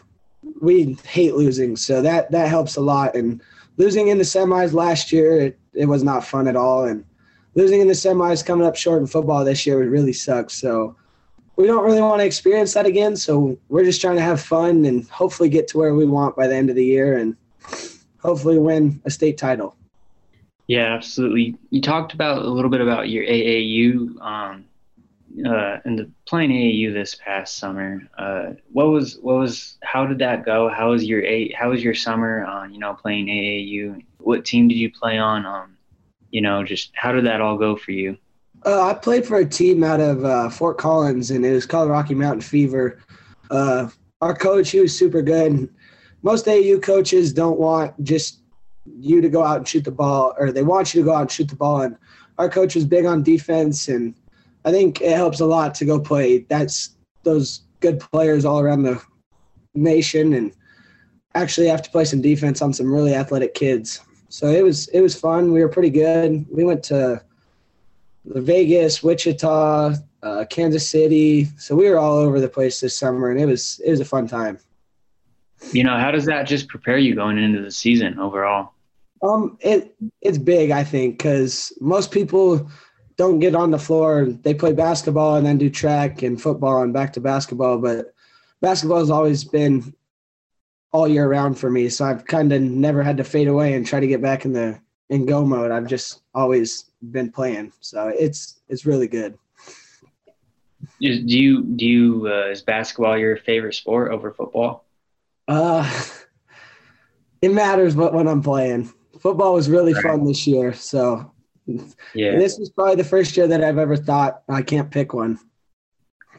we 0.60 0.96
hate 1.06 1.34
losing, 1.34 1.76
so 1.76 2.00
that 2.02 2.30
that 2.30 2.48
helps 2.48 2.76
a 2.76 2.80
lot. 2.80 3.14
And 3.14 3.42
losing 3.76 4.08
in 4.08 4.18
the 4.18 4.24
semis 4.24 4.72
last 4.72 5.12
year, 5.12 5.38
it, 5.40 5.58
it 5.74 5.86
was 5.86 6.02
not 6.02 6.24
fun 6.24 6.48
at 6.48 6.56
all. 6.56 6.84
And 6.84 7.04
losing 7.56 7.80
in 7.80 7.88
the 7.88 7.94
semis 7.94 8.44
coming 8.44 8.66
up 8.66 8.76
short 8.76 9.00
in 9.00 9.06
football 9.06 9.44
this 9.44 9.66
year 9.66 9.78
would 9.78 9.88
really 9.88 10.12
suck. 10.12 10.50
So 10.50 10.94
we 11.56 11.66
don't 11.66 11.84
really 11.84 12.02
want 12.02 12.20
to 12.20 12.26
experience 12.26 12.74
that 12.74 12.86
again. 12.86 13.16
So 13.16 13.58
we're 13.68 13.84
just 13.84 14.00
trying 14.00 14.16
to 14.16 14.22
have 14.22 14.40
fun 14.40 14.84
and 14.84 15.08
hopefully 15.08 15.48
get 15.48 15.66
to 15.68 15.78
where 15.78 15.94
we 15.94 16.04
want 16.04 16.36
by 16.36 16.46
the 16.46 16.54
end 16.54 16.70
of 16.70 16.76
the 16.76 16.84
year 16.84 17.16
and 17.16 17.34
hopefully 18.18 18.58
win 18.58 19.00
a 19.06 19.10
state 19.10 19.38
title. 19.38 19.74
Yeah, 20.66 20.94
absolutely. 20.94 21.56
You 21.70 21.80
talked 21.80 22.12
about 22.12 22.44
a 22.44 22.50
little 22.50 22.70
bit 22.70 22.82
about 22.82 23.08
your 23.08 23.24
AAU 23.24 24.20
um, 24.20 24.64
uh, 25.46 25.78
and 25.84 25.98
the 25.98 26.10
playing 26.26 26.50
AAU 26.50 26.92
this 26.92 27.14
past 27.14 27.56
summer. 27.56 28.02
Uh, 28.18 28.54
what 28.72 28.88
was 28.88 29.16
what 29.18 29.36
was 29.36 29.78
how 29.82 30.06
did 30.06 30.18
that 30.18 30.44
go? 30.44 30.68
How 30.68 30.90
was 30.90 31.04
your 31.04 31.24
a 31.24 31.52
how 31.52 31.70
was 31.70 31.84
your 31.84 31.94
summer 31.94 32.44
on 32.44 32.74
you 32.74 32.80
know 32.80 32.94
playing 32.94 33.26
AAU? 33.26 34.02
What 34.18 34.44
team 34.44 34.66
did 34.66 34.74
you 34.74 34.90
play 34.90 35.18
on? 35.18 35.46
Um, 35.46 35.75
you 36.36 36.42
know, 36.42 36.62
just 36.62 36.90
how 36.94 37.12
did 37.12 37.24
that 37.24 37.40
all 37.40 37.56
go 37.56 37.74
for 37.74 37.92
you? 37.92 38.14
Uh, 38.66 38.88
I 38.88 38.92
played 38.92 39.24
for 39.24 39.38
a 39.38 39.46
team 39.46 39.82
out 39.82 40.00
of 40.00 40.22
uh, 40.22 40.50
Fort 40.50 40.76
Collins, 40.76 41.30
and 41.30 41.46
it 41.46 41.52
was 41.54 41.64
called 41.64 41.88
Rocky 41.88 42.14
Mountain 42.14 42.42
Fever. 42.42 43.00
Uh, 43.50 43.88
our 44.20 44.36
coach, 44.36 44.68
he 44.68 44.80
was 44.80 44.94
super 44.96 45.22
good. 45.22 45.74
Most 46.22 46.46
AU 46.46 46.78
coaches 46.80 47.32
don't 47.32 47.58
want 47.58 47.94
just 48.04 48.40
you 48.84 49.22
to 49.22 49.30
go 49.30 49.42
out 49.42 49.56
and 49.56 49.66
shoot 49.66 49.84
the 49.84 49.90
ball, 49.90 50.34
or 50.38 50.52
they 50.52 50.62
want 50.62 50.92
you 50.92 51.00
to 51.00 51.06
go 51.06 51.14
out 51.14 51.22
and 51.22 51.30
shoot 51.30 51.48
the 51.48 51.56
ball. 51.56 51.80
And 51.80 51.96
our 52.36 52.50
coach 52.50 52.74
was 52.74 52.84
big 52.84 53.06
on 53.06 53.22
defense, 53.22 53.88
and 53.88 54.14
I 54.66 54.72
think 54.72 55.00
it 55.00 55.16
helps 55.16 55.40
a 55.40 55.46
lot 55.46 55.74
to 55.76 55.86
go 55.86 55.98
play. 55.98 56.40
That's 56.50 56.96
those 57.22 57.62
good 57.80 57.98
players 57.98 58.44
all 58.44 58.60
around 58.60 58.82
the 58.82 59.02
nation, 59.74 60.34
and 60.34 60.52
actually 61.34 61.68
have 61.68 61.80
to 61.80 61.90
play 61.90 62.04
some 62.04 62.20
defense 62.20 62.60
on 62.60 62.74
some 62.74 62.92
really 62.92 63.14
athletic 63.14 63.54
kids. 63.54 64.02
So 64.28 64.48
it 64.48 64.62
was 64.62 64.88
it 64.88 65.00
was 65.00 65.18
fun. 65.18 65.52
We 65.52 65.60
were 65.60 65.68
pretty 65.68 65.90
good. 65.90 66.46
We 66.50 66.64
went 66.64 66.82
to 66.84 67.22
Vegas, 68.24 69.02
Wichita, 69.02 69.94
uh, 70.22 70.44
Kansas 70.50 70.88
City. 70.88 71.44
So 71.58 71.74
we 71.76 71.88
were 71.88 71.98
all 71.98 72.16
over 72.16 72.40
the 72.40 72.48
place 72.48 72.80
this 72.80 72.96
summer, 72.96 73.30
and 73.30 73.40
it 73.40 73.46
was 73.46 73.80
it 73.84 73.90
was 73.90 74.00
a 74.00 74.04
fun 74.04 74.26
time. 74.26 74.58
You 75.72 75.84
know, 75.84 75.96
how 75.96 76.10
does 76.10 76.26
that 76.26 76.46
just 76.46 76.68
prepare 76.68 76.98
you 76.98 77.14
going 77.14 77.38
into 77.38 77.62
the 77.62 77.70
season 77.70 78.18
overall? 78.18 78.72
Um, 79.22 79.56
it 79.60 79.94
it's 80.20 80.38
big, 80.38 80.70
I 80.70 80.84
think, 80.84 81.18
because 81.18 81.72
most 81.80 82.10
people 82.10 82.70
don't 83.16 83.38
get 83.38 83.54
on 83.54 83.70
the 83.70 83.78
floor. 83.78 84.26
They 84.26 84.54
play 84.54 84.72
basketball 84.72 85.36
and 85.36 85.46
then 85.46 85.56
do 85.56 85.70
track 85.70 86.22
and 86.22 86.40
football 86.40 86.82
and 86.82 86.92
back 86.92 87.12
to 87.14 87.20
basketball. 87.20 87.78
But 87.78 88.12
basketball 88.60 88.98
has 88.98 89.10
always 89.10 89.44
been 89.44 89.94
all 90.96 91.06
year 91.06 91.28
round 91.28 91.58
for 91.58 91.68
me, 91.68 91.90
so 91.90 92.06
I've 92.06 92.24
kind 92.24 92.50
of 92.54 92.62
never 92.62 93.02
had 93.02 93.18
to 93.18 93.24
fade 93.24 93.48
away 93.48 93.74
and 93.74 93.86
try 93.86 94.00
to 94.00 94.06
get 94.06 94.22
back 94.22 94.46
in 94.46 94.54
the 94.54 94.80
in 95.10 95.26
go 95.26 95.44
mode. 95.44 95.70
I've 95.70 95.86
just 95.86 96.22
always 96.34 96.86
been 97.10 97.30
playing, 97.30 97.74
so 97.80 98.08
it's 98.08 98.60
it's 98.70 98.86
really 98.86 99.06
good. 99.06 99.36
Do 100.98 101.08
you 101.08 101.62
do 101.62 101.84
you 101.84 102.28
uh, 102.32 102.50
is 102.50 102.62
basketball 102.62 103.18
your 103.18 103.36
favorite 103.36 103.74
sport 103.74 104.10
over 104.10 104.32
football? 104.32 104.86
Uh, 105.46 105.84
it 107.42 107.52
matters 107.52 107.94
what 107.94 108.14
when 108.14 108.26
I'm 108.26 108.42
playing. 108.42 108.90
Football 109.20 109.52
was 109.52 109.68
really 109.68 109.92
right. 109.92 110.02
fun 110.02 110.24
this 110.24 110.46
year, 110.46 110.72
so 110.72 111.30
yeah, 112.14 112.38
this 112.38 112.58
was 112.58 112.70
probably 112.70 112.96
the 112.96 113.04
first 113.04 113.36
year 113.36 113.46
that 113.48 113.62
I've 113.62 113.78
ever 113.78 113.98
thought 113.98 114.42
I 114.48 114.62
can't 114.62 114.90
pick 114.90 115.12
one. 115.12 115.38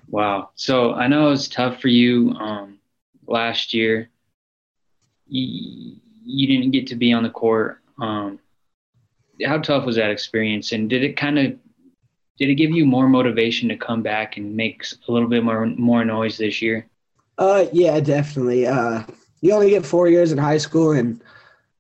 Wow. 0.10 0.50
So 0.56 0.94
I 0.94 1.08
know 1.08 1.28
it 1.28 1.32
was 1.32 1.48
tough 1.48 1.80
for 1.80 1.90
you 1.90 2.32
um, 2.32 2.80
last 3.28 3.72
year. 3.74 4.10
You, 5.30 5.98
you 6.24 6.48
didn't 6.48 6.72
get 6.72 6.88
to 6.88 6.96
be 6.96 7.14
on 7.14 7.24
the 7.24 7.30
court. 7.30 7.82
Um, 8.02 8.40
how 9.46 9.60
tough 9.60 9.86
was 9.86 9.96
that 9.96 10.10
experience, 10.10 10.72
and 10.72 10.90
did 10.90 11.04
it 11.04 11.16
kind 11.18 11.38
of 11.40 11.58
did 12.38 12.50
it 12.50 12.56
give 12.56 12.72
you 12.72 12.86
more 12.86 13.08
motivation 13.08 13.70
to 13.70 13.78
come 13.78 14.04
back 14.04 14.38
and 14.38 14.56
make 14.56 14.84
a 15.08 15.12
little 15.12 15.28
bit 15.28 15.44
more 15.44 15.66
more 15.66 16.06
noise 16.06 16.38
this 16.38 16.62
year? 16.62 16.88
Uh, 17.38 17.66
yeah, 17.72 18.00
definitely. 18.00 18.66
Uh, 18.66 19.04
you 19.42 19.54
only 19.54 19.70
get 19.70 19.86
four 19.86 20.08
years 20.08 20.32
in 20.32 20.38
high 20.38 20.58
school, 20.58 20.92
and 20.92 21.22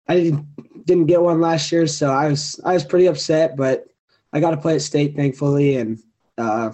I 0.07 0.15
didn't 0.15 0.86
didn't 0.86 1.07
get 1.07 1.21
one 1.21 1.41
last 1.41 1.71
year, 1.71 1.88
so 1.88 2.12
I 2.12 2.29
was 2.29 2.60
I 2.63 2.73
was 2.73 2.86
pretty 2.86 3.07
upset. 3.07 3.55
But 3.55 3.88
I 4.33 4.39
got 4.39 4.51
to 4.51 4.57
play 4.57 4.75
at 4.75 4.81
state, 4.81 5.15
thankfully, 5.15 5.77
and 5.77 5.99
uh, 6.38 6.71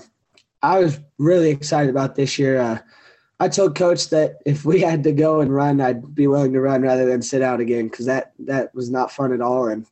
I 0.62 0.80
was 0.80 1.00
really 1.18 1.50
excited 1.50 1.90
about 1.90 2.16
this 2.16 2.38
year. 2.38 2.60
Uh, 2.60 2.80
I 3.44 3.50
told 3.50 3.76
coach 3.76 4.08
that 4.12 4.38
if 4.46 4.64
we 4.64 4.80
had 4.80 5.04
to 5.04 5.12
go 5.12 5.42
and 5.42 5.54
run, 5.54 5.82
I'd 5.82 6.16
be 6.16 6.28
willing 6.28 6.54
to 6.54 6.62
run 6.62 6.82
rather 6.82 7.06
than 7.06 7.22
sit 7.22 7.42
out 7.42 7.60
again 7.60 7.90
because 7.90 8.06
that 8.06 8.32
that 8.40 8.74
was 8.74 8.90
not 8.90 9.12
fun 9.12 9.34
at 9.34 9.42
all. 9.42 9.68
And 9.68 9.86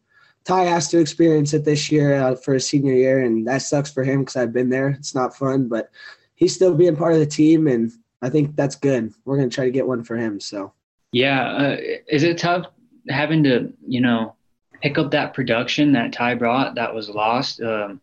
Ty 0.46 0.64
has 0.64 0.88
to 0.88 1.00
experience 1.00 1.54
it 1.54 1.66
this 1.66 1.92
year 1.92 2.16
uh, 2.16 2.36
for 2.36 2.54
his 2.54 2.66
senior 2.66 2.94
year, 2.94 3.20
and 3.20 3.46
that 3.48 3.62
sucks 3.62 3.92
for 3.92 4.06
him 4.06 4.22
because 4.22 4.38
I've 4.38 4.54
been 4.54 4.70
there. 4.70 4.88
It's 4.92 5.14
not 5.14 5.36
fun, 5.36 5.68
but 5.68 5.92
he's 6.36 6.56
still 6.56 6.74
being 6.74 6.96
part 6.96 7.12
of 7.12 7.20
the 7.20 7.26
team, 7.26 7.68
and 7.68 7.92
I 8.22 8.30
think 8.30 8.56
that's 8.56 8.78
good. 8.78 9.14
We're 9.26 9.42
to 9.42 9.50
try 9.50 9.66
to 9.66 9.72
get 9.72 9.86
one 9.86 10.06
for 10.06 10.16
him. 10.16 10.40
So, 10.40 10.72
yeah, 11.12 11.52
uh, 11.52 11.78
is 12.08 12.24
it 12.24 12.38
tough 12.38 12.68
having 13.10 13.44
to, 13.44 13.74
you 13.86 14.00
know, 14.00 14.34
pick 14.82 14.98
up 14.98 15.12
that 15.12 15.34
production 15.34 15.92
that 15.92 16.14
Ty 16.14 16.36
brought 16.36 16.76
that 16.76 16.96
was 16.96 17.10
lost? 17.10 17.62
Um, 17.62 18.00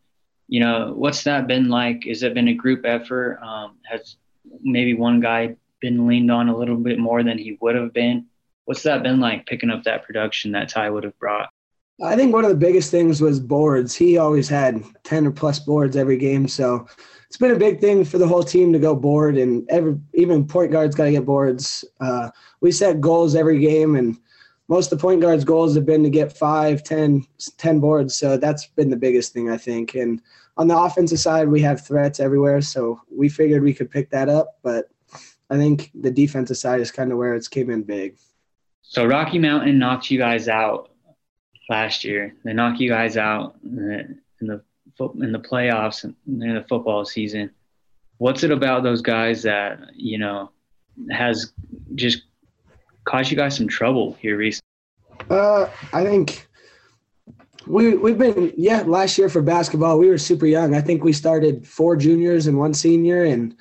you 0.46 0.60
know, 0.60 0.92
what's 0.94 1.24
that 1.24 1.46
been 1.46 1.70
like? 1.70 2.04
Has 2.04 2.22
it 2.22 2.34
been 2.34 2.48
a 2.48 2.54
group 2.54 2.84
effort? 2.84 3.38
Um, 3.42 3.76
has 3.90 4.16
maybe 4.62 4.94
one 4.94 5.20
guy 5.20 5.56
been 5.80 6.06
leaned 6.06 6.30
on 6.30 6.48
a 6.48 6.56
little 6.56 6.76
bit 6.76 6.98
more 6.98 7.22
than 7.22 7.38
he 7.38 7.56
would 7.60 7.74
have 7.74 7.92
been? 7.92 8.26
What's 8.64 8.82
that 8.82 9.02
been 9.02 9.20
like 9.20 9.46
picking 9.46 9.70
up 9.70 9.84
that 9.84 10.04
production 10.04 10.52
that 10.52 10.68
Ty 10.68 10.90
would 10.90 11.04
have 11.04 11.18
brought? 11.18 11.50
I 12.04 12.14
think 12.14 12.32
one 12.32 12.44
of 12.44 12.50
the 12.50 12.56
biggest 12.56 12.90
things 12.90 13.20
was 13.20 13.40
boards. 13.40 13.94
He 13.94 14.18
always 14.18 14.48
had 14.48 14.84
10 15.02 15.26
or 15.26 15.30
plus 15.32 15.58
boards 15.58 15.96
every 15.96 16.16
game. 16.16 16.46
So 16.46 16.86
it's 17.26 17.36
been 17.36 17.50
a 17.50 17.58
big 17.58 17.80
thing 17.80 18.04
for 18.04 18.18
the 18.18 18.26
whole 18.26 18.42
team 18.42 18.72
to 18.72 18.78
go 18.78 18.94
board, 18.94 19.36
and 19.36 19.68
every, 19.68 19.98
even 20.14 20.46
point 20.46 20.70
guards 20.70 20.94
got 20.94 21.04
to 21.04 21.10
get 21.10 21.26
boards. 21.26 21.84
Uh, 22.00 22.30
we 22.60 22.70
set 22.72 23.00
goals 23.00 23.34
every 23.34 23.58
game, 23.58 23.96
and 23.96 24.16
most 24.68 24.92
of 24.92 24.98
the 24.98 25.02
point 25.02 25.20
guards' 25.20 25.44
goals 25.44 25.74
have 25.74 25.84
been 25.84 26.02
to 26.04 26.10
get 26.10 26.36
five, 26.36 26.82
10, 26.82 27.26
10 27.56 27.80
boards. 27.80 28.16
So 28.16 28.36
that's 28.36 28.66
been 28.66 28.90
the 28.90 28.96
biggest 28.96 29.32
thing, 29.32 29.50
I 29.50 29.56
think. 29.56 29.94
And 29.94 30.22
on 30.58 30.66
the 30.66 30.76
offensive 30.76 31.20
side, 31.20 31.48
we 31.48 31.62
have 31.62 31.86
threats 31.86 32.18
everywhere. 32.18 32.60
So 32.60 33.00
we 33.10 33.28
figured 33.28 33.62
we 33.62 33.72
could 33.72 33.90
pick 33.90 34.10
that 34.10 34.28
up. 34.28 34.58
But 34.62 34.90
I 35.48 35.56
think 35.56 35.90
the 35.94 36.10
defensive 36.10 36.58
side 36.58 36.80
is 36.80 36.90
kind 36.90 37.12
of 37.12 37.18
where 37.18 37.34
it's 37.34 37.48
came 37.48 37.70
in 37.70 37.84
big. 37.84 38.18
So 38.82 39.06
Rocky 39.06 39.38
Mountain 39.38 39.78
knocked 39.78 40.10
you 40.10 40.18
guys 40.18 40.48
out 40.48 40.90
last 41.70 42.04
year. 42.04 42.34
They 42.44 42.52
knock 42.52 42.80
you 42.80 42.88
guys 42.88 43.16
out 43.16 43.56
in 43.62 43.76
the 43.76 44.18
in 44.40 44.46
the, 44.46 44.62
in 45.20 45.32
the 45.32 45.38
playoffs 45.38 46.04
in 46.04 46.14
the 46.38 46.64
football 46.68 47.04
season. 47.04 47.50
What's 48.16 48.42
it 48.42 48.50
about 48.50 48.82
those 48.82 49.00
guys 49.00 49.42
that 49.42 49.78
you 49.94 50.18
know 50.18 50.50
has 51.10 51.52
just 51.94 52.22
caused 53.04 53.30
you 53.30 53.36
guys 53.36 53.56
some 53.56 53.68
trouble 53.68 54.14
here 54.14 54.36
recently? 54.36 54.62
Uh, 55.30 55.68
I 55.92 56.04
think 56.04 56.47
we 57.68 57.96
we've 57.96 58.18
been 58.18 58.52
yeah. 58.56 58.82
Last 58.82 59.18
year 59.18 59.28
for 59.28 59.42
basketball, 59.42 59.98
we 59.98 60.08
were 60.08 60.18
super 60.18 60.46
young. 60.46 60.74
I 60.74 60.80
think 60.80 61.04
we 61.04 61.12
started 61.12 61.66
four 61.66 61.96
juniors 61.96 62.46
and 62.46 62.58
one 62.58 62.74
senior, 62.74 63.24
and 63.24 63.54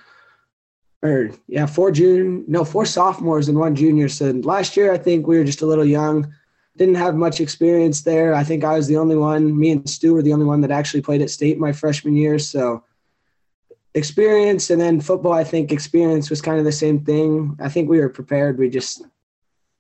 or 1.04 1.32
yeah, 1.48 1.66
four 1.66 1.92
junior 1.92 2.44
no 2.48 2.66
four 2.66 2.86
sophomores 2.86 3.50
and 3.50 3.60
one 3.60 3.76
junior. 3.76 4.10
So 4.10 4.32
last 4.32 4.78
year, 4.78 4.92
I 4.92 4.98
think 4.98 5.28
we 5.28 5.38
were 5.38 5.44
just 5.44 5.62
a 5.62 5.68
little 5.68 5.86
young 5.86 6.34
didn't 6.78 6.96
have 6.96 7.16
much 7.16 7.42
experience 7.42 8.02
there. 8.02 8.34
I 8.34 8.44
think 8.44 8.64
I 8.64 8.76
was 8.76 8.88
the 8.88 8.98
only 8.98 9.16
one. 9.16 9.58
Me 9.58 9.72
and 9.72 9.90
Stu 9.90 10.14
were 10.14 10.22
the 10.22 10.34
only 10.34 10.46
one 10.46 10.62
that 10.62 10.72
actually 10.72 11.02
played 11.02 11.22
at 11.22 11.30
state 11.30 11.60
my 11.60 11.72
freshman 11.74 12.16
year. 12.16 12.38
So 12.40 12.84
experience 13.96 14.70
and 14.70 14.80
then 14.80 15.02
football, 15.02 15.34
I 15.34 15.44
think 15.44 15.72
experience 15.72 16.30
was 16.30 16.42
kind 16.42 16.60
of 16.60 16.66
the 16.66 16.72
same 16.72 17.04
thing. 17.04 17.58
I 17.60 17.68
think 17.68 17.90
we 17.90 18.00
were 18.00 18.10
prepared. 18.10 18.60
We 18.60 18.70
just 18.70 19.04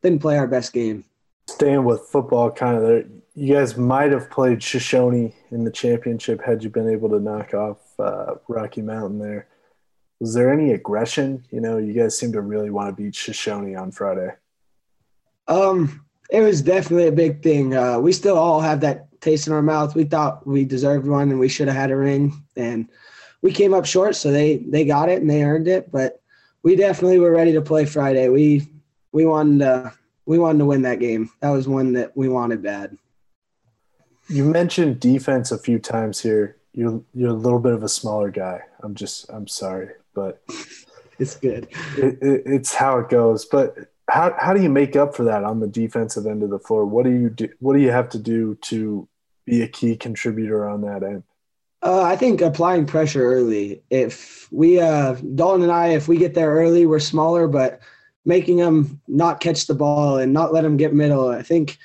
didn't 0.01 0.21
play 0.21 0.37
our 0.37 0.47
best 0.47 0.73
game. 0.73 1.05
Staying 1.47 1.85
with 1.85 2.01
football, 2.01 2.51
kind 2.51 2.77
of 2.77 3.05
you 3.37 3.53
guys 3.53 3.77
might 3.77 4.11
have 4.11 4.31
played 4.31 4.57
Shoshoni 4.57 5.31
in 5.51 5.63
the 5.63 5.69
championship 5.69 6.43
had 6.43 6.63
you 6.63 6.71
been 6.71 6.89
able 6.89 7.07
to 7.09 7.19
knock 7.19 7.53
off 7.53 7.77
uh, 7.99 8.33
Rocky 8.47 8.81
Mountain 8.81 9.19
there. 9.19 9.47
Was 10.19 10.33
there 10.33 10.51
any 10.51 10.71
aggression? 10.71 11.45
You 11.51 11.61
know, 11.61 11.77
you 11.77 11.93
guys 11.93 12.17
seem 12.17 12.31
to 12.31 12.41
really 12.41 12.71
want 12.71 12.89
to 12.89 12.99
beat 12.99 13.13
Shoshoni 13.13 13.79
on 13.79 13.91
Friday. 13.91 14.31
Um, 15.47 16.03
it 16.31 16.41
was 16.41 16.63
definitely 16.63 17.09
a 17.09 17.11
big 17.11 17.43
thing. 17.43 17.75
Uh, 17.75 17.99
we 17.99 18.11
still 18.11 18.35
all 18.35 18.59
have 18.59 18.81
that 18.81 19.21
taste 19.21 19.45
in 19.45 19.53
our 19.53 19.61
mouth. 19.61 19.93
We 19.93 20.05
thought 20.05 20.47
we 20.47 20.65
deserved 20.65 21.05
one 21.05 21.29
and 21.29 21.39
we 21.39 21.47
should 21.47 21.67
have 21.67 21.77
had 21.77 21.91
a 21.91 21.95
ring, 21.95 22.43
and 22.55 22.89
we 23.43 23.51
came 23.51 23.75
up 23.75 23.85
short. 23.85 24.15
So 24.15 24.31
they 24.31 24.57
they 24.67 24.83
got 24.83 25.09
it 25.09 25.21
and 25.21 25.29
they 25.29 25.43
earned 25.43 25.67
it. 25.67 25.91
But 25.91 26.23
we 26.63 26.75
definitely 26.75 27.19
were 27.19 27.31
ready 27.31 27.53
to 27.53 27.61
play 27.61 27.85
Friday. 27.85 28.29
We 28.29 28.67
we 29.11 29.27
wanted 29.27 29.59
to, 29.59 29.93
we 30.25 30.39
wanted 30.39 30.57
to 30.59 30.65
win 30.65 30.81
that 30.81 30.99
game. 30.99 31.29
That 31.41 31.51
was 31.51 31.67
one 31.67 31.93
that 31.93 32.17
we 32.17 32.29
wanted 32.29 32.63
bad. 32.63 32.97
You 34.29 34.43
mentioned 34.43 34.99
defense 34.99 35.51
a 35.51 35.57
few 35.57 35.79
times 35.79 36.21
here. 36.21 36.57
You're 36.73 37.01
you're 37.13 37.29
a 37.29 37.33
little 37.33 37.59
bit 37.59 37.73
of 37.73 37.83
a 37.83 37.89
smaller 37.89 38.29
guy. 38.29 38.61
I'm 38.81 38.95
just 38.95 39.29
I'm 39.29 39.47
sorry, 39.47 39.89
but 40.13 40.41
it's 41.19 41.35
good. 41.35 41.67
It, 41.97 42.21
it, 42.21 42.43
it's 42.45 42.73
how 42.73 42.99
it 42.99 43.09
goes. 43.09 43.45
But 43.45 43.75
how 44.09 44.35
how 44.37 44.53
do 44.53 44.61
you 44.61 44.69
make 44.69 44.95
up 44.95 45.15
for 45.15 45.23
that 45.25 45.43
on 45.43 45.59
the 45.59 45.67
defensive 45.67 46.25
end 46.25 46.43
of 46.43 46.49
the 46.49 46.59
floor? 46.59 46.85
What 46.85 47.05
do 47.05 47.11
you 47.11 47.29
do? 47.29 47.49
What 47.59 47.73
do 47.73 47.79
you 47.79 47.91
have 47.91 48.09
to 48.09 48.19
do 48.19 48.55
to 48.63 49.07
be 49.45 49.61
a 49.61 49.67
key 49.67 49.95
contributor 49.95 50.67
on 50.67 50.81
that 50.81 51.03
end? 51.03 51.23
Uh, 51.81 52.01
I 52.01 52.15
think 52.15 52.41
applying 52.41 52.85
pressure 52.85 53.23
early. 53.23 53.81
If 53.89 54.51
we, 54.51 54.79
uh, 54.79 55.13
Dalton 55.35 55.61
and 55.61 55.71
I, 55.71 55.89
if 55.89 56.07
we 56.07 56.17
get 56.17 56.33
there 56.33 56.49
early, 56.49 56.85
we're 56.85 56.99
smaller, 56.99 57.47
but 57.47 57.79
making 58.25 58.57
them 58.57 58.99
not 59.07 59.39
catch 59.39 59.67
the 59.67 59.75
ball 59.75 60.17
and 60.17 60.33
not 60.33 60.53
let 60.53 60.63
them 60.63 60.75
get 60.75 60.93
middle. 60.93 61.29
I 61.29 61.43
think 61.43 61.77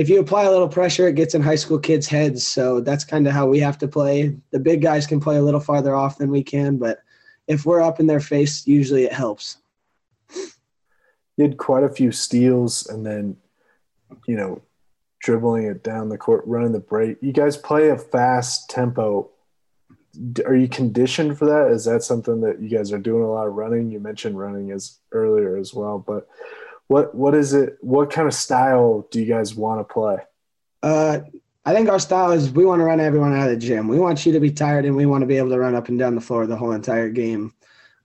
if 0.00 0.08
you 0.08 0.18
apply 0.18 0.44
a 0.44 0.50
little 0.50 0.66
pressure, 0.66 1.06
it 1.08 1.14
gets 1.14 1.34
in 1.34 1.42
high 1.42 1.56
school 1.56 1.78
kids' 1.78 2.06
heads. 2.06 2.46
So 2.46 2.80
that's 2.80 3.04
kind 3.04 3.26
of 3.26 3.34
how 3.34 3.46
we 3.46 3.60
have 3.60 3.76
to 3.78 3.86
play. 3.86 4.34
The 4.50 4.58
big 4.58 4.80
guys 4.80 5.06
can 5.06 5.20
play 5.20 5.36
a 5.36 5.42
little 5.42 5.60
farther 5.60 5.94
off 5.94 6.16
than 6.16 6.30
we 6.30 6.42
can, 6.42 6.78
but 6.78 7.00
if 7.46 7.66
we're 7.66 7.82
up 7.82 8.00
in 8.00 8.06
their 8.06 8.20
face, 8.20 8.66
usually 8.66 9.04
it 9.04 9.12
helps. 9.12 9.58
You 11.36 11.44
had 11.44 11.58
quite 11.58 11.84
a 11.84 11.90
few 11.90 12.12
steals 12.12 12.86
and 12.86 13.04
then, 13.04 13.36
you 14.26 14.36
know, 14.36 14.62
dribbling 15.20 15.64
it 15.64 15.84
down 15.84 16.08
the 16.08 16.16
court, 16.16 16.44
running 16.46 16.72
the 16.72 16.80
break. 16.80 17.18
You 17.20 17.34
guys 17.34 17.58
play 17.58 17.90
a 17.90 17.98
fast 17.98 18.70
tempo. 18.70 19.30
Are 20.46 20.56
you 20.56 20.68
conditioned 20.68 21.36
for 21.36 21.44
that? 21.44 21.72
Is 21.72 21.84
that 21.84 22.04
something 22.04 22.40
that 22.40 22.58
you 22.62 22.70
guys 22.70 22.90
are 22.90 22.98
doing 22.98 23.22
a 23.22 23.30
lot 23.30 23.46
of 23.46 23.52
running? 23.52 23.90
You 23.90 24.00
mentioned 24.00 24.38
running 24.38 24.70
as 24.70 24.96
earlier 25.12 25.58
as 25.58 25.74
well, 25.74 25.98
but 25.98 26.26
what 26.90 27.14
what 27.14 27.36
is 27.36 27.52
it? 27.52 27.78
What 27.82 28.10
kind 28.10 28.26
of 28.26 28.34
style 28.34 29.06
do 29.12 29.20
you 29.20 29.26
guys 29.26 29.54
want 29.54 29.78
to 29.78 29.84
play? 29.94 30.16
Uh, 30.82 31.20
I 31.64 31.72
think 31.72 31.88
our 31.88 32.00
style 32.00 32.32
is 32.32 32.50
we 32.50 32.64
want 32.64 32.80
to 32.80 32.84
run 32.84 32.98
everyone 32.98 33.32
out 33.32 33.48
of 33.48 33.50
the 33.50 33.64
gym. 33.64 33.86
We 33.86 34.00
want 34.00 34.26
you 34.26 34.32
to 34.32 34.40
be 34.40 34.50
tired, 34.50 34.84
and 34.84 34.96
we 34.96 35.06
want 35.06 35.22
to 35.22 35.26
be 35.26 35.36
able 35.36 35.50
to 35.50 35.58
run 35.60 35.76
up 35.76 35.88
and 35.88 35.96
down 35.96 36.16
the 36.16 36.20
floor 36.20 36.48
the 36.48 36.56
whole 36.56 36.72
entire 36.72 37.08
game. 37.08 37.54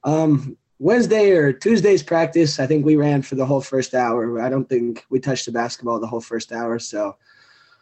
Um, 0.04 0.56
Wednesday 0.78 1.32
or 1.32 1.52
Tuesday's 1.52 2.04
practice, 2.04 2.60
I 2.60 2.68
think 2.68 2.86
we 2.86 2.96
ran 2.96 3.24
for 3.24 3.34
the 3.34 3.46
whole 3.46 3.60
first 3.60 3.96
hour. 3.96 4.40
I 4.40 4.50
don't 4.50 4.70
think 4.70 5.04
we 5.10 5.20
touched 5.20 5.48
the 5.48 5.52
basketball 5.52 6.00
the 6.00 6.06
whole 6.06 6.22
first 6.22 6.52
hour. 6.52 6.78
So 6.78 7.16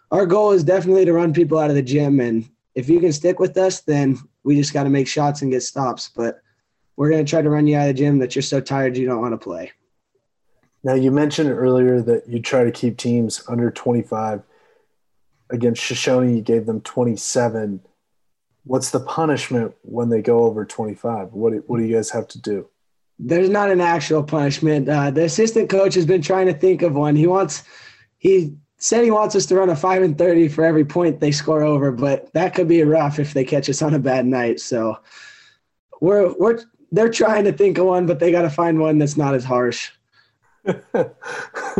our 0.10 0.26
goal 0.26 0.52
is 0.54 0.64
definitely 0.64 1.04
to 1.04 1.12
run 1.12 1.34
people 1.34 1.60
out 1.60 1.70
of 1.70 1.76
the 1.76 1.82
gym. 1.82 2.22
And 2.22 2.50
if 2.76 2.88
you 2.88 3.02
can 3.02 3.12
stick 3.12 3.40
with 3.40 3.58
us, 3.58 3.82
then 3.82 4.20
we 4.46 4.56
just 4.56 4.72
got 4.72 4.84
to 4.84 4.90
make 4.90 5.10
shots 5.10 5.42
and 5.42 5.52
get 5.52 5.64
stops. 5.64 6.12
But 6.16 6.40
we're 6.96 7.10
going 7.10 7.26
to 7.26 7.30
try 7.30 7.42
to 7.42 7.50
run 7.50 7.68
you 7.68 7.76
out 7.76 7.90
of 7.90 7.96
the 7.96 8.02
gym 8.02 8.20
that 8.20 8.36
you're 8.36 8.42
so 8.42 8.62
tired 8.62 8.96
you 8.96 9.06
don't 9.06 9.20
want 9.20 9.34
to 9.34 9.38
play. 9.38 9.74
Now, 10.84 10.96
you 10.96 11.12
mentioned 11.12 11.50
earlier 11.50 12.02
that 12.02 12.28
you 12.28 12.42
try 12.42 12.66
to 12.66 12.72
keep 12.72 12.98
teams 12.98 13.44
under 13.48 13.72
25. 13.72 14.44
Against 15.50 15.82
Shoshoni, 15.82 16.36
you 16.36 16.42
gave 16.42 16.66
them 16.66 16.82
27. 16.82 17.82
What's 18.66 18.92
the 18.92 19.00
punishment 19.00 19.74
when 19.82 20.10
they 20.10 20.22
go 20.22 20.44
over 20.44 20.66
25? 20.66 21.34
What, 21.34 21.54
what 21.68 21.78
do 21.78 21.86
you 21.86 21.96
guys 21.96 22.10
have 22.10 22.28
to 22.30 22.40
do? 22.40 22.68
There's 23.20 23.50
not 23.50 23.70
an 23.70 23.80
actual 23.80 24.24
punishment. 24.24 24.90
Uh, 24.90 25.12
the 25.12 25.26
assistant 25.26 25.70
coach 25.70 25.94
has 25.96 26.06
been 26.06 26.22
trying 26.22 26.48
to 26.48 26.54
think 26.54 26.82
of 26.82 26.96
one. 26.96 27.16
He 27.16 27.28
wants, 27.28 27.64
he 28.18 28.56
said 28.78 29.04
he 29.04 29.12
wants 29.12 29.36
us 29.36 29.46
to 29.46 29.56
run 29.56 29.70
a 29.70 29.76
5 29.76 30.02
and 30.02 30.18
30 30.18 30.50
for 30.50 30.66
every 30.66 30.84
point 30.84 31.20
they 31.20 31.32
score 31.32 31.64
over, 31.64 31.92
but 31.92 32.34
that 32.34 32.56
could 32.56 32.68
be 32.68 32.84
rough 32.84 33.20
if 33.20 33.34
they 33.34 33.46
catch 33.46 33.70
us 33.70 33.82
on 33.82 33.94
a 33.94 34.00
bad 34.00 34.26
night. 34.26 34.60
So 34.60 34.98
we're, 36.02 36.34
we're, 36.38 36.60
they're 36.92 37.10
trying 37.10 37.46
to 37.46 37.54
think 37.54 37.78
of 37.78 37.86
one, 37.86 38.06
but 38.06 38.20
they 38.20 38.32
got 38.32 38.42
to 38.42 38.50
find 38.50 38.80
one 38.80 38.98
that's 38.98 39.16
not 39.16 39.36
as 39.36 39.46
harsh. 39.46 39.92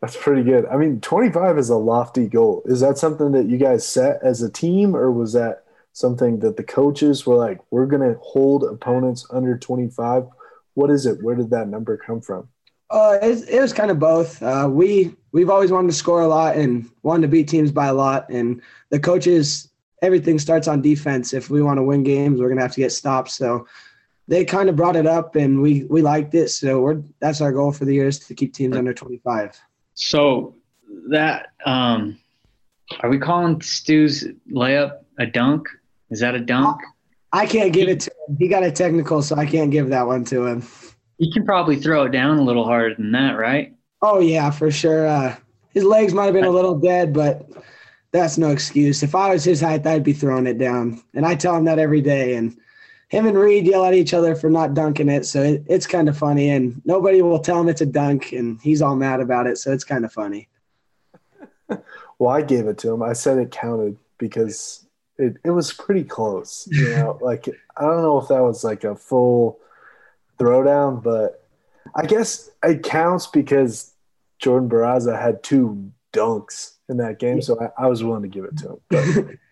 That's 0.00 0.16
pretty 0.16 0.42
good. 0.44 0.66
I 0.66 0.76
mean, 0.76 1.00
25 1.00 1.58
is 1.58 1.68
a 1.68 1.76
lofty 1.76 2.26
goal. 2.26 2.62
Is 2.66 2.80
that 2.80 2.98
something 2.98 3.32
that 3.32 3.48
you 3.48 3.58
guys 3.58 3.86
set 3.86 4.22
as 4.22 4.42
a 4.42 4.50
team, 4.50 4.96
or 4.96 5.10
was 5.10 5.32
that 5.34 5.64
something 5.92 6.38
that 6.40 6.56
the 6.56 6.62
coaches 6.62 7.26
were 7.26 7.36
like, 7.36 7.60
we're 7.70 7.86
going 7.86 8.02
to 8.02 8.18
hold 8.20 8.64
opponents 8.64 9.26
under 9.30 9.58
25? 9.58 10.26
What 10.74 10.90
is 10.90 11.06
it? 11.06 11.22
Where 11.22 11.34
did 11.34 11.50
that 11.50 11.68
number 11.68 11.96
come 11.96 12.20
from? 12.20 12.48
Uh, 12.90 13.18
it, 13.22 13.48
it 13.48 13.60
was 13.60 13.72
kind 13.72 13.90
of 13.90 13.98
both. 13.98 14.42
Uh, 14.42 14.68
we 14.70 15.14
we've 15.32 15.50
always 15.50 15.70
wanted 15.70 15.88
to 15.88 15.94
score 15.94 16.22
a 16.22 16.26
lot 16.26 16.56
and 16.56 16.90
wanted 17.02 17.22
to 17.22 17.28
beat 17.28 17.48
teams 17.48 17.70
by 17.70 17.86
a 17.86 17.94
lot, 17.94 18.28
and 18.30 18.60
the 18.90 18.98
coaches 18.98 19.68
everything 20.02 20.38
starts 20.38 20.66
on 20.66 20.82
defense. 20.82 21.32
If 21.32 21.50
we 21.50 21.62
want 21.62 21.78
to 21.78 21.84
win 21.84 22.02
games, 22.02 22.40
we're 22.40 22.48
gonna 22.48 22.62
have 22.62 22.72
to 22.72 22.80
get 22.80 22.90
stops. 22.90 23.34
So 23.34 23.66
they 24.30 24.44
kind 24.44 24.68
of 24.68 24.76
brought 24.76 24.94
it 24.94 25.08
up 25.08 25.34
and 25.34 25.60
we 25.60 25.84
we 25.84 26.02
liked 26.02 26.34
it. 26.34 26.48
So 26.48 26.80
we're 26.80 27.02
that's 27.18 27.40
our 27.40 27.52
goal 27.52 27.72
for 27.72 27.84
the 27.84 27.92
year 27.92 28.06
is 28.06 28.20
to 28.20 28.34
keep 28.34 28.54
teams 28.54 28.76
under 28.76 28.94
25. 28.94 29.60
So 29.94 30.54
that 31.10 31.48
um, 31.66 32.16
are 33.00 33.10
we 33.10 33.18
calling 33.18 33.60
Stu's 33.60 34.24
layup 34.50 35.00
a 35.18 35.26
dunk? 35.26 35.66
Is 36.10 36.20
that 36.20 36.36
a 36.36 36.40
dunk? 36.40 36.80
I 37.32 37.44
can't 37.44 37.72
give 37.72 37.88
it 37.88 38.00
to 38.00 38.10
him. 38.28 38.36
He 38.38 38.46
got 38.46 38.62
a 38.62 38.70
technical, 38.70 39.20
so 39.20 39.36
I 39.36 39.46
can't 39.46 39.70
give 39.70 39.88
that 39.90 40.06
one 40.06 40.24
to 40.26 40.46
him. 40.46 40.62
He 41.18 41.32
can 41.32 41.44
probably 41.44 41.76
throw 41.76 42.04
it 42.04 42.10
down 42.10 42.38
a 42.38 42.42
little 42.42 42.64
harder 42.64 42.94
than 42.94 43.12
that, 43.12 43.32
right? 43.32 43.74
Oh 44.00 44.20
yeah, 44.20 44.50
for 44.50 44.70
sure. 44.70 45.08
Uh, 45.08 45.36
his 45.70 45.84
legs 45.84 46.14
might 46.14 46.26
have 46.26 46.34
been 46.34 46.44
a 46.44 46.50
little 46.50 46.78
dead, 46.78 47.12
but 47.12 47.48
that's 48.12 48.38
no 48.38 48.50
excuse. 48.50 49.02
If 49.02 49.16
I 49.16 49.30
was 49.30 49.42
his 49.42 49.60
height, 49.60 49.84
I'd 49.86 50.04
be 50.04 50.12
throwing 50.12 50.46
it 50.46 50.58
down, 50.58 51.02
and 51.14 51.26
I 51.26 51.34
tell 51.34 51.56
him 51.56 51.64
that 51.64 51.80
every 51.80 52.00
day. 52.00 52.36
And 52.36 52.56
him 53.10 53.26
and 53.26 53.36
Reed 53.36 53.66
yell 53.66 53.84
at 53.84 53.92
each 53.92 54.14
other 54.14 54.36
for 54.36 54.48
not 54.48 54.72
dunking 54.72 55.08
it, 55.08 55.26
so 55.26 55.42
it, 55.42 55.64
it's 55.66 55.86
kind 55.86 56.08
of 56.08 56.16
funny. 56.16 56.50
And 56.50 56.80
nobody 56.84 57.20
will 57.22 57.40
tell 57.40 57.60
him 57.60 57.68
it's 57.68 57.80
a 57.80 57.86
dunk, 57.86 58.32
and 58.32 58.60
he's 58.62 58.80
all 58.80 58.94
mad 58.94 59.20
about 59.20 59.48
it, 59.48 59.58
so 59.58 59.72
it's 59.72 59.84
kind 59.84 60.04
of 60.04 60.12
funny. 60.12 60.48
well, 62.18 62.30
I 62.30 62.42
gave 62.42 62.68
it 62.68 62.78
to 62.78 62.92
him. 62.92 63.02
I 63.02 63.12
said 63.12 63.38
it 63.38 63.50
counted 63.50 63.96
because 64.16 64.86
it, 65.18 65.36
it 65.44 65.50
was 65.50 65.72
pretty 65.72 66.04
close. 66.04 66.68
You 66.70 66.90
know, 66.90 67.18
like 67.22 67.48
I 67.76 67.82
don't 67.82 68.02
know 68.02 68.18
if 68.18 68.28
that 68.28 68.42
was 68.42 68.62
like 68.62 68.84
a 68.84 68.94
full 68.94 69.58
throwdown, 70.38 71.02
but 71.02 71.44
I 71.96 72.06
guess 72.06 72.48
it 72.62 72.84
counts 72.84 73.26
because 73.26 73.92
Jordan 74.38 74.70
Barraza 74.70 75.20
had 75.20 75.42
two 75.42 75.90
dunks 76.12 76.74
in 76.88 76.98
that 76.98 77.18
game, 77.18 77.42
so 77.42 77.58
I, 77.60 77.84
I 77.84 77.86
was 77.88 78.04
willing 78.04 78.22
to 78.22 78.28
give 78.28 78.44
it 78.44 78.56
to 78.58 78.80
him. 78.90 79.38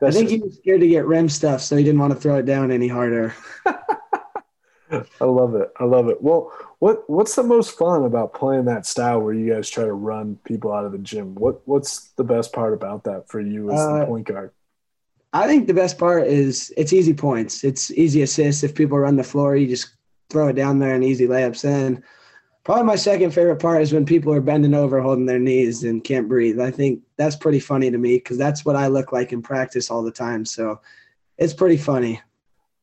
I 0.00 0.10
think 0.10 0.30
he 0.30 0.38
was 0.38 0.56
scared 0.56 0.80
to 0.80 0.88
get 0.88 1.06
rim 1.06 1.28
stuff, 1.28 1.60
so 1.60 1.76
he 1.76 1.82
didn't 1.82 2.00
want 2.00 2.12
to 2.12 2.18
throw 2.18 2.36
it 2.36 2.46
down 2.46 2.70
any 2.70 2.88
harder. 2.88 3.34
I 4.90 5.24
love 5.24 5.54
it. 5.54 5.70
I 5.78 5.84
love 5.84 6.08
it. 6.08 6.22
Well, 6.22 6.52
what 6.78 7.08
what's 7.10 7.34
the 7.34 7.42
most 7.42 7.76
fun 7.76 8.04
about 8.04 8.32
playing 8.32 8.64
that 8.66 8.86
style 8.86 9.20
where 9.20 9.34
you 9.34 9.52
guys 9.52 9.68
try 9.68 9.84
to 9.84 9.92
run 9.92 10.38
people 10.44 10.72
out 10.72 10.84
of 10.84 10.92
the 10.92 10.98
gym? 10.98 11.34
What 11.34 11.66
what's 11.66 12.10
the 12.16 12.24
best 12.24 12.52
part 12.52 12.72
about 12.72 13.04
that 13.04 13.28
for 13.28 13.40
you 13.40 13.70
as 13.70 13.80
uh, 13.80 13.98
the 14.00 14.06
point 14.06 14.26
guard? 14.26 14.52
I 15.32 15.46
think 15.46 15.66
the 15.66 15.74
best 15.74 15.98
part 15.98 16.26
is 16.26 16.72
it's 16.76 16.92
easy 16.92 17.12
points. 17.12 17.64
It's 17.64 17.90
easy 17.90 18.22
assists. 18.22 18.64
If 18.64 18.74
people 18.74 18.98
run 18.98 19.16
the 19.16 19.24
floor, 19.24 19.56
you 19.56 19.66
just 19.66 19.94
throw 20.30 20.48
it 20.48 20.54
down 20.54 20.78
there 20.78 20.94
and 20.94 21.04
easy 21.04 21.26
layups 21.26 21.64
in. 21.64 22.02
Probably 22.68 22.84
my 22.84 22.96
second 22.96 23.30
favorite 23.30 23.62
part 23.62 23.80
is 23.80 23.94
when 23.94 24.04
people 24.04 24.30
are 24.30 24.42
bending 24.42 24.74
over, 24.74 25.00
holding 25.00 25.24
their 25.24 25.38
knees, 25.38 25.84
and 25.84 26.04
can't 26.04 26.28
breathe. 26.28 26.60
I 26.60 26.70
think 26.70 27.00
that's 27.16 27.34
pretty 27.34 27.60
funny 27.60 27.90
to 27.90 27.96
me 27.96 28.16
because 28.16 28.36
that's 28.36 28.62
what 28.62 28.76
I 28.76 28.88
look 28.88 29.10
like 29.10 29.32
in 29.32 29.40
practice 29.40 29.90
all 29.90 30.02
the 30.02 30.10
time. 30.10 30.44
So 30.44 30.78
it's 31.38 31.54
pretty 31.54 31.78
funny. 31.78 32.20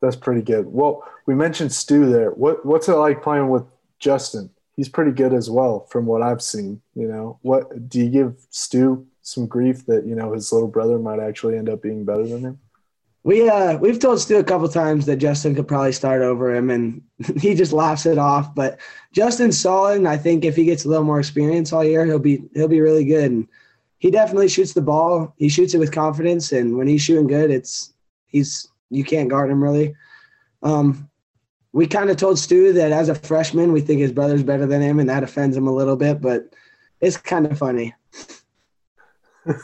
That's 0.01 0.15
pretty 0.15 0.41
good. 0.41 0.65
Well, 0.65 1.03
we 1.27 1.35
mentioned 1.35 1.71
Stu 1.71 2.09
there. 2.09 2.31
What 2.31 2.65
what's 2.65 2.89
it 2.89 2.95
like 2.95 3.21
playing 3.21 3.49
with 3.49 3.61
Justin? 3.99 4.49
He's 4.75 4.89
pretty 4.89 5.11
good 5.11 5.35
as 5.35 5.51
well, 5.51 5.81
from 5.91 6.07
what 6.07 6.23
I've 6.23 6.41
seen. 6.41 6.81
You 6.95 7.07
know, 7.07 7.37
what 7.43 7.87
do 7.87 7.99
you 7.99 8.09
give 8.09 8.43
Stu 8.49 9.05
some 9.21 9.45
grief 9.45 9.85
that 9.85 10.07
you 10.07 10.15
know 10.15 10.33
his 10.33 10.51
little 10.51 10.67
brother 10.67 10.97
might 10.97 11.19
actually 11.19 11.59
end 11.59 11.69
up 11.69 11.83
being 11.83 12.05
better 12.05 12.25
than 12.25 12.41
him? 12.41 12.59
We 13.25 13.49
uh 13.49 13.77
we've 13.77 13.97
told 13.97 14.21
Stu 14.21 14.37
a 14.37 14.43
couple 14.43 14.69
times 14.69 15.07
that 15.07 15.17
Justin 15.17 15.55
could 15.55 15.67
probably 15.67 15.93
start 15.93 16.21
over 16.21 16.53
him, 16.53 16.69
and 16.69 17.01
he 17.41 17.55
just 17.55 17.73
laughs 17.73 18.05
it 18.05 18.19
off. 18.19 18.53
But 18.53 18.79
Justin's 19.11 19.59
solid, 19.59 19.97
and 19.97 20.07
I 20.07 20.15
think 20.15 20.45
if 20.45 20.55
he 20.55 20.63
gets 20.63 20.85
a 20.85 20.89
little 20.89 21.03
more 21.03 21.19
experience 21.19 21.73
all 21.73 21.83
year, 21.83 22.05
he'll 22.05 22.19
be 22.19 22.43
he'll 22.53 22.67
be 22.67 22.81
really 22.81 23.03
good. 23.03 23.31
And 23.31 23.47
he 23.97 24.11
definitely 24.11 24.47
shoots 24.47 24.73
the 24.73 24.81
ball. 24.81 25.33
He 25.37 25.49
shoots 25.49 25.73
it 25.73 25.79
with 25.79 25.91
confidence, 25.91 26.51
and 26.51 26.77
when 26.77 26.85
he's 26.85 27.01
shooting 27.01 27.25
good, 27.25 27.49
it's 27.49 27.95
he's 28.27 28.67
you 28.91 29.03
can't 29.03 29.29
guard 29.29 29.49
him 29.49 29.63
really. 29.63 29.95
Um, 30.61 31.09
we 31.71 31.87
kind 31.87 32.11
of 32.11 32.17
told 32.17 32.37
Stu 32.37 32.73
that 32.73 32.91
as 32.91 33.09
a 33.09 33.15
freshman, 33.15 33.71
we 33.71 33.81
think 33.81 34.01
his 34.01 34.11
brother's 34.11 34.43
better 34.43 34.67
than 34.67 34.83
him, 34.83 34.99
and 34.99 35.09
that 35.09 35.23
offends 35.23 35.57
him 35.57 35.67
a 35.67 35.73
little 35.73 35.95
bit. 35.95 36.21
But 36.21 36.53
it's 37.01 37.17
kind 37.17 37.47
of 37.47 37.57
funny. 37.57 37.95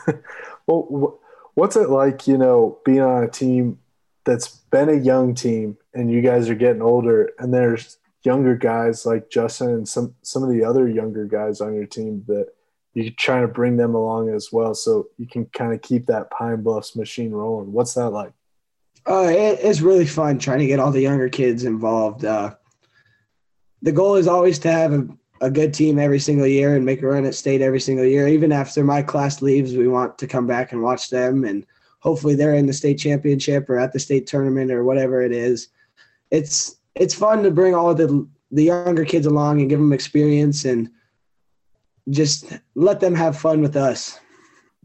well, 0.66 1.21
what's 1.54 1.76
it 1.76 1.90
like, 1.90 2.26
you 2.26 2.38
know, 2.38 2.78
being 2.84 3.00
on 3.00 3.24
a 3.24 3.28
team 3.28 3.78
that's 4.24 4.48
been 4.70 4.88
a 4.88 4.94
young 4.94 5.34
team 5.34 5.76
and 5.94 6.10
you 6.10 6.20
guys 6.20 6.48
are 6.48 6.54
getting 6.54 6.82
older 6.82 7.30
and 7.38 7.52
there's 7.52 7.98
younger 8.22 8.56
guys 8.56 9.04
like 9.04 9.30
Justin 9.30 9.70
and 9.70 9.88
some 9.88 10.14
some 10.22 10.42
of 10.42 10.50
the 10.50 10.64
other 10.64 10.88
younger 10.88 11.24
guys 11.24 11.60
on 11.60 11.74
your 11.74 11.86
team 11.86 12.24
that 12.28 12.48
you're 12.94 13.12
trying 13.16 13.42
to 13.42 13.48
bring 13.48 13.76
them 13.76 13.94
along 13.94 14.28
as 14.28 14.52
well 14.52 14.74
so 14.74 15.08
you 15.18 15.26
can 15.26 15.46
kind 15.46 15.72
of 15.72 15.82
keep 15.82 16.06
that 16.06 16.30
Pine 16.30 16.62
Bluffs 16.62 16.94
machine 16.94 17.32
rolling. 17.32 17.72
What's 17.72 17.94
that 17.94 18.10
like? 18.10 18.32
Uh, 19.08 19.28
it, 19.28 19.58
it's 19.62 19.80
really 19.80 20.06
fun 20.06 20.38
trying 20.38 20.60
to 20.60 20.66
get 20.66 20.78
all 20.78 20.92
the 20.92 21.00
younger 21.00 21.28
kids 21.28 21.64
involved. 21.64 22.24
Uh, 22.24 22.54
the 23.80 23.92
goal 23.92 24.14
is 24.14 24.28
always 24.28 24.60
to 24.60 24.70
have 24.70 24.92
a, 24.92 25.08
a 25.42 25.50
good 25.50 25.74
team 25.74 25.98
every 25.98 26.20
single 26.20 26.46
year 26.46 26.76
and 26.76 26.86
make 26.86 27.02
a 27.02 27.06
run 27.06 27.26
at 27.26 27.34
state 27.34 27.60
every 27.60 27.80
single 27.80 28.06
year. 28.06 28.28
Even 28.28 28.52
after 28.52 28.84
my 28.84 29.02
class 29.02 29.42
leaves, 29.42 29.76
we 29.76 29.88
want 29.88 30.16
to 30.18 30.28
come 30.28 30.46
back 30.46 30.70
and 30.70 30.82
watch 30.82 31.10
them 31.10 31.44
and 31.44 31.66
hopefully 31.98 32.36
they're 32.36 32.54
in 32.54 32.66
the 32.66 32.72
state 32.72 32.98
championship 32.98 33.68
or 33.68 33.76
at 33.76 33.92
the 33.92 33.98
state 33.98 34.26
tournament 34.26 34.70
or 34.70 34.84
whatever 34.84 35.20
it 35.20 35.32
is. 35.32 35.68
It's 36.30 36.76
it's 36.94 37.14
fun 37.14 37.42
to 37.42 37.50
bring 37.50 37.74
all 37.74 37.92
the 37.92 38.26
the 38.52 38.64
younger 38.64 39.04
kids 39.04 39.26
along 39.26 39.60
and 39.60 39.68
give 39.68 39.80
them 39.80 39.92
experience 39.92 40.64
and 40.64 40.88
just 42.08 42.52
let 42.74 43.00
them 43.00 43.14
have 43.14 43.36
fun 43.36 43.62
with 43.62 43.76
us. 43.76 44.20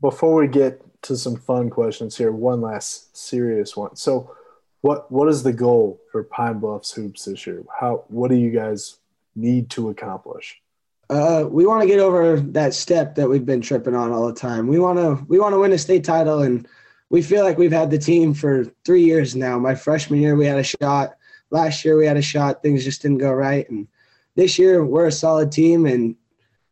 Before 0.02 0.36
we 0.36 0.48
get 0.48 0.82
to 1.04 1.16
some 1.16 1.36
fun 1.36 1.70
questions 1.70 2.18
here, 2.18 2.32
one 2.32 2.62
last 2.62 3.16
serious 3.16 3.78
one. 3.78 3.96
So 3.96 4.36
what 4.82 5.12
what 5.12 5.28
is 5.28 5.44
the 5.44 5.54
goal 5.54 6.00
for 6.12 6.24
Pine 6.24 6.60
Bluffs 6.60 6.94
hoops 6.94 7.26
this 7.26 7.46
year? 7.46 7.64
How 7.80 8.06
what 8.08 8.30
do 8.30 8.36
you 8.36 8.50
guys 8.50 8.98
need 9.38 9.70
to 9.72 9.90
accomplish? 9.90 10.62
Uh, 11.10 11.46
we 11.50 11.66
want 11.66 11.82
to 11.82 11.88
get 11.88 12.00
over 12.00 12.40
that 12.40 12.74
step 12.74 13.16
that 13.16 13.30
we've 13.30 13.46
been 13.46 13.62
tripping 13.62 13.96
on 13.96 14.12
all 14.12 14.28
the 14.28 14.34
time. 14.34 14.68
We 14.68 14.80
want 14.80 14.98
to 15.00 15.24
we 15.28 15.40
want 15.40 15.54
to 15.54 15.60
win 15.60 15.72
a 15.72 15.78
state 15.78 16.04
title, 16.04 16.42
and 16.42 16.68
we 17.10 17.22
feel 17.22 17.46
like 17.46 17.58
we've 17.58 17.72
had 17.72 17.90
the 17.90 17.98
team 17.98 18.34
for 18.34 18.66
three 18.84 19.04
years 19.04 19.36
now. 19.36 19.58
My 19.58 19.74
freshman 19.74 20.22
year, 20.22 20.36
we 20.36 20.46
had 20.46 20.58
a 20.58 20.64
shot. 20.64 21.16
Last 21.50 21.86
year, 21.86 21.96
we 21.96 22.06
had 22.06 22.18
a 22.18 22.22
shot. 22.22 22.62
Things 22.62 22.84
just 22.84 23.02
didn't 23.02 23.20
go 23.20 23.32
right, 23.32 23.70
and 23.70 23.88
this 24.36 24.60
year, 24.60 24.84
we're 24.84 25.08
a 25.08 25.12
solid 25.12 25.52
team, 25.52 25.86
and 25.86 26.16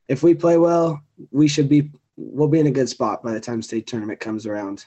if 0.09 0.21
we 0.21 0.33
play 0.33 0.57
well, 0.57 1.01
we 1.31 1.47
should 1.47 1.69
be 1.69 1.91
we'll 2.17 2.49
be 2.49 2.59
in 2.59 2.67
a 2.67 2.71
good 2.71 2.89
spot 2.89 3.23
by 3.23 3.31
the 3.31 3.39
time 3.39 3.61
state 3.61 3.87
tournament 3.87 4.19
comes 4.19 4.45
around. 4.45 4.85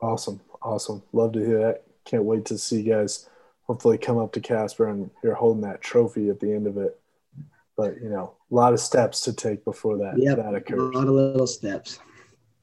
Awesome, 0.00 0.40
awesome. 0.62 1.02
Love 1.12 1.32
to 1.32 1.44
hear 1.44 1.58
that. 1.58 1.82
Can't 2.04 2.24
wait 2.24 2.44
to 2.46 2.58
see 2.58 2.82
you 2.82 2.92
guys. 2.94 3.28
Hopefully, 3.68 3.98
come 3.98 4.18
up 4.18 4.32
to 4.32 4.40
Casper 4.40 4.88
and 4.88 5.10
you're 5.22 5.34
holding 5.34 5.62
that 5.62 5.82
trophy 5.82 6.30
at 6.30 6.40
the 6.40 6.52
end 6.52 6.66
of 6.66 6.78
it. 6.78 6.98
But 7.76 8.00
you 8.02 8.08
know, 8.08 8.34
a 8.50 8.54
lot 8.54 8.72
of 8.72 8.80
steps 8.80 9.20
to 9.22 9.32
take 9.32 9.64
before 9.64 9.98
that 9.98 10.14
yep, 10.16 10.38
that 10.38 10.54
occurs. 10.54 10.78
A 10.78 10.98
lot 10.98 11.06
of 11.06 11.14
little 11.14 11.46
steps. 11.46 12.00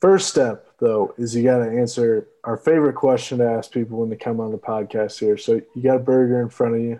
First 0.01 0.29
step, 0.29 0.67
though, 0.79 1.13
is 1.17 1.35
you 1.35 1.43
got 1.43 1.59
to 1.59 1.69
answer 1.69 2.27
our 2.43 2.57
favorite 2.57 2.95
question 2.95 3.37
to 3.37 3.49
ask 3.49 3.71
people 3.71 3.99
when 3.99 4.09
they 4.09 4.15
come 4.15 4.39
on 4.39 4.51
the 4.51 4.57
podcast 4.57 5.19
here. 5.19 5.37
So 5.37 5.61
you 5.73 5.81
got 5.81 5.95
a 5.95 5.99
burger 5.99 6.41
in 6.41 6.49
front 6.49 6.75
of 6.75 6.81
you. 6.81 6.99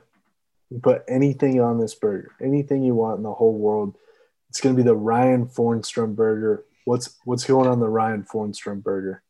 You 0.69 0.79
put 0.79 1.03
anything 1.07 1.61
on 1.61 1.79
this 1.79 1.93
burger, 1.93 2.31
anything 2.41 2.83
you 2.83 2.95
want 2.95 3.17
in 3.17 3.23
the 3.23 3.33
whole 3.33 3.57
world. 3.57 3.95
It's 4.49 4.61
going 4.61 4.75
to 4.75 4.81
be 4.81 4.87
the 4.87 4.95
Ryan 4.95 5.45
Fornstrom 5.45 6.15
burger. 6.15 6.63
What's 6.85 7.17
what's 7.25 7.43
going 7.43 7.67
on 7.67 7.79
the 7.79 7.89
Ryan 7.89 8.23
Fornstrom 8.23 8.81
burger? 8.81 9.21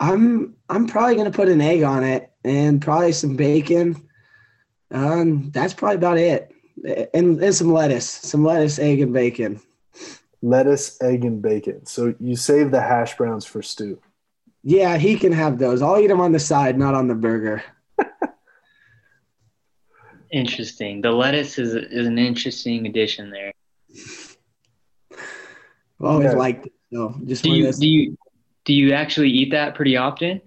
I'm 0.00 0.56
I'm 0.68 0.86
probably 0.86 1.14
going 1.14 1.30
to 1.30 1.36
put 1.36 1.48
an 1.48 1.60
egg 1.60 1.82
on 1.82 2.02
it 2.04 2.30
and 2.44 2.82
probably 2.82 3.12
some 3.12 3.36
bacon. 3.36 4.08
Um, 4.90 5.50
that's 5.50 5.74
probably 5.74 5.96
about 5.96 6.18
it 6.18 6.54
and, 6.82 7.42
and 7.42 7.54
some 7.54 7.72
lettuce, 7.72 8.08
some 8.08 8.44
lettuce, 8.44 8.78
egg, 8.78 9.00
and 9.00 9.12
bacon. 9.12 9.60
Lettuce, 10.42 11.00
egg, 11.02 11.24
and 11.24 11.40
bacon. 11.40 11.86
So 11.86 12.14
you 12.20 12.36
save 12.36 12.70
the 12.70 12.80
hash 12.80 13.16
browns 13.16 13.44
for 13.44 13.62
Stu. 13.62 14.00
Yeah, 14.62 14.96
he 14.96 15.16
can 15.16 15.32
have 15.32 15.58
those. 15.58 15.82
I'll 15.82 15.98
eat 15.98 16.08
them 16.08 16.20
on 16.20 16.32
the 16.32 16.38
side, 16.38 16.78
not 16.78 16.94
on 16.94 17.08
the 17.08 17.14
burger. 17.14 17.62
interesting. 20.32 21.00
The 21.00 21.12
lettuce 21.12 21.58
is 21.58 21.74
is 21.74 22.06
an 22.06 22.18
interesting 22.18 22.86
addition 22.86 23.30
there. 23.30 23.52
I've 25.12 26.06
always 26.06 26.32
yeah. 26.32 26.38
liked 26.38 26.66
it. 26.66 26.72
So 26.92 27.14
just 27.26 27.44
do 27.44 27.50
you 27.50 27.72
do 27.72 27.86
you 27.86 28.18
do 28.64 28.72
you 28.72 28.92
actually 28.92 29.30
eat 29.30 29.50
that 29.50 29.74
pretty 29.74 29.96
often? 29.96 30.40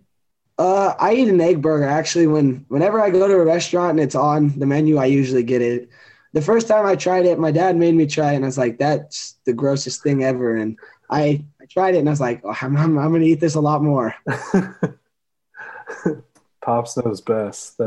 Uh, 0.57 0.95
I 0.99 1.13
eat 1.13 1.29
an 1.29 1.39
egg 1.39 1.61
burger 1.61 1.85
actually. 1.85 2.27
When 2.27 2.65
whenever 2.67 2.99
I 2.99 3.09
go 3.09 3.27
to 3.27 3.35
a 3.35 3.45
restaurant 3.45 3.91
and 3.91 3.99
it's 3.99 4.15
on 4.15 4.57
the 4.57 4.65
menu, 4.65 4.97
I 4.97 5.05
usually 5.05 5.43
get 5.43 5.61
it 5.61 5.89
the 6.37 6.41
first 6.41 6.67
time 6.67 6.85
I 6.85 6.95
tried 6.95 7.25
it, 7.25 7.39
my 7.39 7.49
dad 7.51 7.75
made 7.75 7.95
me 7.95 8.05
try 8.05 8.33
it, 8.33 8.35
and 8.35 8.45
I 8.45 8.47
was 8.47 8.59
like, 8.59 8.77
"That's 8.77 9.35
the 9.45 9.53
grossest 9.53 10.03
thing 10.03 10.23
ever." 10.23 10.55
And 10.55 10.77
I, 11.09 11.43
I 11.59 11.65
tried 11.65 11.95
it, 11.95 11.99
and 11.99 12.09
I 12.09 12.11
was 12.11 12.21
like, 12.21 12.41
oh, 12.43 12.55
"I'm, 12.61 12.77
I'm, 12.77 12.99
I'm 12.99 13.09
going 13.09 13.21
to 13.21 13.27
eat 13.27 13.39
this 13.39 13.55
a 13.55 13.61
lot 13.61 13.81
more." 13.81 14.13
Pops 16.61 16.97
knows 16.97 17.21
best. 17.21 17.79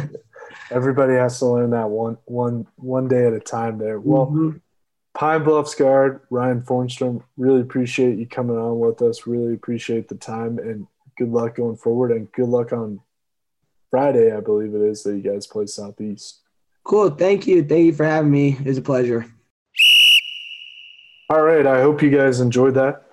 everybody 0.70 1.14
has 1.14 1.38
to 1.40 1.46
learn 1.46 1.70
that 1.70 1.90
one, 1.90 2.16
one, 2.24 2.66
one 2.76 3.08
day 3.08 3.26
at 3.26 3.32
a 3.32 3.40
time. 3.40 3.78
There. 3.78 4.00
Well, 4.00 4.26
mm-hmm. 4.26 4.58
Pine 5.14 5.44
Bluffs 5.44 5.74
guard 5.74 6.20
Ryan 6.30 6.62
Fornstrom, 6.62 7.22
really 7.36 7.60
appreciate 7.60 8.16
you 8.16 8.26
coming 8.26 8.56
on 8.56 8.78
with 8.78 9.02
us. 9.02 9.26
Really 9.26 9.52
appreciate 9.52 10.08
the 10.08 10.14
time, 10.14 10.58
and 10.58 10.86
good 11.16 11.30
luck 11.30 11.56
going 11.56 11.76
forward, 11.76 12.12
and 12.12 12.30
good 12.32 12.48
luck 12.48 12.72
on 12.72 13.00
Friday, 13.90 14.34
I 14.34 14.40
believe 14.40 14.74
it 14.74 14.80
is 14.80 15.02
that 15.02 15.14
you 15.14 15.22
guys 15.22 15.46
play 15.46 15.66
Southeast. 15.66 16.40
Cool. 16.82 17.10
Thank 17.10 17.46
you. 17.46 17.62
Thank 17.62 17.84
you 17.84 17.92
for 17.92 18.04
having 18.04 18.30
me. 18.30 18.56
It's 18.64 18.78
a 18.78 18.82
pleasure. 18.82 19.26
All 21.28 21.42
right. 21.42 21.66
I 21.66 21.82
hope 21.82 22.02
you 22.02 22.10
guys 22.10 22.40
enjoyed 22.40 22.74
that 22.74 23.04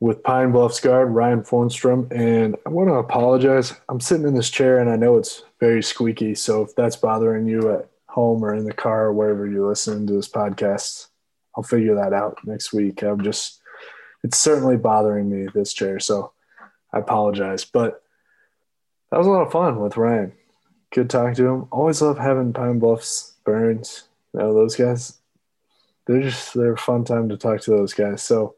with 0.00 0.22
Pine 0.22 0.50
Bluffs 0.50 0.80
guard 0.80 1.10
Ryan 1.10 1.42
Fornstrom. 1.42 2.10
And 2.10 2.56
I 2.66 2.70
want 2.70 2.88
to 2.88 2.94
apologize. 2.94 3.74
I'm 3.88 4.00
sitting 4.00 4.26
in 4.26 4.34
this 4.34 4.50
chair 4.50 4.78
and 4.78 4.90
I 4.90 4.96
know 4.96 5.18
it's 5.18 5.44
very 5.60 5.82
squeaky. 5.82 6.34
So 6.34 6.62
if 6.62 6.74
that's 6.74 6.96
bothering 6.96 7.46
you 7.46 7.70
at 7.70 7.88
home 8.08 8.44
or 8.44 8.54
in 8.54 8.64
the 8.64 8.72
car 8.72 9.04
or 9.04 9.12
wherever 9.12 9.46
you're 9.46 9.68
listening 9.68 10.06
to 10.06 10.14
this 10.14 10.28
podcast, 10.28 11.08
I'll 11.56 11.62
figure 11.62 11.94
that 11.96 12.14
out 12.14 12.38
next 12.44 12.72
week. 12.72 13.02
I'm 13.02 13.22
just, 13.22 13.60
it's 14.24 14.38
certainly 14.38 14.76
bothering 14.76 15.30
me, 15.30 15.48
this 15.54 15.74
chair. 15.74 16.00
So 16.00 16.32
I 16.92 16.98
apologize. 16.98 17.64
But 17.64 18.02
that 19.10 19.18
was 19.18 19.26
a 19.26 19.30
lot 19.30 19.46
of 19.46 19.52
fun 19.52 19.80
with 19.80 19.96
Ryan 19.96 20.32
good 20.92 21.10
talking 21.10 21.34
to 21.34 21.46
him. 21.46 21.68
Always 21.72 22.00
love 22.00 22.18
having 22.18 22.52
Pine 22.52 22.78
Bluffs, 22.78 23.34
Burns, 23.44 24.04
you 24.32 24.40
know, 24.40 24.54
those 24.54 24.76
guys. 24.76 25.18
They're 26.06 26.22
just 26.22 26.54
they're 26.54 26.74
a 26.74 26.78
fun 26.78 27.04
time 27.04 27.28
to 27.30 27.36
talk 27.36 27.60
to 27.62 27.70
those 27.70 27.94
guys. 27.94 28.22
So 28.22 28.54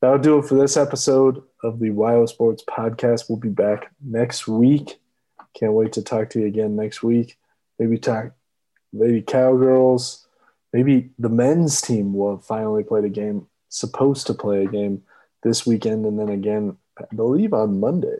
that'll 0.00 0.18
do 0.18 0.38
it 0.38 0.46
for 0.46 0.56
this 0.56 0.76
episode 0.76 1.42
of 1.62 1.78
the 1.78 1.90
WyoSports 1.90 2.64
Podcast. 2.64 3.28
We'll 3.28 3.38
be 3.38 3.48
back 3.48 3.90
next 4.04 4.48
week. 4.48 4.98
Can't 5.54 5.72
wait 5.72 5.92
to 5.94 6.02
talk 6.02 6.30
to 6.30 6.40
you 6.40 6.46
again 6.46 6.76
next 6.76 7.02
week. 7.02 7.38
Maybe 7.78 7.98
talk 7.98 8.32
maybe 8.92 9.22
Cowgirls. 9.22 10.26
Maybe 10.72 11.10
the 11.18 11.28
men's 11.28 11.80
team 11.80 12.14
will 12.14 12.38
finally 12.38 12.84
played 12.84 13.04
a 13.04 13.08
game, 13.08 13.48
supposed 13.68 14.26
to 14.28 14.34
play 14.34 14.64
a 14.64 14.68
game 14.68 15.02
this 15.42 15.66
weekend, 15.66 16.06
and 16.06 16.18
then 16.18 16.28
again, 16.28 16.76
I 17.10 17.14
believe 17.14 17.52
on 17.52 17.80
Monday. 17.80 18.18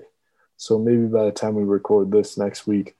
So 0.56 0.78
maybe 0.78 1.06
by 1.06 1.24
the 1.24 1.32
time 1.32 1.54
we 1.54 1.64
record 1.64 2.10
this 2.10 2.36
next 2.36 2.66
week, 2.66 2.96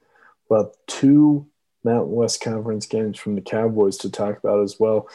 We'll 0.51 0.65
have 0.65 0.73
two 0.89 1.47
Mountain 1.85 2.13
West 2.13 2.43
Conference 2.43 2.85
games 2.85 3.19
from 3.19 3.37
the 3.37 3.41
Cowboys 3.41 3.97
to 3.99 4.11
talk 4.11 4.37
about 4.39 4.63
as 4.63 4.79
well. 4.81 5.09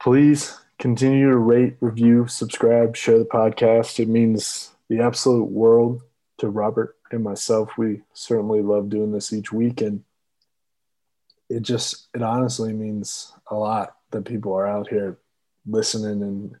Please 0.00 0.56
continue 0.78 1.28
to 1.28 1.36
rate, 1.36 1.76
review, 1.80 2.28
subscribe, 2.28 2.96
share 2.96 3.18
the 3.18 3.24
podcast. 3.24 3.98
It 3.98 4.08
means 4.08 4.70
the 4.88 5.00
absolute 5.00 5.50
world 5.50 6.02
to 6.38 6.48
Robert 6.48 6.96
and 7.10 7.22
myself. 7.24 7.76
We 7.76 8.02
certainly 8.14 8.62
love 8.62 8.88
doing 8.88 9.10
this 9.10 9.32
each 9.32 9.52
week, 9.52 9.80
and 9.80 10.04
it 11.48 11.62
just 11.62 12.08
it 12.14 12.22
honestly 12.22 12.72
means 12.72 13.32
a 13.48 13.56
lot 13.56 13.96
that 14.12 14.24
people 14.24 14.54
are 14.54 14.66
out 14.66 14.88
here 14.88 15.18
listening 15.66 16.22
and 16.22 16.56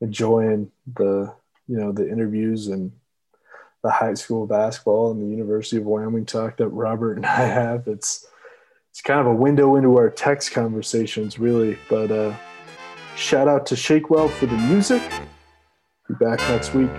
enjoying 0.00 0.70
the 0.94 1.34
you 1.68 1.76
know 1.76 1.92
the 1.92 2.08
interviews 2.08 2.68
and 2.68 2.92
the 3.82 3.90
high 3.90 4.14
school 4.14 4.46
basketball 4.46 5.10
and 5.10 5.20
the 5.20 5.26
University 5.26 5.76
of 5.76 5.84
Wyoming 5.84 6.26
talk 6.26 6.56
that 6.56 6.68
Robert 6.68 7.16
and 7.16 7.26
I 7.26 7.46
have. 7.46 7.88
It's 7.88 8.26
it's 8.90 9.00
kind 9.00 9.20
of 9.20 9.26
a 9.26 9.34
window 9.34 9.76
into 9.76 9.96
our 9.96 10.10
text 10.10 10.52
conversations, 10.52 11.38
really. 11.38 11.78
But 11.88 12.10
uh, 12.10 12.34
shout 13.16 13.48
out 13.48 13.64
to 13.66 13.76
Shakewell 13.76 14.28
for 14.28 14.46
the 14.46 14.56
music. 14.56 15.02
Be 16.08 16.14
back 16.14 16.40
next 16.50 16.74
week. 16.74 16.90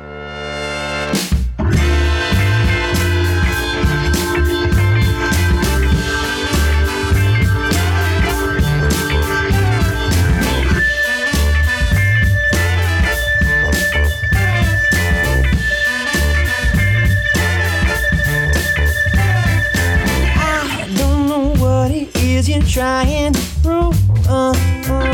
Trying 22.73 23.31
to 23.31 23.41
prove 23.61 24.27
uh, 24.27 24.51
uh, 24.87 25.13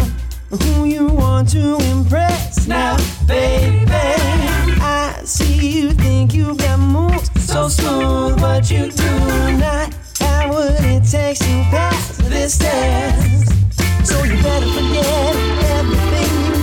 who 0.64 0.86
you 0.86 1.08
want 1.08 1.50
to 1.50 1.76
impress 1.92 2.66
now, 2.68 2.96
baby. 3.28 3.86
I 3.92 5.20
see 5.26 5.82
you 5.82 5.92
think 5.92 6.34
you've 6.34 6.58
got 6.58 6.80
moves 6.80 7.30
so 7.44 7.68
smooth, 7.68 8.40
but 8.40 8.72
you 8.72 8.90
do 8.90 9.12
not 9.58 9.94
have 10.22 10.52
what 10.52 10.82
it 10.86 11.04
takes 11.04 11.40
to 11.40 11.66
pass 11.70 12.18
this 12.30 12.58
test. 12.58 14.08
So 14.08 14.24
you 14.24 14.42
better 14.42 14.68
forget. 14.68 16.59